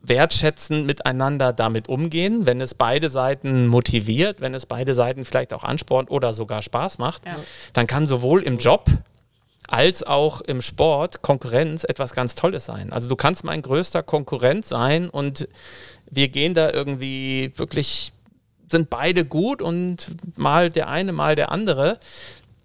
wertschätzend 0.03 0.87
miteinander 0.87 1.53
damit 1.53 1.89
umgehen, 1.89 2.47
wenn 2.47 2.61
es 2.61 2.75
beide 2.75 3.11
Seiten 3.11 3.67
motiviert, 3.67 4.41
wenn 4.41 4.55
es 4.55 4.67
beide 4.67 4.95
Seiten 4.95 5.25
vielleicht 5.25 5.53
auch 5.53 5.65
anspornt 5.65 6.11
oder 6.11 6.33
sogar 6.33 6.63
Spaß 6.63 6.99
macht, 6.99 7.27
ja. 7.27 7.37
dann 7.73 7.87
kann 7.87 8.07
sowohl 8.07 8.43
im 8.43 8.59
Job 8.59 8.89
als 9.69 10.05
auch 10.05 10.41
im 10.43 10.63
Sport 10.63 11.23
Konkurrenz 11.23 11.83
etwas 11.83 12.15
ganz 12.15 12.37
Tolles 12.37 12.67
sein. 12.67 12.93
Also 12.93 13.09
du 13.09 13.17
kannst 13.17 13.43
mein 13.43 13.63
größter 13.63 14.05
Konkurrent 14.05 14.65
sein 14.65 15.11
und 15.11 15.49
wir 16.09 16.29
gehen 16.29 16.55
da 16.55 16.71
irgendwie 16.71 17.53
wirklich 17.57 18.13
sind 18.71 18.91
beide 18.91 19.25
gut 19.25 19.63
und 19.63 20.09
mal 20.37 20.71
der 20.71 20.89
eine, 20.89 21.13
mal 21.13 21.35
der 21.35 21.53
andere. 21.53 21.99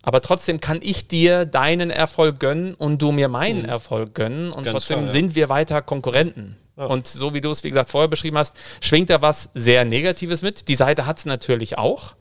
Aber 0.03 0.21
trotzdem 0.21 0.59
kann 0.59 0.79
ich 0.81 1.07
dir 1.07 1.45
deinen 1.45 1.91
Erfolg 1.91 2.39
gönnen 2.39 2.73
und 2.73 3.01
du 3.01 3.11
mir 3.11 3.27
meinen 3.27 3.63
mhm. 3.63 3.69
Erfolg 3.69 4.15
gönnen. 4.15 4.51
Und 4.51 4.63
Ganz 4.63 4.73
trotzdem 4.73 4.99
klar, 4.99 5.07
ja. 5.07 5.13
sind 5.13 5.35
wir 5.35 5.49
weiter 5.49 5.81
Konkurrenten. 5.81 6.57
Ja. 6.77 6.85
Und 6.85 7.07
so 7.07 7.33
wie 7.33 7.41
du 7.41 7.51
es, 7.51 7.63
wie 7.63 7.69
gesagt, 7.69 7.89
vorher 7.89 8.07
beschrieben 8.07 8.37
hast, 8.37 8.55
schwingt 8.79 9.09
da 9.09 9.21
was 9.21 9.49
sehr 9.53 9.85
Negatives 9.85 10.41
mit. 10.41 10.67
Die 10.67 10.75
Seite 10.75 11.05
hat 11.05 11.19
es 11.19 11.25
natürlich 11.25 11.77
auch. 11.77 12.15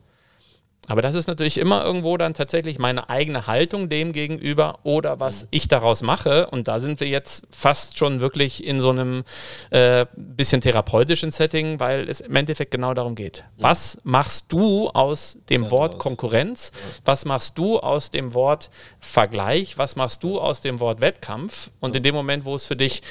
Aber 0.87 1.01
das 1.01 1.13
ist 1.13 1.27
natürlich 1.27 1.57
immer 1.57 1.85
irgendwo 1.85 2.17
dann 2.17 2.33
tatsächlich 2.33 2.79
meine 2.79 3.09
eigene 3.09 3.45
Haltung 3.45 3.87
dem 3.87 4.13
gegenüber 4.13 4.79
oder 4.83 5.19
was 5.19 5.43
mhm. 5.43 5.47
ich 5.51 5.67
daraus 5.67 6.01
mache. 6.01 6.47
Und 6.47 6.67
da 6.67 6.79
sind 6.79 6.99
wir 6.99 7.07
jetzt 7.07 7.43
fast 7.51 7.97
schon 7.97 8.19
wirklich 8.19 8.65
in 8.65 8.79
so 8.79 8.89
einem 8.89 9.23
äh, 9.69 10.07
bisschen 10.15 10.59
therapeutischen 10.59 11.31
Setting, 11.31 11.79
weil 11.79 12.09
es 12.09 12.19
im 12.21 12.35
Endeffekt 12.35 12.71
genau 12.71 12.93
darum 12.93 13.15
geht. 13.15 13.45
Was 13.57 13.99
machst 14.03 14.47
du 14.49 14.89
aus 14.89 15.37
dem 15.49 15.65
ja, 15.65 15.71
Wort 15.71 15.99
Konkurrenz? 15.99 16.71
Was 17.05 17.25
machst 17.25 17.57
du 17.57 17.79
aus 17.79 18.09
dem 18.09 18.33
Wort 18.33 18.71
Vergleich? 18.99 19.77
Was 19.77 19.95
machst 19.95 20.23
du 20.23 20.39
aus 20.39 20.61
dem 20.61 20.79
Wort 20.79 20.99
Wettkampf? 20.99 21.69
Und 21.79 21.95
in 21.95 22.01
dem 22.01 22.15
Moment, 22.15 22.43
wo 22.43 22.55
es 22.55 22.65
für 22.65 22.75
dich 22.75 23.03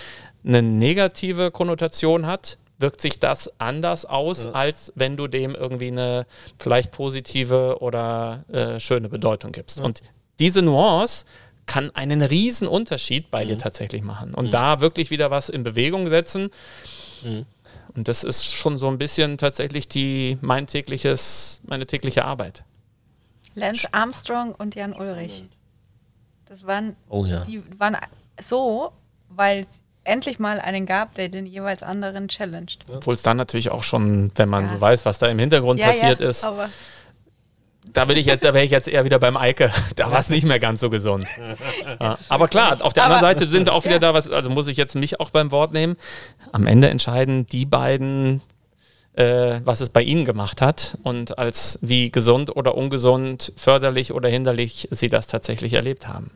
eine 0.45 0.63
negative 0.63 1.51
Konnotation 1.51 2.27
hat, 2.27 2.59
wirkt 2.81 3.01
sich 3.01 3.19
das 3.19 3.51
anders 3.59 4.05
aus, 4.05 4.45
ja. 4.45 4.53
als 4.53 4.93
wenn 4.97 5.17
du 5.17 5.29
dem 5.29 5.55
irgendwie 5.55 5.89
eine 5.89 6.27
vielleicht 6.59 6.91
positive 6.91 7.79
oder 7.81 8.45
äh, 8.49 8.81
schöne 8.81 9.09
Bedeutung 9.09 9.53
gibst. 9.53 9.79
Ja. 9.79 9.85
Und 9.85 10.03
diese 10.39 10.63
Nuance 10.63 11.27
kann 11.67 11.95
einen 11.95 12.23
riesen 12.23 12.67
Unterschied 12.67 13.31
bei 13.31 13.45
mhm. 13.45 13.49
dir 13.49 13.59
tatsächlich 13.59 14.03
machen 14.03 14.35
und 14.35 14.47
mhm. 14.47 14.51
da 14.51 14.81
wirklich 14.81 15.11
wieder 15.11 15.31
was 15.31 15.49
in 15.49 15.63
Bewegung 15.63 16.09
setzen. 16.09 16.51
Mhm. 17.23 17.47
Und 17.95 18.09
das 18.09 18.25
ist 18.25 18.45
schon 18.45 18.79
so 18.79 18.89
ein 18.89 18.99
bisschen 18.99 19.37
tatsächlich 19.37 19.89
die 19.89 20.39
mein 20.41 20.67
tägliches, 20.67 21.61
meine 21.65 21.87
tägliche 21.87 22.25
Arbeit. 22.25 22.65
Lance 23.55 23.89
Armstrong 23.93 24.55
und 24.55 24.75
Jan 24.75 24.95
Ulrich. 24.95 25.45
Das 26.47 26.67
waren, 26.67 26.97
oh 27.09 27.25
ja. 27.25 27.45
die 27.45 27.63
waren 27.79 27.97
so, 28.41 28.93
weil 29.29 29.67
endlich 30.11 30.39
mal 30.39 30.61
einen 30.61 30.85
gab, 30.85 31.15
der 31.15 31.29
den 31.29 31.47
jeweils 31.47 31.83
anderen 31.83 32.29
challenged. 32.29 32.79
Obwohl 32.93 33.15
es 33.15 33.23
dann 33.23 33.37
natürlich 33.37 33.71
auch 33.71 33.83
schon, 33.83 34.33
wenn 34.35 34.49
man 34.49 34.65
ja. 34.65 34.75
so 34.75 34.81
weiß, 34.81 35.07
was 35.07 35.19
da 35.19 35.27
im 35.27 35.39
Hintergrund 35.39 35.81
ja, 35.81 35.87
passiert 35.87 36.21
ja, 36.21 36.29
ist. 36.29 36.47
da 37.93 38.09
will 38.09 38.19
ich 38.19 38.27
jetzt, 38.27 38.45
da 38.45 38.53
wäre 38.53 38.65
ich 38.65 38.71
jetzt 38.71 38.89
eher 38.89 39.05
wieder 39.05 39.19
beim 39.19 39.37
Eike. 39.37 39.71
Da 39.97 40.11
war 40.11 40.19
es 40.19 40.29
nicht 40.29 40.45
mehr 40.45 40.59
ganz 40.59 40.81
so 40.81 40.91
gesund. 40.91 41.27
Aber 42.29 42.49
klar, 42.49 42.79
auf 42.81 42.93
der 42.93 43.05
anderen 43.05 43.21
Seite 43.21 43.49
sind 43.49 43.71
auch 43.71 43.85
wieder 43.85 43.99
da 43.99 44.13
was, 44.13 44.29
also 44.29 44.51
muss 44.51 44.67
ich 44.67 44.77
jetzt 44.77 44.95
mich 44.95 45.21
auch 45.21 45.31
beim 45.31 45.51
Wort 45.51 45.73
nehmen. 45.73 45.97
Am 46.53 46.67
Ende 46.67 46.89
entscheiden 46.91 47.47
die 47.47 47.65
beiden, 47.65 48.41
äh, 49.15 49.61
was 49.65 49.81
es 49.81 49.91
bei 49.91 50.03
ihnen 50.03 50.25
gemacht 50.25 50.61
hat 50.61 50.99
und 51.03 51.39
als 51.39 51.79
wie 51.83 52.11
gesund 52.11 52.55
oder 52.57 52.75
ungesund, 52.75 53.53
förderlich 53.57 54.13
oder 54.13 54.29
hinderlich 54.29 54.89
sie 54.91 55.09
das 55.09 55.27
tatsächlich 55.27 55.75
erlebt 55.75 56.09
haben 56.09 56.31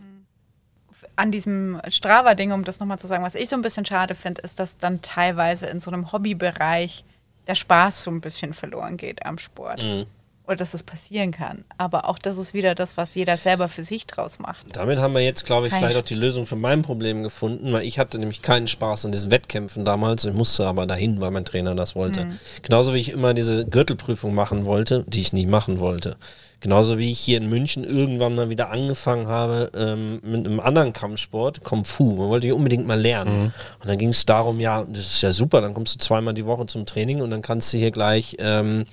an 1.17 1.31
diesem 1.31 1.81
Strava-Ding, 1.89 2.53
um 2.53 2.65
das 2.65 2.81
nochmal 2.81 2.99
zu 2.99 3.07
sagen, 3.07 3.25
was 3.25 3.35
ich 3.35 3.49
so 3.49 3.57
ein 3.57 3.63
bisschen 3.63 3.87
schade 3.87 4.15
finde, 4.15 4.43
ist, 4.43 4.59
dass 4.59 4.79
dann 4.79 5.03
teilweise 5.03 5.67
in 5.67 5.81
so 5.81 5.91
einem 5.91 6.13
Hobbybereich 6.13 7.05
der 7.47 7.55
Spaß 7.55 8.05
so 8.05 8.11
ein 8.11 8.21
bisschen 8.21 8.55
verloren 8.55 8.97
geht 8.97 9.25
am 9.25 9.39
Sport. 9.39 9.83
Mhm. 9.83 10.07
Oder 10.47 10.57
dass 10.57 10.75
es 10.75 10.83
passieren 10.83 11.33
kann. 11.33 11.65
Aber 11.79 12.07
auch 12.07 12.19
das 12.19 12.37
ist 12.37 12.53
wieder 12.53 12.75
das, 12.75 12.99
was 12.99 13.15
jeder 13.15 13.39
selber 13.39 13.69
für 13.69 13.83
sich 13.83 14.07
draus 14.07 14.39
macht. 14.39 14.67
Damit 14.77 14.99
haben 14.99 15.15
wir 15.15 15.23
jetzt, 15.23 15.47
glaube 15.47 15.67
ich, 15.67 15.73
Kein 15.73 15.81
vielleicht 15.81 15.97
auch 15.97 16.05
die 16.05 16.15
Lösung 16.15 16.45
für 16.45 16.57
mein 16.57 16.83
Problem 16.83 17.23
gefunden, 17.23 17.73
weil 17.73 17.85
ich 17.85 17.99
hatte 17.99 18.19
nämlich 18.19 18.43
keinen 18.43 18.69
Spaß 18.69 19.07
an 19.07 19.13
diesen 19.13 19.31
Wettkämpfen 19.31 19.87
damals. 19.87 20.27
Ich 20.27 20.35
musste 20.35 20.67
aber 20.67 20.87
dahin, 20.87 21.23
weil 21.23 21.31
mein 21.31 21.47
Trainer 21.47 21.75
das 21.75 21.97
wollte. 21.97 22.27
Mhm. 22.27 22.39
Genauso 22.61 22.93
wie 22.93 22.99
ich 22.99 23.09
immer 23.09 23.33
diese 23.33 23.65
Gürtelprüfung 23.65 24.35
machen 24.35 24.67
wollte, 24.67 25.05
die 25.09 25.23
ich 25.23 25.33
nie 25.33 25.47
machen 25.47 25.79
wollte. 25.79 26.19
Genauso 26.61 26.99
wie 26.99 27.11
ich 27.11 27.21
hier 27.21 27.39
in 27.39 27.49
München 27.49 27.85
irgendwann 27.85 28.35
mal 28.35 28.49
wieder 28.49 28.71
angefangen 28.71 29.29
habe 29.29 29.71
ähm, 29.77 30.21
mit 30.23 30.47
einem 30.47 30.61
anderen 30.61 30.93
Kampfsport, 30.93 31.63
Kung 31.63 31.85
Fu. 31.85 32.17
Man 32.17 32.29
wollte 32.29 32.47
ich 32.47 32.53
unbedingt 32.53 32.87
mal 32.87 33.01
lernen. 33.01 33.39
Mhm. 33.39 33.53
Und 33.81 33.89
dann 33.89 33.99
ging 33.99 34.09
es 34.09 34.25
darum, 34.25 34.61
ja, 34.61 34.85
das 34.89 35.01
ist 35.01 35.23
ja 35.23 35.33
super, 35.33 35.61
dann 35.61 35.75
kommst 35.75 35.95
du 35.95 35.99
zweimal 35.99 36.35
die 36.35 36.47
Woche 36.47 36.67
zum 36.67 36.87
Training 36.87 37.21
und 37.21 37.31
dann 37.31 37.43
kannst 37.43 37.73
du 37.73 37.79
hier 37.79 37.91
gleich 37.91 38.37
ähm, 38.39 38.85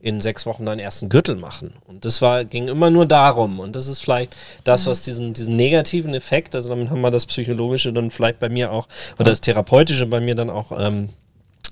in 0.00 0.20
sechs 0.20 0.46
Wochen 0.46 0.64
deinen 0.64 0.78
ersten 0.78 1.08
Gürtel 1.08 1.36
machen. 1.36 1.74
Und 1.86 2.04
das 2.04 2.22
war, 2.22 2.44
ging 2.44 2.68
immer 2.68 2.90
nur 2.90 3.06
darum. 3.06 3.60
Und 3.60 3.76
das 3.76 3.86
ist 3.86 4.00
vielleicht 4.00 4.34
das, 4.64 4.86
was 4.86 5.02
diesen, 5.02 5.34
diesen 5.34 5.56
negativen 5.56 6.14
Effekt, 6.14 6.54
also 6.54 6.70
damit 6.70 6.88
haben 6.88 7.02
wir 7.02 7.10
das 7.10 7.26
Psychologische 7.26 7.92
dann 7.92 8.10
vielleicht 8.10 8.38
bei 8.38 8.48
mir 8.48 8.72
auch, 8.72 8.88
oder 9.18 9.30
das 9.30 9.42
Therapeutische 9.42 10.06
bei 10.06 10.20
mir 10.20 10.34
dann 10.34 10.48
auch 10.48 10.72
ähm, 10.76 11.10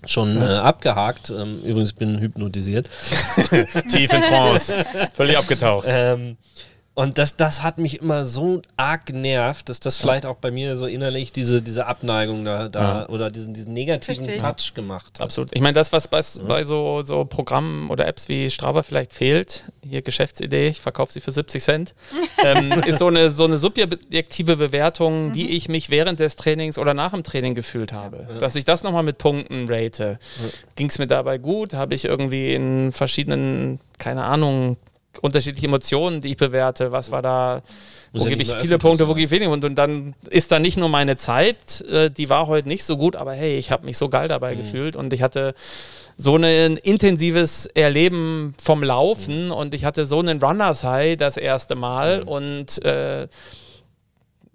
schon 0.07 0.41
äh, 0.41 0.45
abgehakt. 0.45 1.31
Ähm, 1.31 1.63
übrigens 1.63 1.93
bin 1.93 2.19
hypnotisiert. 2.19 2.89
Tief 3.91 4.13
in 4.13 4.23
Trance. 4.23 4.75
Völlig 5.15 5.37
abgetaucht. 5.37 5.87
Ähm, 5.89 6.37
und 6.99 7.17
das, 7.17 7.37
das 7.37 7.63
hat 7.63 7.79
mich 7.79 8.01
immer 8.01 8.25
so 8.25 8.61
arg 8.77 9.07
genervt, 9.07 9.69
dass 9.69 9.79
das 9.79 9.99
vielleicht 9.99 10.27
auch 10.27 10.35
bei 10.35 10.51
mir 10.51 10.77
so 10.77 10.87
innerlich 10.87 11.31
diese, 11.31 11.63
diese 11.63 11.87
Abneigung 11.87 12.45
da, 12.45 12.69
da 12.69 12.81
ja. 13.03 13.09
oder 13.09 13.31
diesen, 13.31 13.55
diesen 13.55 13.73
negativen 13.73 14.25
Verstehe. 14.25 14.37
Touch 14.37 14.75
gemacht 14.75 15.13
hat. 15.15 15.23
Absolut. 15.23 15.51
Ich 15.55 15.61
meine, 15.61 15.75
das, 15.75 15.93
was 15.93 16.09
bei, 16.09 16.19
ja. 16.19 16.43
bei 16.49 16.65
so, 16.65 17.05
so 17.05 17.25
Programmen 17.25 17.89
oder 17.91 18.09
Apps 18.09 18.29
wie 18.29 18.51
Strava 18.51 18.83
vielleicht 18.83 19.13
fehlt, 19.13 19.71
hier 19.81 20.03
Geschäftsidee, 20.03 20.67
ich 20.67 20.81
verkaufe 20.81 21.13
sie 21.13 21.21
für 21.21 21.31
70 21.31 21.63
Cent, 21.63 21.95
ähm, 22.45 22.83
ist 22.83 22.99
so 22.99 23.07
eine, 23.07 23.31
so 23.31 23.45
eine 23.45 23.59
subjektive 23.59 24.57
Bewertung, 24.57 25.29
mhm. 25.29 25.35
wie 25.37 25.51
ich 25.51 25.69
mich 25.69 25.91
während 25.91 26.19
des 26.19 26.35
Trainings 26.35 26.79
oder 26.79 26.95
nach 26.95 27.13
dem 27.13 27.23
Training 27.23 27.55
gefühlt 27.55 27.93
habe. 27.93 28.27
Ja. 28.29 28.39
Dass 28.41 28.57
ich 28.57 28.65
das 28.65 28.83
nochmal 28.83 29.05
mit 29.05 29.19
Punkten 29.19 29.67
rate. 29.69 30.19
Ging 30.75 30.89
es 30.89 30.99
mir 30.99 31.07
dabei 31.07 31.39
gut? 31.39 31.75
Habe 31.75 31.95
ich 31.95 32.07
irgendwie 32.07 32.55
in 32.55 32.91
verschiedenen, 32.91 33.79
keine 33.99 34.25
Ahnung, 34.25 34.79
unterschiedliche 35.21 35.67
Emotionen, 35.67 36.21
die 36.21 36.29
ich 36.29 36.37
bewerte. 36.37 36.93
Was 36.93 37.11
war 37.11 37.23
da, 37.23 37.63
wo 38.13 38.25
gebe 38.25 38.43
ich 38.43 38.53
viele 38.53 38.79
Punkte, 38.79 39.09
wo 39.09 39.15
gebe 39.15 39.27
ich 39.27 39.31
wenig? 39.31 39.49
Und, 39.49 39.65
und 39.65 39.75
dann 39.75 40.15
ist 40.31 40.51
da 40.53 40.59
nicht 40.59 40.77
nur 40.77 40.89
meine 40.89 41.17
Zeit, 41.17 41.83
äh, 41.83 42.11
die 42.11 42.31
war 42.31 42.47
heute 42.47 42.69
nicht 42.69 42.85
so 42.85 42.97
gut, 42.97 43.17
aber 43.17 43.33
hey, 43.33 43.59
ich 43.59 43.71
habe 43.71 43.87
mich 43.87 43.99
so 43.99 44.09
geil 44.09 44.29
dabei 44.29 44.55
mhm. 44.55 44.59
gefühlt 44.59 44.97
und 44.97 45.13
ich 45.13 45.23
hatte 45.23 45.55
so 46.17 46.37
ein 46.37 46.77
intensives 46.77 47.67
Erleben 47.67 48.55
vom 48.61 48.83
Laufen 48.83 49.47
mhm. 49.47 49.53
und 49.53 49.75
ich 49.75 49.85
hatte 49.85 50.07
so 50.07 50.19
einen 50.19 50.41
Runners 50.41 50.85
High 50.85 51.17
das 51.17 51.37
erste 51.37 51.75
Mal 51.77 52.23
mhm. 52.23 52.29
und 52.29 52.85
äh, 52.85 53.29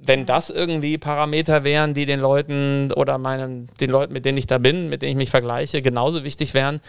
wenn 0.05 0.25
das 0.25 0.49
irgendwie 0.49 0.97
Parameter 0.97 1.63
wären, 1.63 1.93
die 1.93 2.05
den 2.05 2.19
Leuten 2.19 2.91
oder 2.91 3.17
meinen, 3.17 3.69
den 3.79 3.89
Leuten, 3.89 4.11
mit 4.11 4.25
denen 4.25 4.37
ich 4.37 4.47
da 4.47 4.57
bin, 4.57 4.89
mit 4.89 5.01
denen 5.01 5.11
ich 5.11 5.17
mich 5.17 5.29
vergleiche, 5.29 5.81
genauso 5.81 6.23
wichtig 6.23 6.53
wären, 6.53 6.81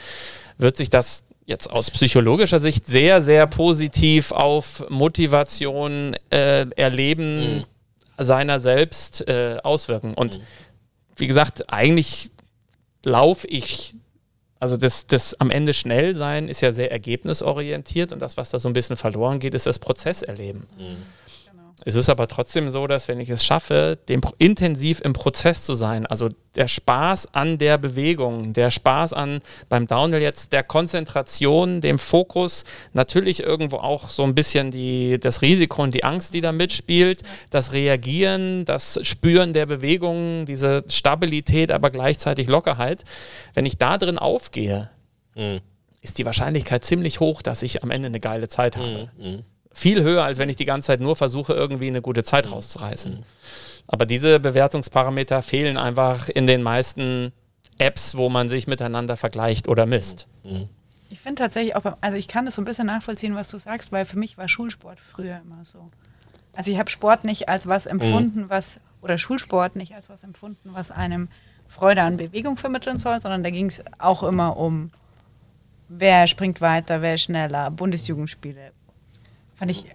wird 0.58 0.76
sich 0.76 0.90
das 0.90 1.24
jetzt 1.46 1.70
aus 1.70 1.90
psychologischer 1.90 2.60
Sicht 2.60 2.86
sehr, 2.86 3.20
sehr 3.20 3.46
positiv 3.46 4.32
auf 4.32 4.84
Motivation, 4.88 6.16
äh, 6.30 6.66
Erleben 6.76 7.58
mhm. 7.58 7.64
seiner 8.18 8.60
selbst 8.60 9.26
äh, 9.28 9.58
auswirken. 9.62 10.14
Und 10.14 10.38
mhm. 10.38 10.42
wie 11.16 11.26
gesagt, 11.26 11.70
eigentlich 11.72 12.30
laufe 13.02 13.46
ich, 13.46 13.94
also 14.58 14.76
das, 14.76 15.06
das 15.06 15.38
am 15.40 15.50
Ende 15.50 15.74
schnell 15.74 16.14
sein 16.14 16.48
ist 16.48 16.62
ja 16.62 16.72
sehr 16.72 16.90
ergebnisorientiert 16.90 18.12
und 18.12 18.20
das, 18.20 18.36
was 18.36 18.50
da 18.50 18.58
so 18.58 18.68
ein 18.68 18.72
bisschen 18.72 18.96
verloren 18.96 19.38
geht, 19.38 19.54
ist 19.54 19.66
das 19.66 19.78
Prozesserleben. 19.78 20.66
Mhm. 20.78 20.96
Es 21.84 21.96
ist 21.96 22.08
aber 22.08 22.28
trotzdem 22.28 22.68
so, 22.68 22.86
dass 22.86 23.08
wenn 23.08 23.18
ich 23.18 23.30
es 23.30 23.44
schaffe, 23.44 23.98
dem, 24.08 24.20
intensiv 24.38 25.00
im 25.00 25.12
Prozess 25.12 25.64
zu 25.64 25.74
sein, 25.74 26.06
also 26.06 26.28
der 26.54 26.68
Spaß 26.68 27.34
an 27.34 27.58
der 27.58 27.78
Bewegung, 27.78 28.52
der 28.52 28.70
Spaß 28.70 29.12
an 29.12 29.40
beim 29.68 29.86
Downhill 29.86 30.22
jetzt 30.22 30.52
der 30.52 30.62
Konzentration, 30.62 31.80
dem 31.80 31.98
Fokus, 31.98 32.64
natürlich 32.92 33.42
irgendwo 33.42 33.78
auch 33.78 34.08
so 34.08 34.22
ein 34.22 34.34
bisschen 34.36 34.70
die, 34.70 35.18
das 35.18 35.42
Risiko 35.42 35.82
und 35.82 35.94
die 35.94 36.04
Angst, 36.04 36.32
die 36.32 36.40
da 36.40 36.52
mitspielt, 36.52 37.22
das 37.50 37.72
Reagieren, 37.72 38.64
das 38.64 39.00
Spüren 39.02 39.52
der 39.52 39.66
Bewegung, 39.66 40.46
diese 40.46 40.84
Stabilität, 40.88 41.72
aber 41.72 41.90
gleichzeitig 41.90 42.46
Lockerheit. 42.46 43.04
Wenn 43.52 43.66
ich 43.66 43.78
da 43.78 43.98
drin 43.98 44.18
aufgehe, 44.18 44.90
mhm. 45.34 45.58
ist 46.02 46.18
die 46.18 46.24
Wahrscheinlichkeit 46.24 46.84
ziemlich 46.84 47.18
hoch, 47.18 47.42
dass 47.42 47.62
ich 47.62 47.82
am 47.82 47.90
Ende 47.90 48.06
eine 48.06 48.20
geile 48.20 48.48
Zeit 48.48 48.76
habe. 48.76 49.10
Mhm. 49.18 49.42
Mhm 49.74 49.84
viel 49.84 50.02
höher, 50.02 50.24
als 50.24 50.38
wenn 50.38 50.48
ich 50.48 50.56
die 50.56 50.64
ganze 50.64 50.86
Zeit 50.86 51.00
nur 51.00 51.16
versuche, 51.16 51.52
irgendwie 51.52 51.88
eine 51.88 52.00
gute 52.00 52.24
Zeit 52.24 52.50
rauszureißen. 52.50 53.24
Aber 53.86 54.06
diese 54.06 54.40
Bewertungsparameter 54.40 55.42
fehlen 55.42 55.76
einfach 55.76 56.28
in 56.28 56.46
den 56.46 56.62
meisten 56.62 57.32
Apps, 57.78 58.16
wo 58.16 58.28
man 58.30 58.48
sich 58.48 58.66
miteinander 58.66 59.16
vergleicht 59.16 59.68
oder 59.68 59.84
misst. 59.84 60.28
Ich 61.10 61.20
finde 61.20 61.42
tatsächlich 61.42 61.76
auch, 61.76 61.84
also 62.00 62.16
ich 62.16 62.28
kann 62.28 62.44
das 62.44 62.54
so 62.54 62.62
ein 62.62 62.64
bisschen 62.64 62.86
nachvollziehen, 62.86 63.34
was 63.34 63.48
du 63.50 63.58
sagst, 63.58 63.92
weil 63.92 64.06
für 64.06 64.18
mich 64.18 64.38
war 64.38 64.48
Schulsport 64.48 64.98
früher 65.00 65.40
immer 65.44 65.64
so. 65.64 65.90
Also 66.54 66.70
ich 66.70 66.78
habe 66.78 66.88
Sport 66.88 67.24
nicht 67.24 67.48
als 67.48 67.66
was 67.66 67.86
empfunden, 67.86 68.48
was, 68.48 68.80
oder 69.02 69.18
Schulsport 69.18 69.74
nicht 69.76 69.94
als 69.94 70.08
was 70.08 70.22
empfunden, 70.22 70.70
was 70.72 70.92
einem 70.92 71.28
Freude 71.66 72.02
an 72.02 72.16
Bewegung 72.16 72.56
vermitteln 72.56 72.98
soll, 72.98 73.20
sondern 73.20 73.42
da 73.42 73.50
ging 73.50 73.66
es 73.66 73.82
auch 73.98 74.22
immer 74.22 74.56
um, 74.56 74.92
wer 75.88 76.28
springt 76.28 76.60
weiter, 76.60 77.02
wer 77.02 77.18
schneller, 77.18 77.70
Bundesjugendspiele, 77.70 78.72
Fand 79.64 79.70
ich 79.70 79.86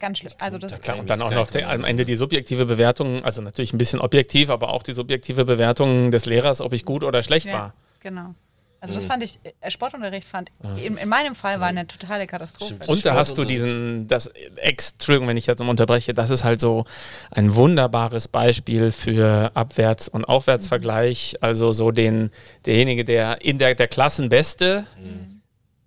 ganz 0.00 0.18
schlimm. 0.18 0.32
Also 0.38 0.58
das 0.58 0.80
klar, 0.80 0.98
und 0.98 1.10
dann 1.10 1.20
auch 1.22 1.30
noch 1.30 1.50
der, 1.50 1.70
am 1.70 1.84
Ende 1.84 2.04
die 2.04 2.16
subjektive 2.16 2.66
Bewertung, 2.66 3.24
also 3.24 3.42
natürlich 3.42 3.72
ein 3.72 3.78
bisschen 3.78 4.00
objektiv, 4.00 4.50
aber 4.50 4.70
auch 4.70 4.82
die 4.82 4.92
subjektive 4.92 5.44
Bewertung 5.44 6.10
des 6.10 6.26
Lehrers, 6.26 6.60
ob 6.60 6.72
ich 6.72 6.84
gut 6.84 7.04
oder 7.04 7.22
schlecht 7.22 7.46
ja, 7.46 7.52
war. 7.52 7.74
Genau. 8.00 8.34
Also 8.80 8.94
das 8.94 9.04
mhm. 9.04 9.08
fand 9.08 9.22
ich, 9.22 9.38
äh, 9.60 9.70
Sportunterricht 9.70 10.26
fand, 10.26 10.50
in, 10.82 10.96
in 10.96 11.08
meinem 11.08 11.36
Fall 11.36 11.60
war 11.60 11.68
eine 11.68 11.86
totale 11.86 12.26
Katastrophe. 12.26 12.78
Und 12.86 13.04
da 13.06 13.14
hast 13.14 13.38
du 13.38 13.44
diesen, 13.44 14.08
das, 14.08 14.26
Entschuldigung, 14.56 15.28
wenn 15.28 15.36
ich 15.36 15.46
jetzt 15.46 15.60
unterbreche, 15.60 16.14
das 16.14 16.30
ist 16.30 16.42
halt 16.42 16.60
so 16.60 16.84
ein 17.30 17.54
wunderbares 17.54 18.26
Beispiel 18.26 18.90
für 18.90 19.52
Abwärts- 19.54 20.08
und 20.08 20.24
Aufwärtsvergleich. 20.24 21.36
Also 21.40 21.70
so 21.70 21.92
den, 21.92 22.30
derjenige, 22.66 23.04
der 23.04 23.42
in 23.42 23.58
der, 23.58 23.76
der 23.76 23.86
Klassenbeste 23.86 24.84
mhm 24.98 25.31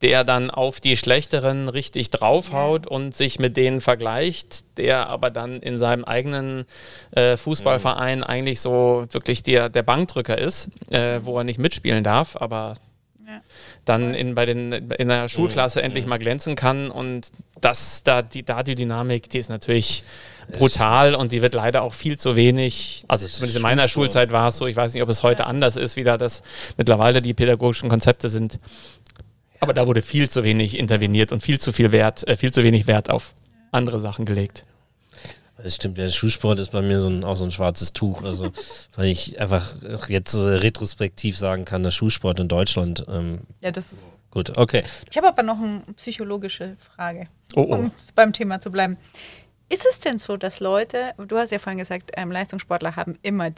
der 0.06 0.24
dann 0.24 0.52
auf 0.52 0.80
die 0.80 0.98
Schlechteren 0.98 1.68
richtig 1.68 2.12
draufhaut 2.12 2.86
ja. 2.86 2.92
und 2.92 3.16
sich 3.16 3.40
mit 3.40 3.58
denen 3.58 3.82
vergleicht, 3.82 4.78
der 4.78 5.08
aber 5.08 5.32
dann 5.32 5.62
in 5.62 5.80
seinem 5.80 6.06
eigenen 6.06 6.66
äh, 7.10 7.38
Fußballverein 7.38 8.24
eigentlich 8.24 8.62
so 8.62 9.08
wirklich 9.10 9.42
der, 9.42 9.68
der 9.70 9.82
Bankdrücker 9.82 10.38
ist, 10.38 10.70
äh, 10.92 11.22
wo 11.24 11.40
er 11.40 11.44
nicht 11.44 11.58
mitspielen 11.58 12.04
darf, 12.04 12.38
aber 12.40 12.76
ja. 13.26 13.42
dann 13.84 14.14
in, 14.14 14.36
bei 14.36 14.46
den, 14.46 14.74
in 14.74 15.08
der 15.08 15.28
Schulklasse 15.28 15.80
mhm. 15.80 15.86
endlich 15.86 16.06
mal 16.06 16.20
glänzen 16.20 16.56
kann 16.56 16.92
und 16.92 17.32
das, 17.60 18.04
da, 18.04 18.22
die, 18.22 18.44
da 18.44 18.62
die 18.62 18.76
Dynamik, 18.76 19.28
die 19.32 19.40
ist 19.40 19.50
natürlich 19.50 20.04
brutal 20.52 21.16
und 21.16 21.32
die 21.32 21.42
wird 21.42 21.56
leider 21.56 21.82
auch 21.82 21.96
viel 21.96 22.20
zu 22.20 22.36
wenig, 22.36 23.04
also 23.08 23.28
zumindest 23.28 23.56
in 23.56 23.64
meiner 23.64 23.88
Schulzeit 23.88 24.32
war 24.32 24.50
es 24.50 24.58
so, 24.58 24.68
ich 24.68 24.76
weiß 24.76 24.94
nicht, 24.94 25.02
ob 25.02 25.10
es 25.10 25.24
heute 25.24 25.48
anders 25.48 25.76
ist, 25.76 25.96
wie 25.96 26.04
da 26.04 26.18
das 26.18 26.44
mittlerweile 26.78 27.24
die 27.24 27.34
pädagogischen 27.34 27.90
Konzepte 27.90 28.30
sind, 28.30 28.60
aber 29.66 29.74
da 29.74 29.88
wurde 29.88 30.04
viel 30.04 30.30
zu 30.30 30.44
wenig 30.44 30.78
interveniert 30.78 31.32
und 31.32 31.42
viel 31.42 31.60
zu 31.60 31.74
viel 31.74 31.92
Wert, 31.92 32.28
äh, 32.28 32.38
viel 32.38 32.54
zu 32.54 32.64
wenig 32.64 32.86
Wert 32.86 33.10
auf 33.10 33.34
andere 33.72 34.00
Sachen 34.00 34.26
gelegt. 34.26 34.64
Das 35.58 35.76
stimmt, 35.76 35.98
der 35.98 36.10
Schulsport 36.10 36.60
ist 36.60 36.72
bei 36.72 36.84
mir 36.84 37.02
so 37.02 37.10
ein, 37.10 37.24
auch 37.24 37.38
so 37.38 37.46
ein 37.46 37.52
schwarzes 37.52 37.92
Tuch. 37.92 38.22
Also, 38.22 38.52
weil 38.96 39.08
ich 39.08 39.40
einfach 39.40 39.76
jetzt 40.08 40.36
äh, 40.36 40.38
retrospektiv 40.38 41.36
sagen 41.36 41.66
kann, 41.66 41.82
der 41.82 41.90
Schulsport 41.90 42.40
in 42.40 42.48
Deutschland. 42.48 43.06
Ähm, 43.10 43.40
ja, 43.62 43.72
das 43.72 43.92
ist. 43.92 44.20
Gut, 44.30 44.56
okay. 44.58 44.84
Ich 45.10 45.18
habe 45.18 45.28
aber 45.28 45.42
noch 45.42 45.60
eine 45.60 45.82
psychologische 45.96 46.78
Frage, 46.96 47.28
oh, 47.56 47.62
oh. 47.62 47.76
um 47.76 47.92
beim 48.14 48.34
Thema 48.34 48.62
zu 48.62 48.70
bleiben. 48.70 48.98
Ist 49.68 49.88
es 49.90 49.98
denn 49.98 50.20
so, 50.20 50.38
dass 50.38 50.60
Leute, 50.60 51.14
du 51.18 51.38
hast 51.38 51.52
ja 51.52 51.58
vorhin 51.58 51.80
gesagt, 51.80 52.12
ähm, 52.16 52.32
Leistungssportler 52.32 52.96
haben 52.96 53.18
immer 53.24 53.50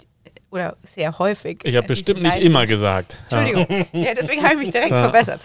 oder 0.50 0.78
sehr 0.84 1.18
häufig. 1.20 1.60
Ich 1.64 1.76
habe 1.76 1.88
bestimmt 1.88 2.22
nicht 2.22 2.38
immer 2.38 2.66
gesagt. 2.66 3.18
Entschuldigung, 3.30 3.86
ja, 3.91 4.14
deswegen 4.14 4.43
habe 4.43 4.54
ich 4.54 4.60
mich 4.60 4.70
direkt 4.70 4.91
ja. 4.91 4.98
verbessert. 4.98 5.41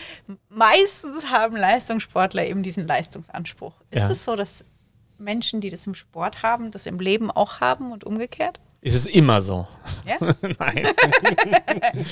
Meistens 0.49 1.29
haben 1.31 1.57
Leistungssportler 1.57 2.47
eben 2.47 2.63
diesen 2.63 2.87
Leistungsanspruch. 2.87 3.75
Ist 3.91 4.03
ja. 4.03 4.11
es 4.11 4.25
so, 4.25 4.37
dass 4.37 4.65
Menschen, 5.19 5.61
die 5.61 5.71
das 5.71 5.87
im 5.87 5.95
Sport 5.95 6.43
haben, 6.43 6.71
das 6.71 6.87
im 6.87 6.99
Leben 6.99 7.31
auch 7.31 7.61
haben 7.61 7.93
und 7.93 8.05
umgekehrt? 8.05 8.61
Ist 8.85 8.97
es 8.97 9.07
immer 9.07 9.41
so? 9.41 9.69
Ja? 10.05 10.17
Nein. 10.59 10.89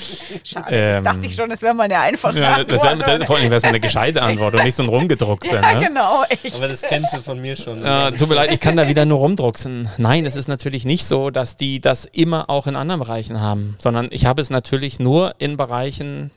Schade. 0.43 0.67
Ähm, 0.71 1.03
dachte 1.03 1.27
ich 1.27 1.35
schon, 1.35 1.49
das 1.49 1.61
wäre 1.61 1.73
mal 1.73 1.83
eine 1.83 1.99
einfache 1.99 2.39
ja, 2.39 2.55
Antwort. 2.55 2.81
Wär, 3.05 3.25
vor 3.25 3.35
allem 3.35 3.49
wäre 3.49 3.57
es 3.57 3.63
eine 3.65 3.81
gescheite 3.81 4.21
Antwort 4.21 4.55
und 4.55 4.63
nicht 4.63 4.75
so 4.75 4.83
ein 4.83 4.89
Rumgedruckse. 4.89 5.55
Ja, 5.55 5.73
ne? 5.73 5.87
genau. 5.87 6.23
Echt. 6.29 6.55
Aber 6.55 6.69
das 6.69 6.81
kennst 6.81 7.13
du 7.13 7.17
von 7.17 7.41
mir 7.41 7.57
schon. 7.57 7.83
Äh, 7.83 8.13
tut 8.13 8.29
mir 8.29 8.35
leid, 8.35 8.53
ich 8.53 8.61
kann 8.61 8.77
da 8.77 8.87
wieder 8.87 9.03
nur 9.03 9.19
rumdrucksen. 9.19 9.89
Nein, 9.97 10.25
es 10.25 10.37
ist 10.37 10.47
natürlich 10.47 10.85
nicht 10.85 11.03
so, 11.03 11.29
dass 11.29 11.57
die 11.57 11.81
das 11.81 12.05
immer 12.05 12.49
auch 12.49 12.67
in 12.67 12.77
anderen 12.77 13.01
Bereichen 13.01 13.41
haben, 13.41 13.75
sondern 13.77 14.07
ich 14.09 14.25
habe 14.25 14.41
es 14.41 14.49
natürlich 14.49 14.97
nur 14.97 15.35
in 15.39 15.57
Bereichen, 15.57 16.31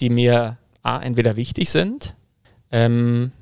die 0.00 0.08
mir 0.08 0.56
A, 0.82 1.00
entweder 1.00 1.36
wichtig 1.36 1.68
sind 1.68 2.14
ähm, 2.72 3.32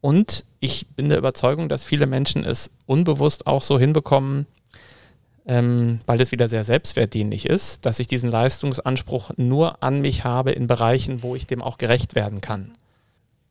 und 0.00 0.44
ich 0.60 0.86
bin 0.94 1.08
der 1.08 1.18
Überzeugung, 1.18 1.68
dass 1.68 1.82
viele 1.84 2.06
Menschen 2.06 2.44
es 2.44 2.70
unbewusst 2.86 3.48
auch 3.48 3.62
so 3.62 3.78
hinbekommen, 3.78 4.46
ähm, 5.46 6.00
weil 6.06 6.18
das 6.18 6.32
wieder 6.32 6.48
sehr 6.48 6.64
selbstwertdienlich 6.64 7.46
ist, 7.46 7.84
dass 7.84 7.98
ich 7.98 8.06
diesen 8.06 8.30
Leistungsanspruch 8.30 9.32
nur 9.36 9.82
an 9.82 10.00
mich 10.00 10.24
habe 10.24 10.52
in 10.52 10.66
Bereichen, 10.66 11.22
wo 11.22 11.34
ich 11.34 11.46
dem 11.46 11.62
auch 11.62 11.78
gerecht 11.78 12.14
werden 12.14 12.40
kann. 12.40 12.72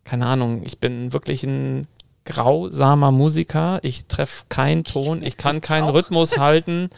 Keine 0.03 0.25
Ahnung, 0.25 0.61
ich 0.63 0.79
bin 0.79 1.13
wirklich 1.13 1.43
ein 1.43 1.87
grausamer 2.25 3.11
Musiker, 3.11 3.79
ich 3.83 4.05
treffe 4.05 4.45
keinen 4.49 4.83
Ton, 4.83 5.23
ich 5.23 5.37
kann 5.37 5.61
keinen 5.61 5.89
Rhythmus 5.89 6.37
halten. 6.37 6.89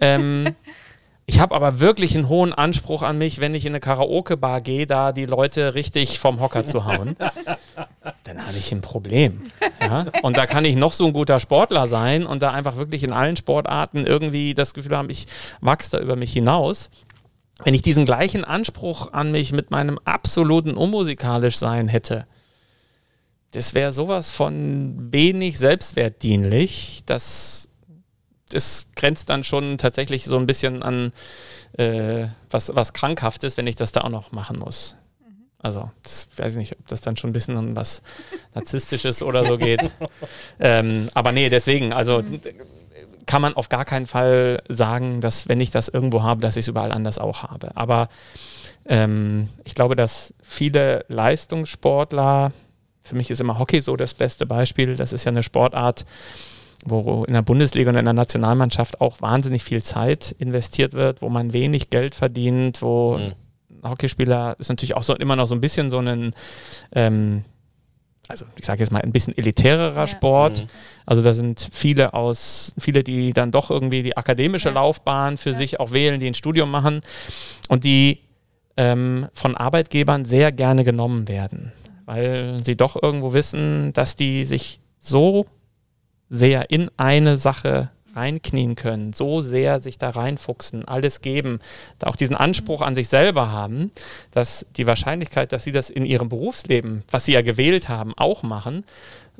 Ähm, 0.00 0.54
ich 1.26 1.40
habe 1.40 1.54
aber 1.54 1.80
wirklich 1.80 2.14
einen 2.14 2.28
hohen 2.28 2.52
Anspruch 2.52 3.02
an 3.02 3.16
mich, 3.16 3.40
wenn 3.40 3.54
ich 3.54 3.64
in 3.64 3.72
eine 3.72 3.80
Karaoke-Bar 3.80 4.60
gehe, 4.60 4.86
da 4.86 5.12
die 5.12 5.24
Leute 5.24 5.74
richtig 5.74 6.18
vom 6.18 6.40
Hocker 6.40 6.66
zu 6.66 6.84
hauen. 6.84 7.16
Dann 8.24 8.46
habe 8.46 8.58
ich 8.58 8.72
ein 8.72 8.82
Problem. 8.82 9.50
Ja? 9.80 10.06
Und 10.22 10.36
da 10.36 10.46
kann 10.46 10.66
ich 10.66 10.76
noch 10.76 10.92
so 10.92 11.06
ein 11.06 11.14
guter 11.14 11.40
Sportler 11.40 11.86
sein 11.86 12.26
und 12.26 12.42
da 12.42 12.52
einfach 12.52 12.76
wirklich 12.76 13.02
in 13.02 13.12
allen 13.12 13.36
Sportarten 13.36 14.06
irgendwie 14.06 14.52
das 14.52 14.74
Gefühl 14.74 14.96
haben, 14.96 15.08
ich 15.08 15.26
wachse 15.62 15.92
da 15.92 16.00
über 16.00 16.16
mich 16.16 16.32
hinaus. 16.32 16.90
Wenn 17.62 17.74
ich 17.74 17.82
diesen 17.82 18.04
gleichen 18.04 18.44
Anspruch 18.44 19.12
an 19.12 19.30
mich 19.30 19.52
mit 19.52 19.70
meinem 19.70 19.98
absoluten 20.04 20.74
unmusikalisch 20.74 21.56
sein 21.56 21.88
hätte, 21.88 22.26
das 23.52 23.72
wäre 23.72 23.92
sowas 23.92 24.30
von 24.30 25.12
wenig 25.12 25.58
selbstwertdienlich, 25.58 27.02
dass 27.06 27.70
es 28.52 28.86
grenzt 28.94 29.28
dann 29.28 29.44
schon 29.44 29.78
tatsächlich 29.78 30.24
so 30.24 30.38
ein 30.38 30.46
bisschen 30.46 30.82
an 30.82 31.12
äh, 31.76 32.26
was, 32.50 32.74
was 32.74 32.92
Krankhaftes, 32.92 33.56
wenn 33.56 33.66
ich 33.66 33.76
das 33.76 33.92
da 33.92 34.02
auch 34.02 34.10
noch 34.10 34.32
machen 34.32 34.58
muss. 34.58 34.96
Also, 35.58 35.90
das 36.02 36.28
weiß 36.36 36.52
ich 36.52 36.58
nicht, 36.58 36.78
ob 36.78 36.86
das 36.88 37.00
dann 37.00 37.16
schon 37.16 37.30
ein 37.30 37.32
bisschen 37.32 37.56
an 37.56 37.74
was 37.74 38.02
Narzisstisches 38.54 39.22
oder 39.22 39.46
so 39.46 39.56
geht. 39.56 39.80
Ähm, 40.60 41.08
aber 41.14 41.32
nee, 41.32 41.48
deswegen, 41.48 41.92
also 41.92 42.22
kann 43.26 43.42
man 43.42 43.54
auf 43.54 43.68
gar 43.68 43.84
keinen 43.84 44.06
Fall 44.06 44.62
sagen, 44.68 45.20
dass 45.20 45.48
wenn 45.48 45.60
ich 45.60 45.70
das 45.70 45.88
irgendwo 45.88 46.22
habe, 46.22 46.40
dass 46.40 46.56
ich 46.56 46.64
es 46.64 46.68
überall 46.68 46.92
anders 46.92 47.18
auch 47.18 47.42
habe. 47.42 47.76
Aber 47.76 48.08
ähm, 48.86 49.48
ich 49.64 49.74
glaube, 49.74 49.96
dass 49.96 50.32
viele 50.42 51.04
Leistungssportler, 51.08 52.52
für 53.02 53.16
mich 53.16 53.30
ist 53.30 53.40
immer 53.40 53.58
Hockey 53.58 53.80
so 53.80 53.96
das 53.96 54.14
beste 54.14 54.46
Beispiel, 54.46 54.96
das 54.96 55.12
ist 55.12 55.24
ja 55.24 55.32
eine 55.32 55.42
Sportart, 55.42 56.06
wo 56.84 57.24
in 57.24 57.34
der 57.34 57.42
Bundesliga 57.42 57.90
und 57.90 57.96
in 57.96 58.04
der 58.04 58.14
Nationalmannschaft 58.14 59.00
auch 59.00 59.20
wahnsinnig 59.20 59.64
viel 59.64 59.82
Zeit 59.82 60.34
investiert 60.38 60.92
wird, 60.92 61.22
wo 61.22 61.28
man 61.28 61.52
wenig 61.52 61.90
Geld 61.90 62.14
verdient, 62.14 62.82
wo 62.82 63.18
mhm. 63.18 63.34
Hockeyspieler 63.82 64.56
ist 64.58 64.68
natürlich 64.68 64.96
auch 64.96 65.02
so 65.02 65.14
immer 65.14 65.36
noch 65.36 65.46
so 65.46 65.54
ein 65.54 65.60
bisschen 65.60 65.90
so 65.90 65.98
ein, 65.98 66.34
ähm, 66.92 67.44
also 68.28 68.46
ich 68.56 68.64
sage 68.64 68.80
jetzt 68.80 68.90
mal 68.90 69.02
ein 69.02 69.12
bisschen 69.12 69.36
elitärerer 69.36 69.94
ja. 69.96 70.06
Sport. 70.06 70.62
Mhm. 70.62 70.66
Also 71.06 71.22
da 71.22 71.34
sind 71.34 71.68
viele 71.72 72.14
aus, 72.14 72.74
viele, 72.78 73.04
die 73.04 73.32
dann 73.32 73.50
doch 73.50 73.70
irgendwie 73.70 74.02
die 74.02 74.16
akademische 74.16 74.68
ja. 74.68 74.74
Laufbahn 74.74 75.36
für 75.36 75.50
ja. 75.50 75.56
sich 75.56 75.80
auch 75.80 75.92
wählen, 75.92 76.20
die 76.20 76.26
ein 76.26 76.34
Studium 76.34 76.70
machen 76.70 77.00
und 77.68 77.84
die 77.84 78.20
ähm, 78.76 79.28
von 79.34 79.56
Arbeitgebern 79.56 80.24
sehr 80.24 80.52
gerne 80.52 80.84
genommen 80.84 81.28
werden, 81.28 81.72
weil 82.06 82.64
sie 82.64 82.76
doch 82.76 83.00
irgendwo 83.00 83.32
wissen, 83.32 83.92
dass 83.92 84.16
die 84.16 84.44
sich 84.44 84.80
so 84.98 85.46
sehr 86.34 86.70
in 86.70 86.90
eine 86.96 87.36
Sache 87.36 87.90
reinknien 88.14 88.76
können, 88.76 89.12
so 89.12 89.40
sehr 89.40 89.80
sich 89.80 89.98
da 89.98 90.10
reinfuchsen, 90.10 90.86
alles 90.86 91.20
geben, 91.20 91.58
da 91.98 92.06
auch 92.08 92.16
diesen 92.16 92.36
Anspruch 92.36 92.80
an 92.80 92.94
sich 92.94 93.08
selber 93.08 93.50
haben, 93.50 93.90
dass 94.30 94.66
die 94.76 94.86
Wahrscheinlichkeit, 94.86 95.52
dass 95.52 95.64
sie 95.64 95.72
das 95.72 95.90
in 95.90 96.04
ihrem 96.04 96.28
Berufsleben, 96.28 97.02
was 97.10 97.24
sie 97.24 97.32
ja 97.32 97.42
gewählt 97.42 97.88
haben, 97.88 98.12
auch 98.16 98.42
machen, 98.42 98.84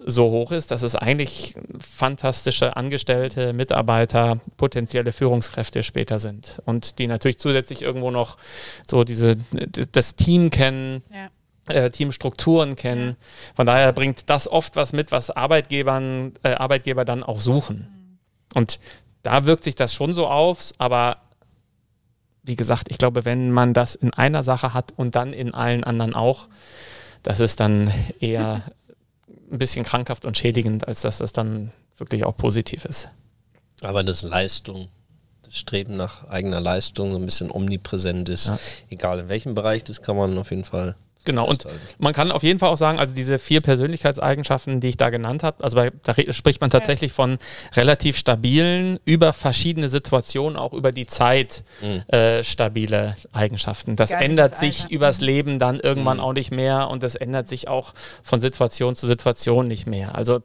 so 0.04 0.30
hoch 0.30 0.50
ist, 0.50 0.70
dass 0.70 0.82
es 0.82 0.96
eigentlich 0.96 1.54
fantastische 1.78 2.76
Angestellte, 2.76 3.52
Mitarbeiter, 3.52 4.40
potenzielle 4.56 5.12
Führungskräfte 5.12 5.82
später 5.84 6.18
sind. 6.18 6.60
Und 6.64 6.98
die 6.98 7.06
natürlich 7.06 7.38
zusätzlich 7.38 7.82
irgendwo 7.82 8.10
noch 8.10 8.36
so 8.88 9.04
diese, 9.04 9.36
das 9.92 10.16
Team 10.16 10.50
kennen. 10.50 11.02
Ja. 11.12 11.28
Äh, 11.66 11.90
Teamstrukturen 11.90 12.76
kennen. 12.76 13.16
Von 13.54 13.66
daher 13.66 13.94
bringt 13.94 14.28
das 14.28 14.46
oft 14.46 14.76
was 14.76 14.92
mit, 14.92 15.12
was 15.12 15.30
Arbeitgebern, 15.30 16.32
äh, 16.42 16.50
Arbeitgeber 16.56 17.06
dann 17.06 17.22
auch 17.22 17.40
suchen. 17.40 17.88
Mhm. 17.88 18.18
Und 18.54 18.78
da 19.22 19.46
wirkt 19.46 19.64
sich 19.64 19.74
das 19.74 19.94
schon 19.94 20.14
so 20.14 20.26
auf, 20.26 20.72
aber 20.76 21.16
wie 22.42 22.56
gesagt, 22.56 22.88
ich 22.90 22.98
glaube, 22.98 23.24
wenn 23.24 23.50
man 23.50 23.72
das 23.72 23.94
in 23.94 24.12
einer 24.12 24.42
Sache 24.42 24.74
hat 24.74 24.92
und 24.96 25.14
dann 25.14 25.32
in 25.32 25.54
allen 25.54 25.84
anderen 25.84 26.14
auch, 26.14 26.48
das 27.22 27.40
ist 27.40 27.60
dann 27.60 27.90
eher 28.20 28.62
ein 29.50 29.58
bisschen 29.58 29.86
krankhaft 29.86 30.26
und 30.26 30.36
schädigend, 30.36 30.86
als 30.86 31.00
dass 31.00 31.16
das 31.16 31.32
dann 31.32 31.72
wirklich 31.96 32.24
auch 32.24 32.36
positiv 32.36 32.84
ist. 32.84 33.08
Aber 33.82 34.04
das 34.04 34.20
Leistung, 34.20 34.88
das 35.42 35.56
Streben 35.56 35.96
nach 35.96 36.28
eigener 36.28 36.60
Leistung 36.60 37.12
so 37.12 37.16
ein 37.16 37.24
bisschen 37.24 37.50
omnipräsent 37.50 38.28
ist, 38.28 38.48
ja. 38.48 38.58
egal 38.90 39.20
in 39.20 39.28
welchem 39.30 39.54
Bereich, 39.54 39.82
das 39.82 40.02
kann 40.02 40.16
man 40.16 40.36
auf 40.36 40.50
jeden 40.50 40.64
Fall 40.64 40.94
Genau, 41.24 41.48
und 41.48 41.66
man 41.98 42.12
kann 42.12 42.30
auf 42.30 42.42
jeden 42.42 42.58
Fall 42.58 42.68
auch 42.68 42.76
sagen, 42.76 42.98
also 42.98 43.14
diese 43.14 43.38
vier 43.38 43.60
Persönlichkeitseigenschaften, 43.60 44.80
die 44.80 44.88
ich 44.88 44.96
da 44.96 45.10
genannt 45.10 45.42
habe, 45.42 45.64
also 45.64 45.76
bei, 45.76 45.90
da 46.02 46.14
spricht 46.32 46.60
man 46.60 46.70
tatsächlich 46.70 47.12
von 47.12 47.38
relativ 47.74 48.18
stabilen, 48.18 48.98
über 49.04 49.32
verschiedene 49.32 49.88
Situationen, 49.88 50.58
auch 50.58 50.72
über 50.72 50.92
die 50.92 51.06
Zeit 51.06 51.64
mhm. 51.80 52.02
äh, 52.14 52.42
stabile 52.42 53.16
Eigenschaften. 53.32 53.96
Das 53.96 54.10
Geiles 54.10 54.24
ändert 54.24 54.58
sich 54.58 54.82
Alter. 54.82 54.94
übers 54.94 55.20
mhm. 55.20 55.26
Leben 55.26 55.58
dann 55.58 55.80
irgendwann 55.80 56.18
mhm. 56.18 56.22
auch 56.22 56.32
nicht 56.34 56.50
mehr 56.50 56.90
und 56.90 57.02
das 57.02 57.14
ändert 57.14 57.48
sich 57.48 57.68
auch 57.68 57.94
von 58.22 58.40
Situation 58.40 58.94
zu 58.94 59.06
Situation 59.06 59.66
nicht 59.66 59.86
mehr. 59.86 60.14
Also 60.14 60.42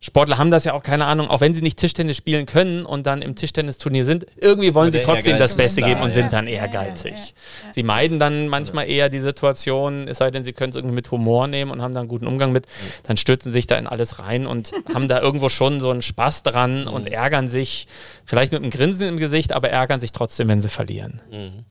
Sportler 0.00 0.36
haben 0.36 0.50
das 0.50 0.64
ja 0.64 0.74
auch, 0.74 0.82
keine 0.82 1.06
Ahnung, 1.06 1.28
auch 1.28 1.40
wenn 1.40 1.54
sie 1.54 1.62
nicht 1.62 1.78
Tischtennis 1.78 2.18
spielen 2.18 2.44
können 2.44 2.84
und 2.84 3.06
dann 3.06 3.22
im 3.22 3.34
Tischtennisturnier 3.34 4.04
sind, 4.04 4.26
irgendwie 4.36 4.74
wollen 4.74 4.92
sie 4.92 5.00
trotzdem 5.00 5.38
das 5.38 5.56
Beste 5.56 5.80
geben 5.80 6.02
und 6.02 6.12
sind 6.12 6.32
dann 6.34 6.46
ehrgeizig. 6.46 7.34
Sie 7.72 7.82
meiden 7.82 8.18
dann 8.18 8.48
manchmal 8.48 8.90
eher 8.90 9.08
die 9.08 9.20
Situation, 9.20 10.06
es 10.06 10.18
sei 10.18 10.30
denn, 10.30 10.44
sie 10.44 10.52
können 10.52 10.70
es 10.70 10.76
irgendwie 10.76 10.94
mit 10.94 11.10
Humor 11.10 11.46
nehmen 11.46 11.70
und 11.70 11.80
haben 11.80 11.94
da 11.94 12.00
einen 12.00 12.08
guten 12.10 12.26
Umgang 12.26 12.52
mit, 12.52 12.66
dann 13.04 13.16
stürzen 13.16 13.52
sich 13.52 13.66
da 13.66 13.76
in 13.76 13.86
alles 13.86 14.18
rein 14.18 14.46
und 14.46 14.72
haben 14.94 15.08
da 15.08 15.20
irgendwo 15.20 15.48
schon 15.48 15.80
so 15.80 15.90
einen 15.90 16.02
Spaß 16.02 16.42
dran 16.42 16.88
und 16.88 17.06
mhm. 17.06 17.12
ärgern 17.12 17.48
sich, 17.48 17.88
vielleicht 18.26 18.52
mit 18.52 18.62
einem 18.62 18.70
Grinsen 18.70 19.08
im 19.08 19.16
Gesicht, 19.16 19.52
aber 19.52 19.70
ärgern 19.70 20.00
sich 20.00 20.12
trotzdem, 20.12 20.48
wenn 20.48 20.60
sie 20.60 20.68
verlieren. 20.68 21.22
Mhm. 21.30 21.64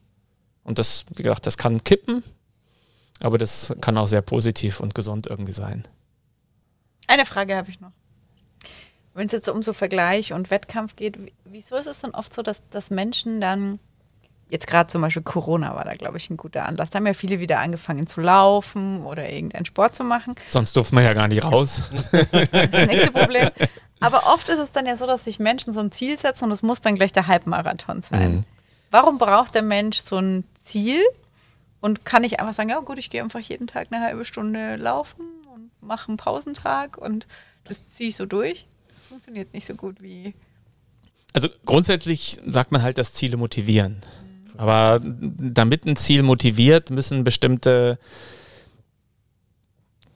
Und 0.63 0.79
das, 0.79 1.05
wie 1.15 1.21
gesagt, 1.21 1.45
das 1.45 1.57
kann 1.57 1.83
kippen, 1.83 2.23
aber 3.19 3.37
das 3.37 3.73
kann 3.81 3.97
auch 3.99 4.07
sehr 4.07 4.23
positiv 4.23 4.79
und 4.79 4.95
gesund 4.95 5.27
irgendwie 5.27 5.53
sein. 5.53 5.87
Eine 7.07 7.25
Frage 7.25 7.55
habe 7.55 7.69
ich 7.69 7.79
noch 7.79 7.91
wenn 9.15 9.27
es 9.27 9.31
jetzt 9.31 9.49
um 9.49 9.61
so 9.61 9.73
Vergleich 9.73 10.33
und 10.33 10.51
Wettkampf 10.51 10.95
geht, 10.95 11.17
wieso 11.45 11.77
ist 11.77 11.87
es 11.87 11.99
dann 11.99 12.11
oft 12.11 12.33
so, 12.33 12.41
dass, 12.41 12.67
dass 12.69 12.91
Menschen 12.91 13.39
dann, 13.39 13.79
jetzt 14.49 14.67
gerade 14.67 14.87
zum 14.87 15.01
Beispiel 15.01 15.23
Corona 15.23 15.73
war 15.73 15.85
da, 15.85 15.93
glaube 15.93 16.17
ich, 16.17 16.29
ein 16.29 16.35
guter 16.37 16.65
Anlass, 16.65 16.89
da 16.89 16.97
haben 16.97 17.07
ja 17.07 17.13
viele 17.13 17.39
wieder 17.39 17.59
angefangen 17.59 18.07
zu 18.07 18.19
laufen 18.19 19.05
oder 19.05 19.29
irgendeinen 19.29 19.65
Sport 19.65 19.95
zu 19.95 20.03
machen. 20.03 20.35
Sonst 20.47 20.75
durfte 20.75 20.93
man 20.93 21.05
ja 21.05 21.13
gar 21.13 21.29
nicht 21.29 21.43
raus. 21.43 21.89
das 22.11 22.23
ist 22.23 22.73
das 22.73 22.87
nächste 22.87 23.11
Problem. 23.11 23.49
Aber 24.01 24.33
oft 24.33 24.49
ist 24.49 24.59
es 24.59 24.73
dann 24.73 24.85
ja 24.85 24.97
so, 24.97 25.07
dass 25.07 25.23
sich 25.23 25.39
Menschen 25.39 25.73
so 25.73 25.79
ein 25.79 25.93
Ziel 25.93 26.19
setzen 26.19 26.43
und 26.43 26.51
es 26.51 26.61
muss 26.61 26.81
dann 26.81 26.95
gleich 26.95 27.13
der 27.13 27.27
Halbmarathon 27.27 28.01
sein. 28.01 28.31
Mhm. 28.31 28.43
Warum 28.91 29.17
braucht 29.17 29.55
der 29.55 29.61
Mensch 29.61 29.99
so 29.99 30.17
ein 30.17 30.43
Ziel 30.59 31.01
und 31.79 32.03
kann 32.03 32.25
ich 32.25 32.41
einfach 32.41 32.53
sagen, 32.53 32.69
ja 32.69 32.79
gut, 32.81 32.97
ich 32.97 33.09
gehe 33.09 33.23
einfach 33.23 33.39
jeden 33.39 33.67
Tag 33.67 33.87
eine 33.91 34.03
halbe 34.03 34.25
Stunde 34.25 34.75
laufen 34.75 35.23
und 35.53 35.71
mache 35.79 36.09
einen 36.09 36.17
Pausentag 36.17 36.97
und 36.97 37.27
das 37.63 37.87
ziehe 37.87 38.09
ich 38.09 38.17
so 38.17 38.25
durch? 38.25 38.67
Funktioniert 39.05 39.53
nicht 39.53 39.65
so 39.65 39.75
gut 39.75 40.01
wie. 40.01 40.33
Also 41.33 41.49
grundsätzlich 41.65 42.39
sagt 42.45 42.71
man 42.71 42.81
halt, 42.81 42.97
dass 42.97 43.13
Ziele 43.13 43.37
motivieren. 43.37 44.01
Mhm. 44.53 44.59
Aber 44.59 45.01
damit 45.03 45.85
ein 45.85 45.95
Ziel 45.95 46.23
motiviert, 46.23 46.89
müssen 46.89 47.23
bestimmte 47.23 47.99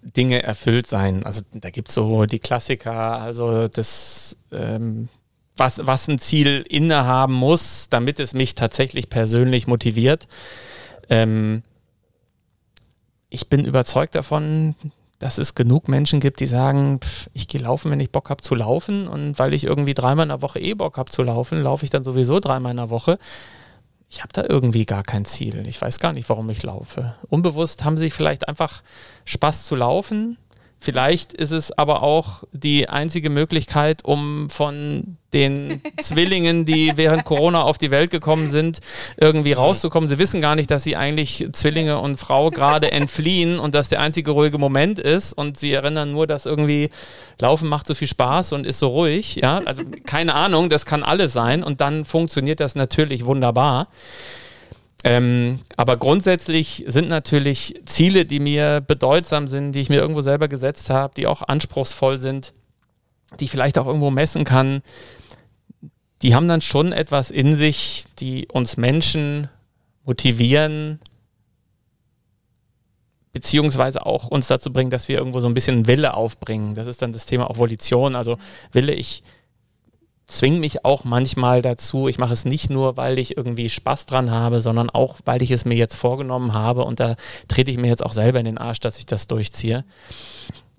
Dinge 0.01 0.43
erfüllt 0.43 0.87
sein. 0.87 1.25
Also 1.25 1.41
da 1.53 1.69
gibt 1.69 1.89
es 1.89 1.95
so 1.95 2.25
die 2.25 2.39
Klassiker, 2.39 3.19
also 3.19 3.67
das, 3.67 4.37
ähm, 4.51 5.09
was, 5.57 5.85
was 5.85 6.07
ein 6.07 6.19
Ziel 6.19 6.65
innehaben 6.69 7.33
muss, 7.33 7.87
damit 7.89 8.19
es 8.19 8.33
mich 8.33 8.55
tatsächlich 8.55 9.09
persönlich 9.09 9.67
motiviert. 9.67 10.27
Ähm, 11.09 11.63
ich 13.29 13.49
bin 13.49 13.65
überzeugt 13.65 14.15
davon, 14.15 14.75
dass 15.20 15.38
es 15.38 15.53
genug 15.53 15.88
Menschen 15.88 16.20
gibt, 16.22 16.39
die 16.39 16.47
sagen, 16.47 16.99
pff, 17.01 17.30
ich 17.34 17.47
gehe 17.47 17.61
laufen, 17.61 17.91
wenn 17.91 17.99
ich 17.99 18.11
Bock 18.11 18.30
habe 18.30 18.41
zu 18.41 18.55
laufen 18.55 19.07
und 19.07 19.38
weil 19.38 19.53
ich 19.53 19.65
irgendwie 19.65 19.93
dreimal 19.93 20.24
in 20.24 20.30
der 20.30 20.41
Woche 20.41 20.59
eh 20.59 20.74
Bock 20.74 20.97
habe 20.97 21.11
zu 21.11 21.24
laufen, 21.24 21.61
laufe 21.61 21.84
ich 21.84 21.91
dann 21.91 22.05
sowieso 22.05 22.39
dreimal 22.39 22.72
in 22.72 22.78
der 22.78 22.89
Woche. 22.89 23.20
Ich 24.09 24.22
habe 24.24 24.34
da 24.34 24.43
irgendwie 24.47 24.86
gar 24.86 25.03
kein 25.03 25.26
Ziel. 25.26 25.67
Ich 25.67 25.80
weiß 25.80 25.99
gar 25.99 26.13
nicht, 26.13 26.28
warum 26.30 26.49
ich 26.49 26.63
laufe. 26.63 27.15
Unbewusst 27.30 27.84
haben 27.84 27.97
sie 27.97 28.09
vielleicht 28.09 28.47
einfach 28.47 28.82
Spaß 29.26 29.65
zu 29.65 29.76
laufen, 29.76 30.38
Vielleicht 30.82 31.34
ist 31.34 31.51
es 31.51 31.77
aber 31.77 32.03
auch 32.03 32.43
die 32.53 32.88
einzige 32.88 33.30
Möglichkeit, 33.30 34.05
um 34.05 34.49
von 34.49 35.17
den 35.34 35.82
Zwillingen, 36.01 36.65
die 36.65 36.93
während 36.95 37.25
Corona 37.25 37.61
auf 37.63 37.77
die 37.77 37.91
Welt 37.91 38.11
gekommen 38.11 38.47
sind, 38.47 38.80
irgendwie 39.17 39.53
rauszukommen. 39.53 40.09
Sie 40.09 40.19
wissen 40.19 40.39
gar 40.39 40.55
nicht, 40.55 40.71
dass 40.71 40.84
sie 40.84 40.95
eigentlich 40.95 41.47
Zwillinge 41.51 41.99
und 41.99 42.17
Frau 42.17 42.49
gerade 42.49 42.91
entfliehen 42.93 43.59
und 43.59 43.75
dass 43.75 43.89
der 43.89 43.99
einzige 43.99 44.32
ruhige 44.32 44.57
Moment 44.57 44.99
ist. 44.99 45.34
Und 45.34 45.57
sie 45.57 45.73
erinnern 45.73 46.13
nur, 46.13 46.27
dass 46.27 46.45
irgendwie 46.45 46.89
Laufen 47.39 47.67
macht 47.67 47.86
so 47.86 47.93
viel 47.93 48.07
Spaß 48.07 48.53
und 48.53 48.65
ist 48.65 48.80
so 48.80 48.88
ruhig. 48.88 49.36
Ja, 49.36 49.61
also 49.65 49.84
keine 50.05 50.34
Ahnung, 50.34 50.69
das 50.69 50.86
kann 50.86 51.03
alles 51.03 51.34
sein. 51.34 51.61
Und 51.61 51.82
dann 51.82 52.05
funktioniert 52.05 52.61
das 52.61 52.75
natürlich 52.75 53.25
wunderbar. 53.25 53.88
Ähm, 55.04 55.60
aber 55.78 55.97
grundsätzlich 55.97 56.84
sind 56.88 57.08
natürlich 57.08 57.82
Ziele, 57.86 58.26
die 58.26 58.39
mir 58.39 58.82
bedeutsam 58.82 59.47
sind, 59.47 59.72
die 59.72 59.80
ich 59.80 59.89
mir 59.89 60.02
irgendwo 60.02 60.22
selber 60.22 60.47
gesetzt 60.47 60.89
habe, 60.89 61.14
die 61.16 61.26
auch 61.26 61.41
anspruchsvoll 61.41 62.18
sind, 62.18 62.54
die 63.39 63.45
ich 63.45 63.52
vielleicht 63.52 63.78
auch 63.78 63.88
irgendwo 63.88 64.12
messen 64.12 64.43
kann, 64.43 64.82
die 66.22 66.36
haben 66.36 66.47
dann 66.47 66.62
schon 66.62 66.91
etwas 66.91 67.32
in 67.32 67.56
sich, 67.56 68.04
die 68.20 68.47
uns 68.52 68.76
Menschen 68.76 69.50
motivieren, 70.04 71.00
beziehungsweise 73.32 74.06
auch 74.06 74.28
uns 74.28 74.47
dazu 74.47 74.74
bringen, 74.74 74.89
dass 74.89 75.08
wir 75.08 75.18
irgendwo 75.18 75.39
so 75.39 75.47
ein 75.47 75.54
bisschen 75.54 75.88
Wille 75.88 76.16
aufbringen. 76.16 76.74
Das 76.74 76.88
ist 76.88 77.02
dann 77.02 77.14
das 77.14 77.26
Thema 77.26 77.50
auch 77.50 77.58
Volition. 77.58 78.16
Also 78.16 78.38
Wille, 78.74 78.93
ich 78.93 79.24
zwinge 80.30 80.59
mich 80.59 80.86
auch 80.86 81.03
manchmal 81.03 81.61
dazu. 81.61 82.07
Ich 82.07 82.17
mache 82.17 82.34
es 82.34 82.45
nicht 82.45 82.69
nur, 82.69 82.95
weil 82.95 83.19
ich 83.19 83.36
irgendwie 83.36 83.69
Spaß 83.69 84.05
dran 84.05 84.32
habe, 84.32 84.61
sondern 84.61 84.89
auch, 84.89 85.19
weil 85.25 85.41
ich 85.41 85.51
es 85.51 85.65
mir 85.65 85.75
jetzt 85.75 85.95
vorgenommen 85.95 86.53
habe 86.53 86.86
und 86.86 86.99
da 86.99 87.15
trete 87.47 87.71
ich 87.71 87.77
mir 87.77 87.88
jetzt 87.88 88.05
auch 88.05 88.13
selber 88.13 88.39
in 88.39 88.45
den 88.45 88.57
Arsch, 88.57 88.80
dass 88.80 88.97
ich 88.97 89.05
das 89.05 89.27
durchziehe, 89.27 89.84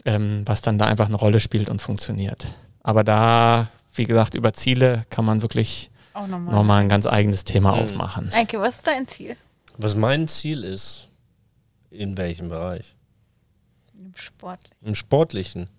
ähm, 0.05 0.43
was 0.47 0.63
dann 0.63 0.79
da 0.79 0.87
einfach 0.87 1.07
eine 1.07 1.17
Rolle 1.17 1.41
spielt 1.41 1.69
und 1.69 1.83
funktioniert. 1.83 2.47
Aber 2.83 3.05
da, 3.05 3.69
wie 3.93 4.05
gesagt, 4.05 4.35
über 4.35 4.53
Ziele 4.53 5.03
kann 5.11 5.25
man 5.25 5.43
wirklich 5.43 5.91
auch 6.15 6.27
nochmal, 6.27 6.55
nochmal 6.55 6.81
ein 6.83 6.89
ganz 6.89 7.07
eigenes 7.07 7.45
Thema 7.45 7.75
mhm. 7.75 7.83
aufmachen. 7.83 8.31
Eike, 8.33 8.61
was 8.61 8.77
ist 8.77 8.87
dein 8.87 9.07
Ziel? 9.07 9.37
Was 9.77 9.95
mein 9.97 10.29
Ziel 10.29 10.65
ist? 10.65 11.09
In 11.91 12.17
welchem 12.17 12.49
Bereich? 12.49 12.95
Im 13.99 14.13
Sportlichen. 14.15 14.87
Im 14.87 14.95
Sportlichen. 14.95 15.71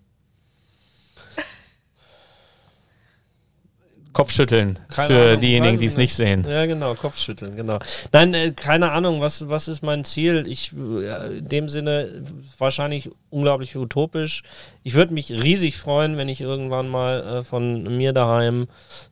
Kopfschütteln 4.12 4.78
keine 4.88 5.06
für 5.06 5.22
Ahnung, 5.28 5.40
diejenigen, 5.40 5.78
die 5.80 5.86
es 5.86 5.96
nicht 5.96 6.14
sehen. 6.14 6.44
Ja, 6.48 6.66
genau, 6.66 6.94
Kopfschütteln, 6.94 7.56
genau. 7.56 7.78
Nein, 8.12 8.34
äh, 8.34 8.52
keine 8.52 8.92
Ahnung, 8.92 9.20
was, 9.20 9.48
was 9.48 9.68
ist 9.68 9.82
mein 9.82 10.04
Ziel? 10.04 10.44
Ich, 10.46 10.72
äh, 10.72 11.38
in 11.38 11.48
dem 11.48 11.68
Sinne, 11.68 12.22
wahrscheinlich 12.58 13.10
unglaublich 13.30 13.76
utopisch. 13.76 14.42
Ich 14.82 14.94
würde 14.94 15.14
mich 15.14 15.30
riesig 15.30 15.76
freuen, 15.78 16.16
wenn 16.16 16.28
ich 16.28 16.40
irgendwann 16.40 16.88
mal 16.88 17.38
äh, 17.38 17.42
von 17.42 17.84
mir 17.84 18.12
daheim 18.12 18.68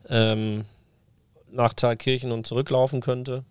ähm, 0.08 0.64
nach 1.50 1.74
Thalkirchen 1.74 2.32
und 2.32 2.46
zurücklaufen 2.46 3.00
könnte. 3.00 3.44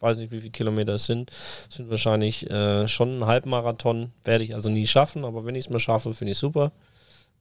Weiß 0.00 0.18
nicht, 0.18 0.32
wie 0.32 0.40
viele 0.40 0.50
Kilometer 0.50 0.94
es 0.94 1.06
sind. 1.06 1.30
Es 1.70 1.76
sind 1.76 1.88
wahrscheinlich 1.88 2.50
äh, 2.50 2.88
schon 2.88 3.20
ein 3.20 3.26
Halbmarathon. 3.26 4.10
Werde 4.24 4.42
ich 4.42 4.54
also 4.54 4.68
nie 4.68 4.86
schaffen, 4.86 5.24
aber 5.24 5.44
wenn 5.44 5.54
ich 5.54 5.66
es 5.66 5.70
mal 5.70 5.78
schaffe, 5.78 6.12
finde 6.12 6.32
ich 6.32 6.38
super. 6.38 6.72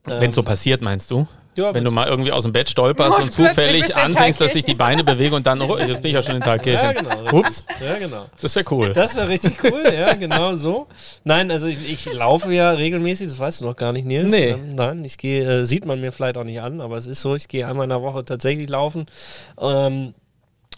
Wenn 0.06 0.34
so 0.34 0.44
passiert, 0.44 0.82
meinst 0.82 1.12
du? 1.12 1.28
Ja, 1.56 1.74
Wenn 1.74 1.84
du 1.84 1.92
mal 1.92 2.08
irgendwie 2.08 2.32
aus 2.32 2.44
dem 2.44 2.54
Bett 2.54 2.70
stolperst 2.70 3.18
Oh, 3.20 3.24
und 3.24 3.32
zufällig 3.34 3.94
anfängst, 3.94 4.40
dass 4.40 4.54
sich 4.54 4.64
die. 4.64 4.74
Beine 4.74 5.04
bewegen 5.04 5.36
und 5.36 5.46
dann, 5.46 5.62
oh, 5.62 5.78
jetzt 5.78 6.02
bin 6.02 6.10
ich 6.10 6.14
ja 6.14 6.24
schon 6.24 6.38
in 6.38 6.42
Thalkirchen. 6.42 6.82
Ja, 6.82 6.94
genau. 6.94 7.38
Ups, 7.40 7.66
Ja, 7.86 7.98
genau. 7.98 8.28
das 8.42 8.56
wäre 8.56 8.66
cool. 8.72 8.94
Das 8.94 9.18
wäre 9.18 9.28
richtig 9.28 9.62
cool, 9.66 9.84
ja, 9.94 10.14
genau 10.14 10.56
so. 10.56 10.88
Nein, 11.26 11.52
also 11.52 11.68
ich, 11.68 11.92
ich 11.92 12.14
laufe 12.14 12.54
ja 12.54 12.72
regelmäßig, 12.72 13.28
das 13.28 13.38
weißt 13.38 13.60
du 13.62 13.66
noch 13.66 13.76
gar 13.76 13.92
nicht, 13.92 14.06
Nils. 14.06 14.32
Nee. 14.32 14.52
Ähm, 14.52 14.76
nein, 14.76 15.04
ich 15.04 15.18
gehe, 15.18 15.44
äh, 15.44 15.66
sieht 15.66 15.86
man 15.86 16.00
mir 16.00 16.14
vielleicht 16.14 16.38
auch 16.38 16.46
nicht 16.46 16.62
an, 16.62 16.80
aber 16.80 16.96
es 16.96 17.06
ist 17.06 17.22
so, 17.22 17.36
ich 17.36 17.50
gehe 17.50 17.68
einmal 17.68 17.84
in 17.84 17.90
der 17.90 18.02
Woche 18.02 18.24
tatsächlich 18.24 18.70
laufen. 18.70 19.06
Ähm, 19.60 20.14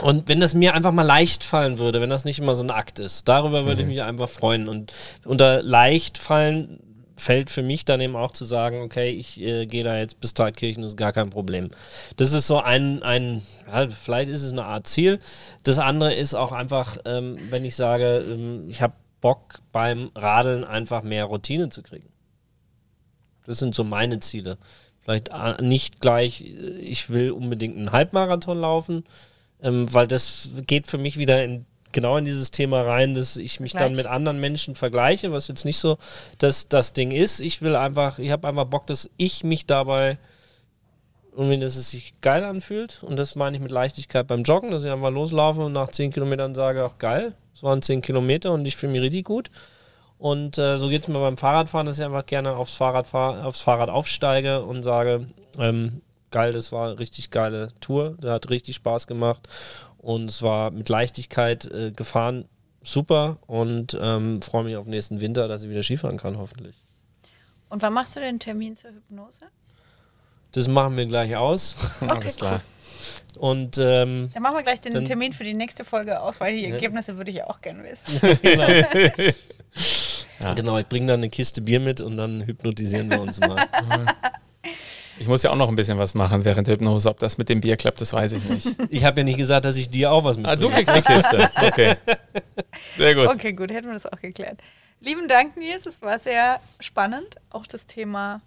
und 0.01 0.27
wenn 0.27 0.39
das 0.39 0.55
mir 0.55 0.73
einfach 0.73 0.91
mal 0.91 1.03
leicht 1.03 1.43
fallen 1.43 1.77
würde, 1.77 2.01
wenn 2.01 2.09
das 2.09 2.25
nicht 2.25 2.39
immer 2.39 2.55
so 2.55 2.63
ein 2.63 2.71
Akt 2.71 2.99
ist, 2.99 3.27
darüber 3.27 3.65
würde 3.65 3.83
ich 3.83 3.87
mich 3.87 4.01
einfach 4.01 4.27
freuen. 4.27 4.67
Und 4.67 4.91
unter 5.23 5.61
leicht 5.61 6.17
fallen 6.17 6.79
fällt 7.23 7.49
für 7.49 7.63
mich 7.63 7.85
dann 7.85 8.01
eben 8.01 8.15
auch 8.15 8.31
zu 8.31 8.45
sagen, 8.45 8.81
okay, 8.81 9.09
ich 9.11 9.39
äh, 9.39 9.65
gehe 9.65 9.83
da 9.83 9.97
jetzt 9.97 10.19
bis 10.19 10.33
Thalkirchen, 10.33 10.83
ist 10.83 10.97
gar 10.97 11.13
kein 11.13 11.29
Problem. 11.29 11.69
Das 12.17 12.33
ist 12.33 12.47
so 12.47 12.59
ein, 12.59 13.01
ein 13.01 13.41
ja, 13.71 13.89
vielleicht 13.89 14.29
ist 14.29 14.43
es 14.43 14.51
eine 14.51 14.65
Art 14.65 14.87
Ziel. 14.87 15.19
Das 15.63 15.79
andere 15.79 16.13
ist 16.13 16.33
auch 16.33 16.51
einfach, 16.51 16.97
ähm, 17.05 17.37
wenn 17.49 17.63
ich 17.63 17.75
sage, 17.75 18.25
ähm, 18.29 18.69
ich 18.69 18.81
habe 18.81 18.93
Bock 19.21 19.61
beim 19.71 20.11
Radeln 20.15 20.65
einfach 20.65 21.01
mehr 21.01 21.25
Routine 21.25 21.69
zu 21.69 21.81
kriegen. 21.81 22.09
Das 23.45 23.59
sind 23.59 23.73
so 23.73 23.83
meine 23.83 24.19
Ziele. 24.19 24.57
Vielleicht 25.01 25.29
äh, 25.29 25.61
nicht 25.61 26.01
gleich, 26.01 26.41
äh, 26.41 26.79
ich 26.79 27.09
will 27.09 27.31
unbedingt 27.31 27.77
einen 27.77 27.93
Halbmarathon 27.93 28.59
laufen, 28.59 29.05
ähm, 29.61 29.91
weil 29.93 30.07
das 30.07 30.49
geht 30.67 30.87
für 30.87 30.97
mich 30.97 31.17
wieder 31.17 31.43
in, 31.43 31.65
genau 31.93 32.17
in 32.17 32.25
dieses 32.25 32.51
Thema 32.51 32.81
rein, 32.81 33.15
dass 33.15 33.37
ich 33.37 33.59
mich 33.59 33.71
dann 33.71 33.79
Vergleich. 33.79 33.97
mit 33.97 34.07
anderen 34.07 34.39
Menschen 34.39 34.75
vergleiche, 34.75 35.31
was 35.31 35.47
jetzt 35.47 35.63
nicht 35.63 35.79
so 35.79 35.97
das, 36.39 36.67
das 36.67 36.93
Ding 36.93 37.11
ist. 37.11 37.39
Ich 37.39 37.61
will 37.61 37.75
einfach, 37.75 38.19
ich 38.19 38.31
habe 38.31 38.47
einfach 38.47 38.65
Bock, 38.65 38.87
dass 38.87 39.09
ich 39.17 39.43
mich 39.43 39.65
dabei 39.65 40.17
irgendwie, 41.35 41.59
dass 41.59 41.75
es 41.75 41.89
sich 41.89 42.13
geil 42.21 42.43
anfühlt. 42.43 43.01
Und 43.03 43.17
das 43.17 43.35
meine 43.35 43.55
ich 43.55 43.63
mit 43.63 43.71
Leichtigkeit 43.71 44.27
beim 44.27 44.43
Joggen, 44.43 44.71
dass 44.71 44.83
ich 44.83 44.91
einfach 44.91 45.11
loslaufe 45.11 45.61
und 45.61 45.73
nach 45.73 45.89
10 45.89 46.11
Kilometern 46.11 46.53
sage, 46.55 46.83
ach 46.83 46.97
geil, 46.97 47.33
es 47.53 47.63
waren 47.63 47.81
10 47.81 48.01
Kilometer 48.01 48.51
und 48.51 48.65
ich 48.65 48.75
fühle 48.75 48.91
mich 48.91 49.01
richtig 49.01 49.25
gut. 49.25 49.49
Und 50.17 50.57
äh, 50.57 50.77
so 50.77 50.89
geht 50.89 51.01
es 51.03 51.07
mir 51.07 51.19
beim 51.19 51.37
Fahrradfahren, 51.37 51.85
dass 51.85 51.99
ich 51.99 52.05
einfach 52.05 52.25
gerne 52.25 52.55
aufs 52.55 52.75
Fahrrad, 52.75 53.07
fahr, 53.07 53.45
aufs 53.45 53.61
Fahrrad 53.61 53.89
aufsteige 53.89 54.63
und 54.63 54.83
sage, 54.83 55.27
ähm, 55.59 56.01
geil, 56.31 56.53
das 56.53 56.71
war 56.71 56.87
eine 56.89 56.99
richtig 56.99 57.29
geile 57.29 57.69
Tour, 57.81 58.15
der 58.21 58.31
hat 58.31 58.49
richtig 58.49 58.75
Spaß 58.75 59.07
gemacht 59.07 59.47
und 60.03 60.29
es 60.29 60.41
war 60.43 60.69
mit 60.71 60.89
Leichtigkeit 60.89 61.65
äh, 61.65 61.91
gefahren, 61.91 62.45
super 62.83 63.39
und 63.47 63.97
ähm, 63.99 64.41
freue 64.41 64.65
mich 64.65 64.75
auf 64.75 64.85
nächsten 64.85 65.19
Winter, 65.21 65.47
dass 65.47 65.63
ich 65.63 65.69
wieder 65.69 65.81
Skifahren 65.81 66.17
kann, 66.17 66.37
hoffentlich. 66.37 66.75
Und 67.69 67.81
wann 67.81 67.93
machst 67.93 68.15
du 68.15 68.19
den 68.19 68.39
Termin 68.39 68.75
zur 68.75 68.91
Hypnose? 68.91 69.41
Das 70.51 70.67
machen 70.67 70.95
wir 70.97 71.07
gleich 71.07 71.35
aus 71.35 71.75
Alles 72.07 72.35
klar. 72.35 72.61
und 73.39 73.77
ähm, 73.79 74.29
Dann 74.33 74.43
machen 74.43 74.57
wir 74.57 74.63
gleich 74.63 74.81
den 74.81 74.93
Dann- 74.93 75.05
Termin 75.05 75.33
für 75.33 75.43
die 75.45 75.55
nächste 75.55 75.83
Folge 75.83 76.19
aus, 76.21 76.39
weil 76.39 76.53
die 76.55 76.63
Ja. 76.67 76.75
Ergebnisse 76.75 77.17
würde 77.17 77.31
ich 77.31 77.37
ja 77.37 77.49
auch 77.49 77.61
gerne 77.61 77.83
wissen. 77.83 78.19
genau. 78.41 78.67
Ja. 80.41 80.53
genau, 80.55 80.77
ich 80.77 80.87
bringe 80.87 81.07
dann 81.07 81.21
eine 81.21 81.29
Kiste 81.29 81.61
Bier 81.61 81.79
mit 81.79 82.01
und 82.01 82.17
dann 82.17 82.41
hypnotisieren 82.45 83.09
wir 83.09 83.21
uns 83.21 83.39
mal. 83.39 83.65
Ich 85.19 85.27
muss 85.27 85.43
ja 85.43 85.51
auch 85.51 85.55
noch 85.55 85.69
ein 85.69 85.75
bisschen 85.75 85.97
was 85.97 86.13
machen 86.15 86.43
während 86.45 86.67
der 86.67 86.75
Hypnose. 86.75 87.09
Ob 87.09 87.19
das 87.19 87.37
mit 87.37 87.49
dem 87.49 87.61
Bier 87.61 87.75
klappt, 87.77 88.01
das 88.01 88.13
weiß 88.13 88.33
ich 88.33 88.43
nicht. 88.45 88.67
Ich 88.89 89.03
habe 89.05 89.19
ja 89.21 89.23
nicht 89.23 89.37
gesagt, 89.37 89.65
dass 89.65 89.75
ich 89.75 89.89
dir 89.89 90.11
auch 90.11 90.23
was 90.23 90.37
Ah, 90.37 90.41
mitbringe. 90.55 90.59
du 90.61 90.69
kriegst 90.69 90.95
die 90.95 91.01
Kiste. 91.01 91.49
Okay. 91.55 91.95
Sehr 92.97 93.15
gut. 93.15 93.27
Okay, 93.27 93.53
gut, 93.53 93.71
hätten 93.71 93.87
wir 93.87 93.93
das 93.93 94.05
auch 94.05 94.19
geklärt. 94.21 94.59
Lieben 94.99 95.27
Dank, 95.27 95.57
Nils. 95.57 95.85
Es 95.85 96.01
war 96.01 96.17
sehr 96.19 96.59
spannend. 96.79 97.35
Auch 97.51 97.67
das 97.67 97.85
Thema 97.87 98.41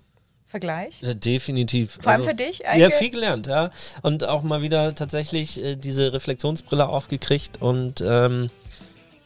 Vergleich. 0.48 1.02
Ja, 1.02 1.12
definitiv. 1.14 1.98
Vor 2.00 2.12
allem 2.12 2.20
Also- 2.22 2.30
für 2.30 2.36
dich. 2.36 2.58
Ja, 2.60 2.68
Eike. 2.70 2.90
viel 2.92 3.10
gelernt, 3.10 3.46
ja. 3.46 3.70
Und 4.02 4.24
auch 4.24 4.42
mal 4.42 4.62
wieder 4.62 4.94
tatsächlich 4.94 5.62
äh, 5.62 5.76
diese 5.76 6.12
Reflexionsbrille 6.12 6.88
aufgekriegt 6.88 7.60
und 7.60 8.00
ähm, 8.06 8.50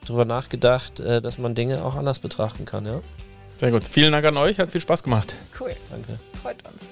drüber 0.07 0.25
nachgedacht, 0.25 0.99
äh, 1.01 1.21
dass 1.21 1.37
man 1.39 1.55
Dinge 1.55 1.85
auch 1.85 1.95
anders 1.95 2.19
betrachten 2.21 2.65
kann, 2.65 2.87
ja. 2.87 3.01
Sehr 3.57 3.71
gut. 3.71 3.85
Vielen 3.87 4.13
Dank 4.13 4.25
an 4.25 4.37
euch. 4.39 4.59
Hat 4.59 4.71
viel 4.71 4.81
Spaß 4.81 5.03
gemacht. 5.03 5.37
Cool, 5.61 5.77
Danke. 5.91 6.19
freut 6.43 6.57
uns. 6.67 6.89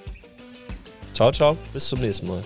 Ciao, 1.19 1.33
ciao. 1.33 1.57
Bis 1.73 1.89
zum 1.89 1.99
nächsten 1.99 2.27
Mal. 2.27 2.41